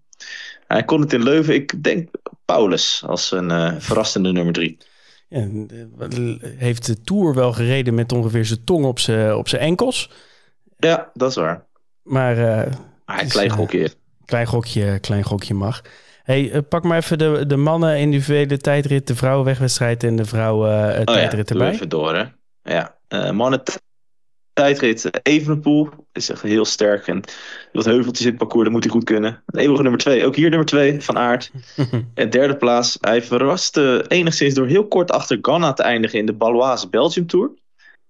Hij 0.67 0.83
kon 0.83 1.01
het 1.01 1.13
in 1.13 1.23
Leuven. 1.23 1.53
Ik 1.53 1.83
denk 1.83 2.09
Paulus 2.45 3.03
als 3.05 3.31
een 3.31 3.49
uh, 3.49 3.73
verrassende 3.77 4.31
nummer 4.31 4.53
3. 4.53 4.77
Ja, 5.29 5.47
heeft 6.57 6.85
de 6.85 7.01
Tour 7.01 7.33
wel 7.33 7.53
gereden 7.53 7.93
met 7.93 8.11
ongeveer 8.11 8.45
zijn 8.45 8.63
tong 8.63 8.85
op 8.85 8.99
zijn, 8.99 9.35
op 9.35 9.47
zijn 9.47 9.61
enkels. 9.61 10.11
Ja, 10.77 11.11
dat 11.13 11.29
is 11.29 11.35
waar. 11.35 11.65
Maar 12.03 12.67
Ah, 13.07 13.21
een 13.21 13.27
klein 13.27 13.49
gokje. 13.49 13.79
Uh, 13.79 13.89
klein 14.25 14.45
gokje, 14.45 14.99
klein 14.99 15.23
gokje 15.23 15.53
mag. 15.53 15.81
Hey, 16.23 16.51
uh, 16.51 16.57
pak 16.69 16.83
maar 16.83 16.97
even 16.97 17.17
de, 17.17 17.43
de 17.47 17.57
mannen 17.57 17.97
individuele 17.97 18.57
tijdrit, 18.57 19.07
de 19.07 19.15
vrouwenwegwedstrijd 19.15 20.03
en 20.03 20.15
de 20.15 20.25
vrouwen 20.25 21.05
tijdrit 21.05 21.51
oh 21.51 21.57
ja, 21.57 21.63
erbij. 21.63 21.71
Even 21.71 21.89
door, 21.89 22.15
hè? 22.15 22.25
Ja, 22.61 22.97
mannen 23.31 23.63
tijdrit 24.57 25.09
Evenepoel 25.23 25.89
is 26.11 26.29
echt 26.29 26.41
heel 26.41 26.65
sterk. 26.65 27.07
En 27.07 27.21
wat 27.71 27.85
heuveltjes 27.85 28.25
in 28.25 28.31
het 28.31 28.39
parcours, 28.39 28.63
dat 28.63 28.73
moet 28.73 28.83
hij 28.83 28.91
goed 28.91 29.03
kunnen. 29.03 29.43
Eeuwige 29.45 29.81
nummer 29.81 29.99
twee, 29.99 30.25
ook 30.25 30.35
hier 30.35 30.49
nummer 30.49 30.67
twee, 30.67 31.01
Van 31.01 31.17
Aert. 31.17 31.51
en 32.13 32.29
derde 32.29 32.57
plaats, 32.57 32.97
hij 33.01 33.21
verraste 33.21 34.05
enigszins 34.07 34.53
door 34.53 34.67
heel 34.67 34.87
kort 34.87 35.11
achter 35.11 35.37
Ganna 35.41 35.73
te 35.73 35.83
eindigen 35.83 36.19
in 36.19 36.25
de 36.25 36.33
Baloise 36.33 36.89
Belgium 36.89 37.27
Tour. 37.27 37.51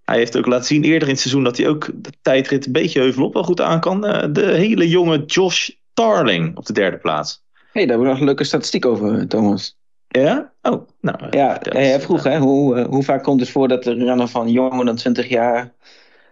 Hij 0.10 0.18
heeft 0.18 0.38
ook 0.38 0.46
laten 0.46 0.66
zien 0.66 0.84
eerder 0.84 1.08
in 1.08 1.14
het 1.14 1.20
seizoen 1.20 1.44
dat 1.44 1.58
hij 1.58 1.68
ook 1.68 1.90
de 1.96 2.12
tijdrit 2.22 2.66
een 2.66 2.72
beetje 2.72 3.00
heuvelop 3.00 3.34
wel 3.34 3.44
goed 3.44 3.62
aan 3.62 3.80
kan. 3.80 4.02
De 4.32 4.52
hele 4.56 4.90
jonge 4.90 5.26
Josh 5.26 5.70
Tarling 5.94 6.58
op 6.58 6.66
de 6.66 6.74
derde 6.74 6.98
plaats. 6.98 7.44
hey, 7.54 7.82
daar 7.82 7.88
hebben 7.88 8.06
we 8.06 8.12
nog 8.12 8.20
een 8.20 8.26
leuke 8.26 8.44
statistiek 8.44 8.86
over, 8.86 9.28
Thomas. 9.28 9.78
Ja? 10.08 10.54
Oh, 10.62 10.88
nou. 11.02 11.18
Ja, 11.30 11.58
hij 11.62 12.02
vroeg, 12.02 12.24
hè, 12.24 12.38
hoe, 12.38 12.82
hoe 12.82 13.04
vaak 13.04 13.24
komt 13.24 13.40
het 13.40 13.50
voor 13.50 13.68
dat 13.68 13.84
de 13.84 13.94
renner 13.94 14.28
van 14.28 14.50
jonger 14.50 14.86
dan 14.86 14.96
20 14.96 15.30
jaar 15.30 15.74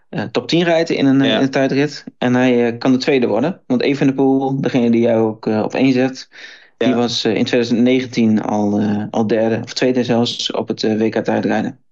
uh, 0.10 0.24
top 0.24 0.48
10 0.48 0.64
rijdt 0.64 0.90
in 0.90 1.06
een, 1.06 1.24
ja. 1.24 1.36
in 1.36 1.42
een 1.42 1.50
tijdrit? 1.50 2.04
En 2.18 2.34
hij 2.34 2.72
uh, 2.72 2.80
kan 2.80 2.92
de 2.92 2.98
tweede 2.98 3.28
worden. 3.28 3.62
Want 3.68 3.82
Evenepoel, 3.82 4.62
degene 4.62 4.90
die 4.90 5.02
jij 5.02 5.18
ook 5.18 5.46
uh, 5.46 5.62
op 5.62 5.74
één 5.74 5.94
zet, 5.94 6.30
ja. 6.78 6.86
die 6.86 6.96
was 6.96 7.26
in 7.26 7.46
2019 7.46 8.42
al, 8.42 8.82
al 9.10 9.28
derde, 9.28 9.60
of 9.64 9.74
tweede 9.74 10.04
zelfs, 10.04 10.52
op 10.52 10.68
het 10.68 10.82
WK 10.82 11.16
tijdrijden. 11.16 11.85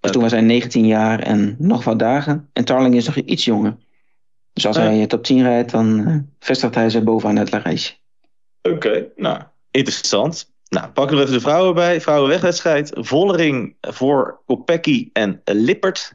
Dus 0.00 0.10
toen 0.10 0.22
was 0.22 0.30
hij 0.30 0.40
19 0.40 0.86
jaar 0.86 1.18
en 1.18 1.56
nog 1.58 1.84
wat 1.84 1.98
dagen. 1.98 2.48
En 2.52 2.64
Tarling 2.64 2.94
is 2.94 3.06
nog 3.06 3.16
iets 3.16 3.44
jonger. 3.44 3.76
Dus 4.52 4.66
als 4.66 4.76
hij 4.76 5.06
top 5.06 5.24
10 5.24 5.42
rijdt, 5.42 5.70
dan 5.70 6.08
uh, 6.08 6.16
vestigt 6.38 6.74
hij 6.74 6.90
zich 6.90 7.02
bovenaan 7.02 7.36
het 7.36 7.50
lijstje. 7.50 7.94
Oké, 8.62 8.74
okay, 8.74 9.08
nou, 9.16 9.42
interessant. 9.70 10.52
Nou, 10.68 10.88
pakken 10.88 11.16
we 11.16 11.22
even 11.22 11.34
de 11.34 11.40
vrouwen 11.40 11.74
bij. 11.74 12.00
Vrouwenwegwedstrijd. 12.00 12.90
Vollering 12.94 13.76
voor 13.80 14.42
Kopecky 14.46 15.10
en 15.12 15.40
Lippert. 15.44 16.14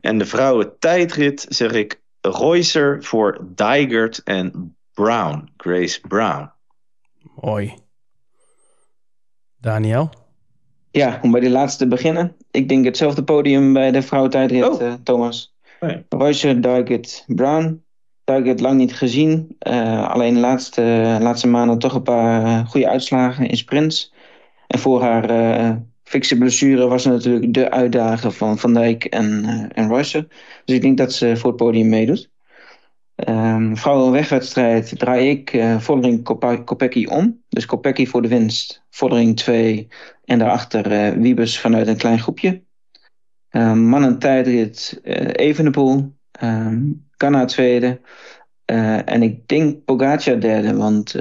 En 0.00 0.18
de 0.18 0.26
vrouwen 0.26 0.78
tijdrit 0.78 1.46
zeg 1.48 1.72
ik 1.72 2.00
Reusser 2.20 3.04
voor 3.04 3.46
Dijgert 3.54 4.22
en 4.22 4.76
Brown. 4.94 5.52
Grace 5.56 6.00
Brown. 6.00 6.50
Mooi. 7.40 7.74
Daniel? 9.56 10.25
Ja, 10.96 11.18
om 11.22 11.30
bij 11.30 11.40
die 11.40 11.50
laatste 11.50 11.82
te 11.82 11.88
beginnen. 11.88 12.36
Ik 12.50 12.68
denk 12.68 12.84
hetzelfde 12.84 13.24
podium 13.24 13.72
bij 13.72 13.90
de 13.90 14.02
vrouwentijdrit, 14.02 14.68
oh. 14.68 14.82
uh, 14.82 14.92
Thomas. 15.02 15.54
Nee. 15.80 16.04
Royce, 16.08 16.60
Dargit, 16.60 17.24
Brown. 17.26 17.84
Lang 18.56 18.76
niet 18.76 18.94
gezien. 18.94 19.56
Uh, 19.68 20.08
alleen 20.08 20.34
de 20.34 20.40
laatste, 20.40 20.82
laatste 21.20 21.48
maanden 21.48 21.78
toch 21.78 21.94
een 21.94 22.02
paar 22.02 22.42
uh, 22.42 22.66
goede 22.66 22.88
uitslagen 22.88 23.48
in 23.48 23.56
sprints. 23.56 24.12
En 24.66 24.78
voor 24.78 25.02
haar 25.02 25.30
uh, 25.30 25.76
fikse 26.02 26.38
blessure 26.38 26.86
was 26.86 27.02
ze 27.02 27.08
natuurlijk 27.08 27.54
de 27.54 27.70
uitdager 27.70 28.32
van 28.32 28.58
Van 28.58 28.74
Dijk 28.74 29.04
en, 29.04 29.44
en 29.74 29.88
Royce. 29.88 30.28
Dus 30.64 30.76
ik 30.76 30.82
denk 30.82 30.98
dat 30.98 31.12
ze 31.12 31.36
voor 31.36 31.50
het 31.50 31.58
podium 31.58 31.88
meedoet. 31.88 32.30
Um, 33.28 33.76
vrouwenwegwedstrijd 33.76 34.98
draai 34.98 35.28
ik 35.28 35.52
uh, 35.52 35.78
Vollering 35.78 36.24
Kopecky 36.64 37.06
om. 37.06 37.42
Dus 37.48 37.66
Kopecky 37.66 38.06
voor 38.06 38.22
de 38.22 38.28
winst, 38.28 38.84
Vollering 38.96 39.36
2 39.36 39.88
en 40.24 40.38
daarachter 40.38 40.92
uh, 40.92 41.22
Wiebes 41.22 41.60
vanuit 41.60 41.86
een 41.86 41.96
klein 41.96 42.18
groepje. 42.18 42.62
Um, 43.50 43.78
mannen 43.78 44.18
tijdrit 44.18 45.00
uh, 45.04 45.28
Evenepoel, 45.32 46.14
Ganna 47.10 47.44
tweede. 47.44 48.00
en 48.64 49.22
ik 49.22 49.48
denk 49.48 49.84
Pogacar 49.84 50.40
derde, 50.40 50.76
want 50.76 51.14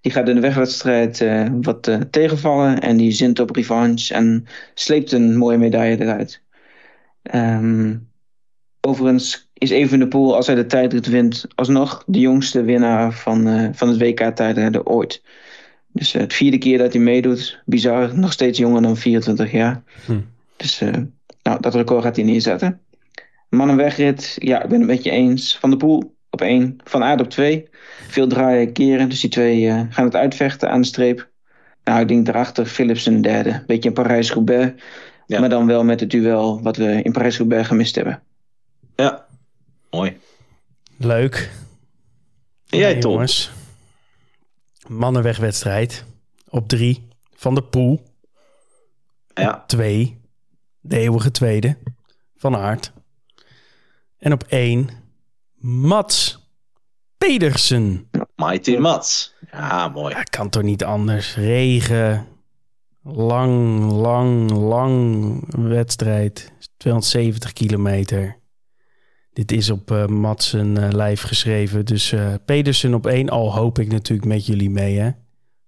die 0.00 0.12
gaat 0.12 0.28
in 0.28 0.34
de 0.34 0.40
wegwedstrijd 0.40 1.24
wat 1.60 1.98
tegenvallen. 2.10 2.80
En 2.80 2.96
die 2.96 3.10
zint 3.10 3.40
op 3.40 3.50
revanche 3.50 4.14
en 4.14 4.46
sleept 4.74 5.12
een 5.12 5.36
mooie 5.36 5.58
medaille 5.58 6.00
eruit. 6.00 6.42
Overigens 8.80 9.50
is 9.52 9.70
Even 9.70 9.98
de 9.98 10.08
Poel, 10.08 10.34
als 10.34 10.46
hij 10.46 10.56
de 10.56 10.66
tijdrit 10.66 11.06
wint, 11.06 11.46
alsnog 11.54 12.04
de 12.06 12.20
jongste 12.20 12.62
winnaar 12.62 13.12
van, 13.12 13.70
van 13.74 13.88
het 13.88 13.98
WK-tijdrijden 13.98 14.86
ooit. 14.86 15.22
Dus 15.96 16.12
het 16.12 16.34
vierde 16.34 16.58
keer 16.58 16.78
dat 16.78 16.92
hij 16.92 17.02
meedoet, 17.02 17.62
bizar, 17.64 18.18
nog 18.18 18.32
steeds 18.32 18.58
jonger 18.58 18.82
dan 18.82 18.96
24 18.96 19.52
jaar. 19.52 19.82
Hm. 20.04 20.20
Dus 20.56 20.82
nou, 21.42 21.60
dat 21.60 21.74
record 21.74 22.02
gaat 22.02 22.16
hij 22.16 22.24
neerzetten. 22.24 22.80
Mannenwegrit, 23.48 24.36
ja, 24.38 24.62
ik 24.62 24.68
ben 24.68 24.78
het 24.78 24.88
met 24.88 25.04
je 25.04 25.10
eens. 25.10 25.58
Van 25.58 25.70
de 25.70 25.76
Poel 25.76 26.16
op 26.30 26.40
één, 26.40 26.76
Van 26.84 27.02
Aard 27.02 27.20
op 27.20 27.30
twee. 27.30 27.68
Veel 28.08 28.26
draaien, 28.26 28.72
keren, 28.72 29.08
dus 29.08 29.20
die 29.20 29.30
twee 29.30 29.60
uh, 29.60 29.80
gaan 29.90 30.04
het 30.04 30.14
uitvechten 30.14 30.70
aan 30.70 30.80
de 30.80 30.86
streep. 30.86 31.28
Nou, 31.84 32.00
ik 32.00 32.08
denk 32.08 32.26
daarachter 32.26 32.66
Philips 32.66 33.06
een 33.06 33.22
derde. 33.22 33.62
Beetje 33.66 33.88
in 33.88 33.94
Parijs-Roubaix, 33.94 34.82
ja. 35.26 35.40
maar 35.40 35.48
dan 35.48 35.66
wel 35.66 35.84
met 35.84 36.00
het 36.00 36.10
duel 36.10 36.62
wat 36.62 36.76
we 36.76 37.02
in 37.02 37.12
Parijs-Roubaix 37.12 37.66
gemist 37.66 37.94
hebben. 37.94 38.22
Ja, 38.96 39.26
mooi. 39.90 40.16
Leuk. 40.98 41.50
En 42.68 42.78
jij, 42.78 42.98
Tom? 42.98 43.12
Jongens. 43.12 43.52
Mannenwegwedstrijd 44.88 46.04
op 46.48 46.68
drie. 46.68 47.08
Van 47.34 47.54
de 47.54 47.62
Poel. 47.62 48.02
Ja. 49.34 49.54
Op 49.54 49.68
twee. 49.68 50.20
De 50.80 50.98
eeuwige 50.98 51.30
tweede. 51.30 51.76
Van 52.36 52.56
Aert. 52.56 52.92
En 54.18 54.32
op 54.32 54.42
één 54.42 54.88
Mats 55.58 56.46
Pedersen. 57.18 58.10
Mighty 58.36 58.76
Mats. 58.76 59.34
Ja, 59.50 59.88
mooi. 59.88 60.14
Ja, 60.14 60.22
kan 60.22 60.48
toch 60.48 60.62
niet 60.62 60.84
anders. 60.84 61.34
Regen. 61.34 62.26
Lang, 63.02 63.82
lang, 63.90 64.50
lang 64.50 65.40
wedstrijd. 65.68 66.52
270 66.76 67.52
kilometer. 67.52 68.38
Dit 69.36 69.52
is 69.52 69.70
op 69.70 69.90
uh, 69.90 70.06
Mats 70.06 70.52
een 70.52 70.78
uh, 70.78 70.88
lijf 70.90 71.22
geschreven. 71.22 71.84
Dus 71.84 72.12
uh, 72.12 72.34
Pedersen 72.44 72.94
op 72.94 73.06
één. 73.06 73.28
Al 73.28 73.54
hoop 73.54 73.78
ik 73.78 73.92
natuurlijk 73.92 74.28
met 74.28 74.46
jullie 74.46 74.70
mee, 74.70 74.98
hè. 74.98 75.10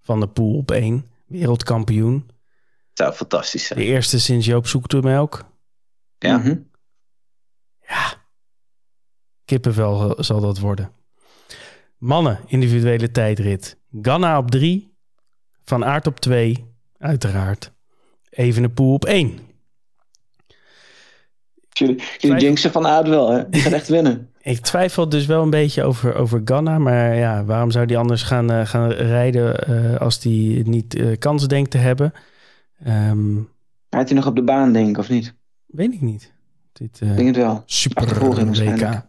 Van 0.00 0.20
de 0.20 0.28
Poel 0.28 0.56
op 0.56 0.70
één. 0.70 1.06
Wereldkampioen. 1.26 2.30
Zou 2.92 3.12
fantastisch 3.12 3.66
zijn. 3.66 3.78
De 3.78 3.84
eerste 3.84 4.20
sinds 4.20 4.46
Joop 4.46 4.66
Zoektermelk. 4.66 5.44
Ja. 6.18 6.36
Mm 6.36 6.42
-hmm. 6.42 6.70
Ja, 7.88 8.14
Kippenvel 9.44 10.24
zal 10.24 10.40
dat 10.40 10.58
worden. 10.58 10.90
Mannen, 11.98 12.40
individuele 12.46 13.10
tijdrit. 13.10 13.78
Ganna 14.02 14.38
op 14.38 14.50
3. 14.50 14.96
Van 15.64 15.84
Aert 15.84 16.06
op 16.06 16.20
2. 16.20 16.74
Uiteraard. 16.98 17.72
Evenepoel 18.30 18.92
op 18.92 19.04
1. 19.04 19.38
Jullie, 21.78 22.02
jullie 22.18 22.40
jinxen 22.40 22.72
van 22.72 22.86
Aert 22.86 23.08
wel, 23.08 23.30
hè? 23.30 23.48
Die 23.48 23.60
gaat 23.60 23.72
echt 23.72 23.88
winnen. 23.88 24.28
Ik 24.42 24.60
twijfel 24.60 25.08
dus 25.08 25.26
wel 25.26 25.42
een 25.42 25.50
beetje 25.50 25.82
over, 25.82 26.14
over 26.14 26.40
Ganna. 26.44 26.78
Maar 26.78 27.14
ja, 27.14 27.44
waarom 27.44 27.70
zou 27.70 27.86
die 27.86 27.98
anders 27.98 28.22
gaan, 28.22 28.52
uh, 28.52 28.66
gaan 28.66 28.90
rijden 28.90 29.70
uh, 29.70 30.00
als 30.00 30.20
die 30.20 30.68
niet 30.68 30.94
uh, 30.94 31.16
kans 31.18 31.48
denkt 31.48 31.70
te 31.70 31.78
hebben? 31.78 32.12
Um, 32.86 33.48
Rijdt 33.88 34.08
hij 34.08 34.18
nog 34.18 34.26
op 34.26 34.36
de 34.36 34.42
baan, 34.42 34.72
denk 34.72 34.88
ik, 34.88 34.98
of 34.98 35.08
niet? 35.08 35.34
Weet 35.66 35.92
ik 35.92 36.00
niet. 36.00 36.32
Dit, 36.72 37.00
ik 37.00 37.16
denk 37.16 37.26
het 37.26 37.36
wel. 37.36 37.62
Super 37.66 38.18
WK. 38.18 38.78
Ja. 38.78 39.06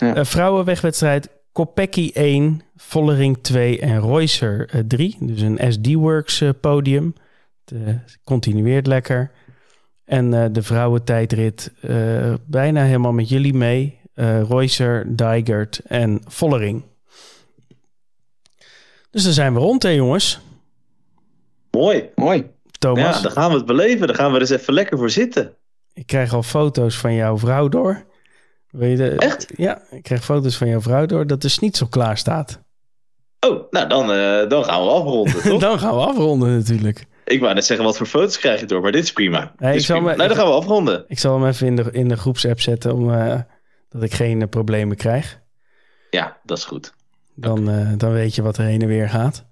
Uh, 0.00 0.24
vrouwenwegwedstrijd 0.24 1.28
Kopecky 1.52 2.10
1, 2.14 2.62
Vollering 2.76 3.38
2 3.42 3.80
en 3.80 4.00
Reusser 4.00 4.74
uh, 4.74 4.80
3. 4.86 5.16
Dus 5.20 5.40
een 5.40 5.72
SD-Works 5.72 6.40
uh, 6.40 6.50
podium. 6.60 7.14
Het 7.64 8.18
continueert 8.24 8.86
lekker. 8.86 9.30
En 10.08 10.52
de 10.52 10.62
vrouwentijdrit 10.62 11.72
bijna 12.46 12.82
helemaal 12.82 13.12
met 13.12 13.28
jullie 13.28 13.54
mee. 13.54 14.00
Reusser, 14.48 15.16
Dijgert 15.16 15.80
en 15.84 16.20
Vollering. 16.26 16.82
Dus 19.10 19.24
dan 19.24 19.32
zijn 19.32 19.54
we 19.54 19.60
rond 19.60 19.82
hè 19.82 19.88
jongens. 19.88 20.40
Mooi. 21.70 22.10
Mooi. 22.14 22.50
Thomas. 22.78 23.16
Ja, 23.16 23.22
dan 23.22 23.30
gaan 23.30 23.50
we 23.50 23.56
het 23.56 23.66
beleven. 23.66 24.06
Dan 24.06 24.16
gaan 24.16 24.28
we 24.28 24.34
er 24.34 24.40
eens 24.40 24.50
even 24.50 24.74
lekker 24.74 24.98
voor 24.98 25.10
zitten. 25.10 25.54
Ik 25.92 26.06
krijg 26.06 26.32
al 26.32 26.42
foto's 26.42 26.98
van 26.98 27.14
jouw 27.14 27.38
vrouw 27.38 27.68
door. 27.68 28.04
Wil 28.70 28.88
je 28.88 28.96
de, 28.96 29.08
Echt? 29.10 29.46
Ja, 29.56 29.82
ik 29.90 30.02
krijg 30.02 30.24
foto's 30.24 30.56
van 30.56 30.68
jouw 30.68 30.80
vrouw 30.80 31.06
door 31.06 31.26
dat 31.26 31.42
de 31.42 31.48
schnitzel 31.48 31.86
klaar 31.86 32.18
staat. 32.18 32.60
Oh, 33.46 33.70
nou 33.70 33.88
dan, 33.88 34.10
uh, 34.10 34.48
dan 34.48 34.64
gaan 34.64 34.82
we 34.82 34.90
afronden, 34.90 35.42
toch? 35.42 35.60
dan 35.60 35.78
gaan 35.78 35.94
we 35.94 36.00
afronden 36.00 36.56
natuurlijk. 36.56 37.06
Ik 37.28 37.40
wou 37.40 37.54
net 37.54 37.64
zeggen, 37.64 37.86
wat 37.86 37.96
voor 37.96 38.06
foto's 38.06 38.38
krijg 38.38 38.60
je 38.60 38.66
door, 38.66 38.80
maar 38.80 38.92
dit 38.92 39.02
is 39.02 39.12
prima. 39.12 39.52
Nee, 39.58 39.74
is 39.74 39.86
prima. 39.86 40.00
Me, 40.00 40.16
nou, 40.16 40.28
dan 40.28 40.36
gaan 40.36 40.46
we 40.46 40.52
afronden. 40.52 41.04
Ik 41.08 41.18
zal 41.18 41.34
hem 41.34 41.48
even 41.48 41.66
in 41.66 41.76
de, 41.76 41.88
in 41.92 42.08
de 42.08 42.16
groepsapp 42.16 42.60
zetten, 42.60 42.94
om, 42.94 43.10
uh, 43.10 43.40
dat 43.88 44.02
ik 44.02 44.14
geen 44.14 44.40
uh, 44.40 44.48
problemen 44.48 44.96
krijg. 44.96 45.40
Ja, 46.10 46.40
dat 46.44 46.58
is 46.58 46.64
goed. 46.64 46.94
Dan, 47.34 47.68
okay. 47.68 47.96
dan 47.96 48.12
weet 48.12 48.34
je 48.34 48.42
wat 48.42 48.58
er 48.58 48.64
heen 48.64 48.82
en 48.82 48.88
weer 48.88 49.08
gaat. 49.08 49.46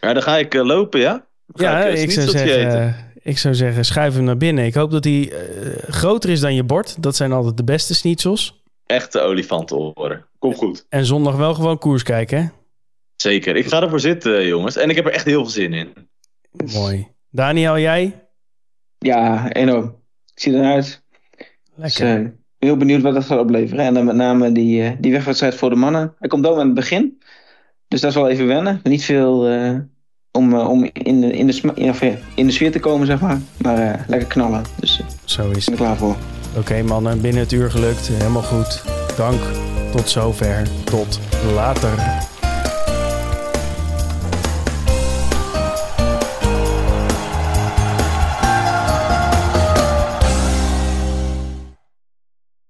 Ja, 0.00 0.12
dan 0.12 0.22
ga 0.22 0.36
ik 0.36 0.54
lopen, 0.54 1.00
ja? 1.00 1.26
Ja, 1.54 1.84
ik, 1.84 1.98
ik 1.98 2.10
zou 2.10 2.28
zeggen... 2.28 3.10
Ik 3.24 3.38
zou 3.38 3.54
zeggen, 3.54 3.84
schuif 3.84 4.14
hem 4.14 4.24
naar 4.24 4.36
binnen. 4.36 4.64
Ik 4.64 4.74
hoop 4.74 4.90
dat 4.90 5.04
hij 5.04 5.32
uh, 5.32 5.74
groter 5.88 6.30
is 6.30 6.40
dan 6.40 6.54
je 6.54 6.64
bord. 6.64 7.02
Dat 7.02 7.16
zijn 7.16 7.32
altijd 7.32 7.56
de 7.56 7.64
beste 7.64 7.94
schnitzels. 7.94 8.62
Echte 8.86 9.20
olifantenoren. 9.20 10.26
Kom 10.38 10.54
goed. 10.54 10.86
En 10.88 11.04
zondag 11.04 11.36
wel 11.36 11.54
gewoon 11.54 11.78
koers 11.78 12.02
kijken, 12.02 12.38
hè? 12.38 12.48
Zeker. 13.16 13.56
Ik 13.56 13.66
ga 13.66 13.82
ervoor 13.82 14.00
zitten, 14.00 14.46
jongens. 14.46 14.76
En 14.76 14.90
ik 14.90 14.96
heb 14.96 15.06
er 15.06 15.12
echt 15.12 15.24
heel 15.24 15.40
veel 15.40 15.50
zin 15.50 15.72
in. 15.72 15.92
Mooi. 16.72 17.08
Daniel, 17.34 17.78
jij? 17.78 18.26
Ja, 18.98 19.52
enorm. 19.52 19.84
Ik 20.34 20.42
zie 20.42 20.54
eruit. 20.54 21.02
Lekker. 21.74 22.16
Dus, 22.16 22.24
uh, 22.24 22.28
heel 22.58 22.76
benieuwd 22.76 23.02
wat 23.02 23.14
dat 23.14 23.24
gaat 23.24 23.38
opleveren. 23.38 23.84
En 23.84 23.94
dan 23.94 24.04
met 24.04 24.16
name 24.16 24.52
die, 24.52 24.82
uh, 24.82 24.90
die 24.98 25.12
wegwedstrijd 25.12 25.54
voor 25.54 25.70
de 25.70 25.76
mannen. 25.76 26.14
Hij 26.18 26.28
komt 26.28 26.46
ook 26.46 26.58
aan 26.58 26.66
het 26.66 26.74
begin. 26.74 27.22
Dus 27.88 28.00
dat 28.00 28.10
is 28.10 28.16
wel 28.16 28.28
even 28.28 28.46
wennen. 28.46 28.80
Niet 28.82 29.04
veel 29.04 29.50
uh, 29.50 29.78
om, 30.30 30.54
om 30.54 30.90
in, 30.92 31.20
de, 31.20 31.32
in, 31.32 31.46
de, 31.46 31.72
in, 31.74 32.18
in 32.34 32.46
de 32.46 32.52
sfeer 32.52 32.72
te 32.72 32.80
komen, 32.80 33.06
zeg 33.06 33.20
maar. 33.20 33.38
Maar 33.58 34.04
lekker 34.08 34.28
knallen. 34.28 34.62
Dus 34.80 35.02
Zo 35.24 35.50
is 35.50 35.56
ik 35.56 35.64
ben 35.64 35.72
er 35.72 35.84
klaar 35.84 35.96
voor. 35.96 36.16
Oké 36.50 36.58
okay, 36.58 36.82
mannen, 36.82 37.20
binnen 37.20 37.42
het 37.42 37.52
uur 37.52 37.70
gelukt. 37.70 38.08
Helemaal 38.08 38.42
goed. 38.42 38.84
Dank. 39.16 39.40
Tot 39.92 40.08
zover. 40.08 40.68
Tot 40.84 41.20
later. 41.54 42.30